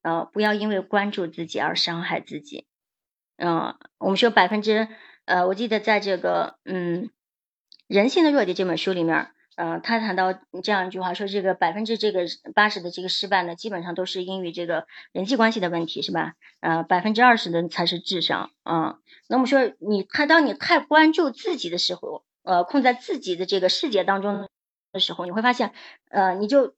[0.00, 2.66] 呃，不要因为关注自己而伤害自己。
[3.36, 4.88] 嗯，我们说百分之
[5.26, 7.08] 呃，我记得在这个嗯
[7.88, 9.32] 《人性的弱点》这本书里面。
[9.54, 12.22] 嗯，他谈到这样一句话，说这个百分之这个
[12.54, 16.32] 八十的这个失败呢，基本上都是因为这个人际关系的问题，是吧？
[16.60, 18.96] 呃，百分之二十的才是智商啊。
[19.28, 24.48] 那么说，你他当你太关注自己的时候，呃，困在自己的这个世界当中
[24.90, 25.74] 的时候，你会发现，
[26.10, 26.74] 呃，你就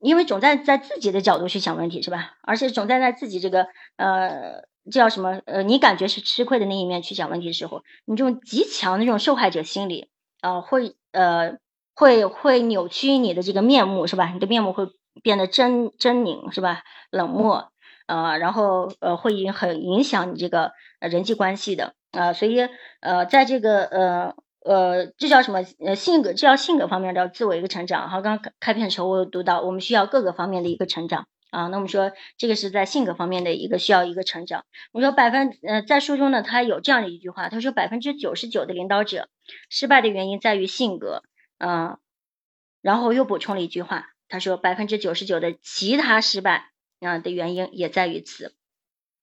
[0.00, 2.36] 因为总在在自己的角度去想问题，是吧？
[2.42, 10.10] 而且总在在自己这个呃叫什么呃，你感觉是吃亏的那一面去想问题的时候，你这种极强的这种受害者心理
[10.40, 11.58] 啊，会呃。
[11.96, 14.30] 会会扭曲你的这个面目是吧？
[14.34, 14.86] 你的面目会
[15.22, 16.82] 变得狰狰狞是吧？
[17.10, 17.72] 冷漠，
[18.06, 22.68] 呃，然后呃会影很影响你这个人际关系的啊，所以
[23.00, 28.10] 呃在这个呃呃这叫什么呃性格，这叫性格方面的自我一个成长。
[28.10, 31.68] 好，刚刚开篇的时候我有读到，我们需要各个方面的一个成长啊。
[31.68, 34.66] 那我们说这个是在性格方面的一个需要一个成长。
[34.92, 39.28] 我说百分呃在书中呢，他有这样的一句话，他说百分之九十九的领导者
[39.70, 41.22] 失败的原因在于性格。
[41.58, 41.98] 嗯，
[42.82, 46.70] 然后又补充了一句话，他说百分之九十九的其他失败
[47.00, 48.54] 啊的原因也在于此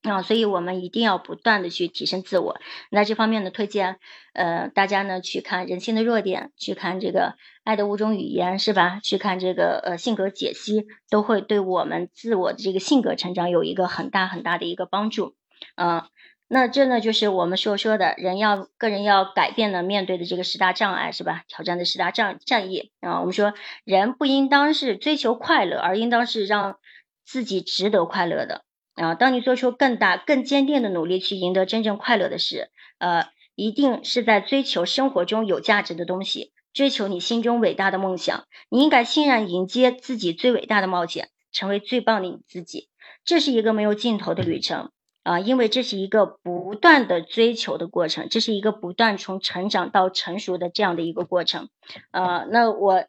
[0.01, 2.59] 啊，所以我们一定要不断的去提升自我。
[2.89, 3.99] 那这方面的推荐，
[4.33, 8.99] 呃，大家呢去看人性的弱点，去看这个爱的五种语言是吧？
[9.01, 15.35] 去看这个呃性格解析，都会对我们自我的这个性格成长有一个很大很大的一个帮助
[15.75, 16.09] 啊。
[16.49, 21.43] 那这呢，就是我们所说的人要个人要改变的面对的这个十大障碍是吧？
[21.47, 23.19] 挑战的十大障战役啊。
[23.21, 23.53] 我们说
[23.83, 26.77] 人不应当是追求快乐，而应当是让
[27.25, 29.15] 自己值得快乐的啊。
[29.15, 33.25] 当你做出更大、更坚定的努力去赢得真正快乐的事，呃，
[33.55, 38.45] 一定是在追求生活中有价值的东西，追求你心中伟大的梦想。
[38.69, 42.89] 你应该欣然迎接自己最伟大的冒险，成为最棒的你自己。
[43.25, 44.91] 这是一个没有尽头的旅程。
[45.23, 51.69] 啊，因为这是一个不断的追求的过程，这是一个不断从成长到成熟的这样的一个过程。
[52.11, 53.05] 呃，那我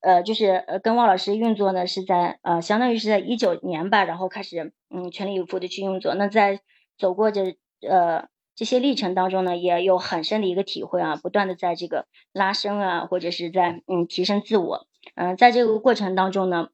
[0.00, 6.14] 呃就是呃跟汪老师运作呢，是在呃相当于是在一九年吧，然后开始嗯全力以赴的去运作。
[6.16, 6.60] 那在
[6.98, 7.56] 走过这
[7.88, 8.26] 呃
[8.56, 14.88] 这些历程当中呢，也有很深的一个体会啊，不断的在这个拉伸啊，或者是在嗯提升自我。
[15.14, 16.70] 嗯，在这个过程当中呢，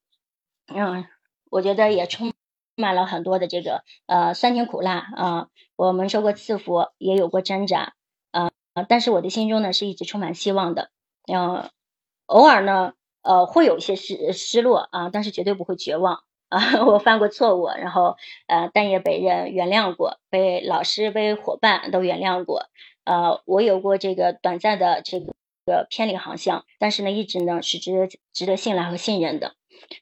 [0.75, 1.05] 嗯，
[1.51, 2.33] 我觉得也充。
[2.79, 7.95] 满了很多的这个呃酸甜苦辣啊，我们受过赐福，也有过挣扎
[8.31, 8.51] 啊，
[8.89, 10.91] 但是我的心中呢是一直充满希望的，
[11.27, 11.69] 嗯，
[12.27, 12.93] 偶尔呢
[13.23, 16.23] 呃会有一些失失落啊，但是绝对不会绝望。
[16.49, 22.69] 啊， 我犯过错误，然后呃但也被人原谅过，被老师被伙伴都原谅过，
[23.05, 29.57] 呃我有过这个短暂的这个偏离航向，但是呢一直呢是值得值得信赖和信任的，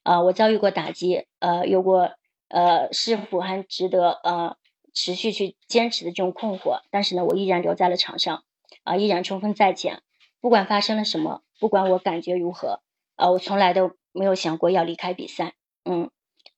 [0.05, 2.11] 啊我遭遇过打击，呃有过。
[2.49, 4.57] 呃是否还值得呃
[4.95, 8.45] 持续去坚持的这种困惑，但是呢，我依然留在了场上，
[8.85, 10.03] 啊，依然冲锋在前，
[10.41, 12.81] 不管发生了什么，不管我感觉如何，
[13.17, 15.55] 啊，我从来都没有想过要离开比赛，
[15.85, 16.11] 嗯，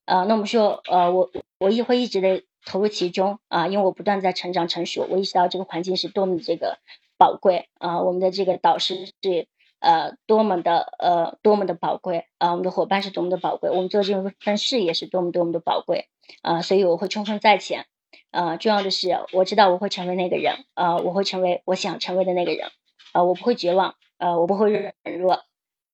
[0.04, 6.78] 呃，那我们说，呃，我我也会一直的投入其中，啊，因为我不断在成长成熟，我意识到这个环境是多么的这个
[7.16, 9.48] 宝贵，啊，我们的这个导师是
[9.80, 16.08] 呃多么的呃多么的宝贵，啊，我们的伙伴是多么的宝贵，我们做这份事业是多么多么的宝贵，
[16.42, 17.86] 啊，所以我会冲锋在前。
[18.30, 22.68] 呃，重要的是，我知道我会成为那个人，呃，我会成为我想成为的那个人，
[23.14, 25.40] 呃，我不会绝望，呃，我不会软弱，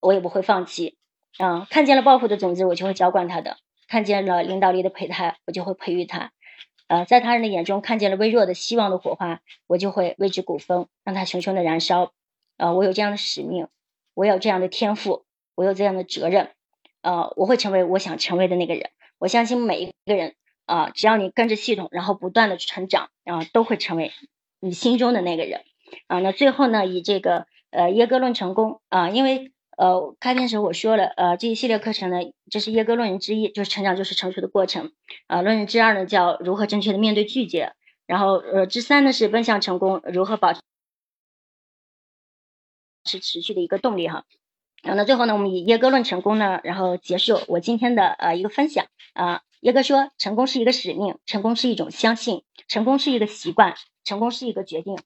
[0.00, 0.96] 我也不会放弃，
[1.38, 3.52] 嗯，看见了抱负的种子，我就会浇灌它的；
[3.88, 6.30] 看见了领导力的胚胎，我就会培育它；
[6.88, 12.12] 呃，在他人的眼中看见了微弱的希望的火花，我就会为之鼓风，让它熊熊的燃烧。
[12.56, 13.68] 呃，我有这样的使命，
[14.14, 15.24] 我有这样的天赋，
[15.54, 16.50] 我有这样的责任，
[17.02, 18.90] 呃，我会成为我想成为的那个人。
[19.18, 20.34] 我相信每一个人。
[20.66, 24.12] 啊，只要你跟着系统，然后不断的成长，然后都会成为
[24.60, 25.60] 你心中的那个人。
[26.06, 32.16] 啊，那最后呢，以这个呃耶格论成功啊，因为呃开篇时候我说了，呃这一系列课程呢，
[32.50, 34.92] 这是耶格论人之一，就是成长就是成熟的过程。
[35.26, 37.74] 啊，论人之二呢叫如何正确的面对拒绝，
[38.06, 40.54] 然后呃之三呢是奔向成功，如何保
[43.04, 44.24] 是持续的一个动力哈。
[44.82, 49.42] 啊，那最后呢，我们以耶格论成功呢，然后结束我今天的呃一个分享啊。
[49.60, 53.74] 耶哥说：“成功是一个使命，成功是一种相信，成功是一个习惯，
[54.04, 54.98] 成功是一个决定。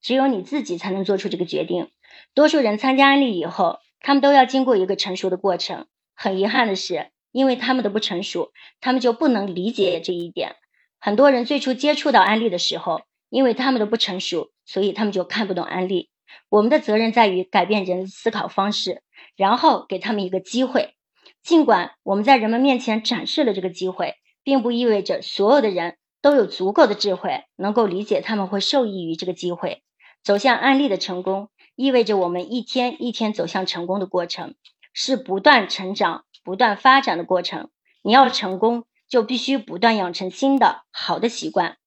[0.00, 1.90] 只有你自己才能做出这个决定。
[2.32, 5.86] 多数人参加安利以后，他们都要经过一个成熟的过程。
[6.14, 10.56] 很遗憾的是，因为他们的不成熟，他们就不能理解这一点。
[10.98, 16.09] 很多人最初接触到安利的时候，因为他们的不成熟，所以他们就看不懂安利。
[16.48, 19.02] 我们的责任在于改变人的思考方式，
[19.36, 20.94] 然后给他们一个机会。”
[21.42, 29.82] 尽管我们在人们面前展示了这个机会，并不意味着所有的人都有足够的智慧能够理解他们会受益于这个机会。
[30.22, 34.54] 走向安利的成功，意味着我们一天一天走向成功的过程，
[34.92, 37.70] 是不断成长、不断发展的过程。
[38.02, 41.78] 你要成功，就必须不断养成新的好的习惯。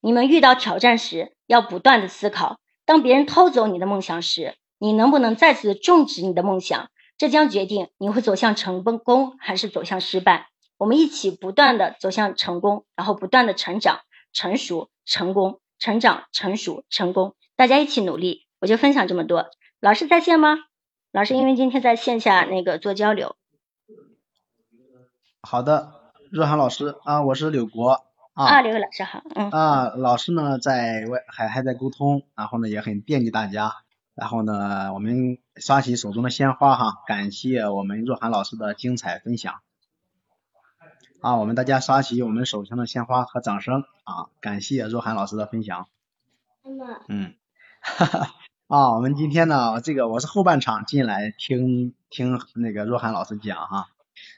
[0.00, 2.60] 你们遇到挑战时，要不断的思考：
[2.90, 6.90] 当别人偷走你的梦想时，你能不能再次种植你的梦想？
[7.16, 10.48] 这将决定你会走向成功还是走向失败。
[10.76, 14.00] 我们一起不断的走向成功，然后不断的成长、
[14.32, 17.36] 成熟、成功、成长、成熟、成功。
[17.54, 18.48] 大家一起努力。
[18.58, 19.46] 我就分享这么多。
[19.78, 20.56] 老师在线吗？
[21.12, 23.36] 老师，因为今天在线下那个做交流。
[25.42, 25.92] 好的，
[26.32, 28.00] 若涵老师啊，我是柳国
[28.34, 28.46] 啊。
[28.46, 29.22] 啊，刘老师好。
[29.34, 29.50] 嗯。
[29.50, 33.72] 啊，老师呢在外还还在沟通，然后呢也很惦记大家。
[34.14, 39.54] 然后呢，我们刷起手中的鲜花哈，感谢我们若涵老师的精彩分享。
[41.22, 45.86] 啊，我们大家刷起我们手上的鲜花和掌声啊，感谢若涵老师的分享。
[47.08, 47.34] 嗯，
[47.80, 48.34] 哈哈，
[48.66, 53.88] 啊，我们今天呢，这个我是后半场进来听听那个若涵老师讲哈。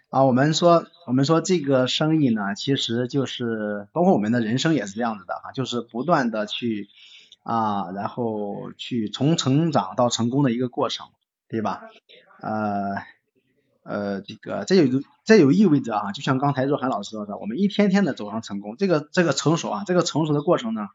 [0.09, 6.89] 啊，我们说我们说这个生意呢，其实就是包括我们的人生也是这样子的哈，就是不断的去。
[7.45, 11.09] 啊，然后去从成长到成功的一个过程，
[11.49, 11.83] 对吧？
[12.41, 13.03] 呃
[13.83, 20.87] 呃，这个这有这有意味着啊，就像刚才若涵老师说的，我们一天天的走上成功，这个这个成熟啊，这个成熟的过程呢，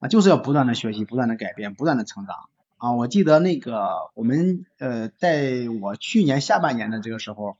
[0.00, 2.48] 啊，就是要不断的学习，不断的改变，不断的成长
[2.78, 2.90] 啊。
[2.94, 7.56] 我记得那个我们呃，在我去年下半年的这个时候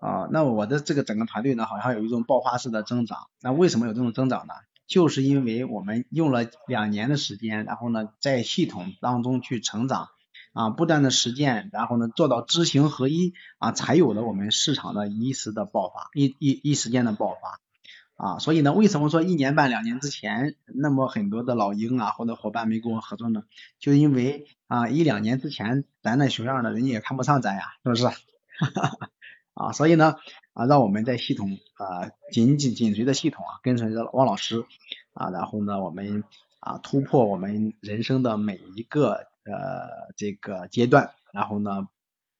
[0.00, 3.28] 啊，那我的这个整个团队呢，好像有一种爆发式的增长。
[3.40, 4.54] 那为什么有这种增长呢？
[4.86, 10.08] 就是因为我们用了两年的时间，然后呢，在系统当中去成长
[10.52, 18.38] 啊，不断的实践，然后呢，做到知行合一啊，才有了我们市场的一时的爆发，一一一时间的爆发啊。
[18.40, 23.44] 所以呢，为什么说一年半两年之前，那么很多的老鹰啊或者伙伴没跟我合作呢？
[23.78, 28.04] 就因为啊一两年之前咱那熊样的，人家也看不上咱呀，是不是？
[28.04, 28.12] 哈
[28.74, 29.10] 哈
[29.54, 30.16] 啊，所以呢。
[30.54, 34.64] 啊，让我们在系统啊紧紧紧随着系统啊，跟随着汪老师
[35.12, 36.22] 啊，然后呢，我们
[36.60, 41.88] 啊突破我们人生的每一个呃这个阶段，然后呢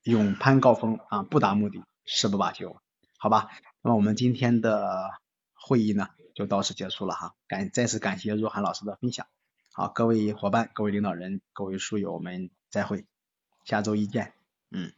[0.05, 2.81] 勇攀高峰啊，不达目的誓不罢休，
[3.19, 3.51] 好吧？
[3.83, 5.11] 那么我们今天的
[5.55, 9.27] 会议呢就到此结束了哈，感再次感谢若涵老师的分享，
[9.73, 13.07] 好，各位伙伴、各位领导人、各位书友，我们再会，
[13.65, 14.35] 下周一见，
[14.71, 14.93] 嗯。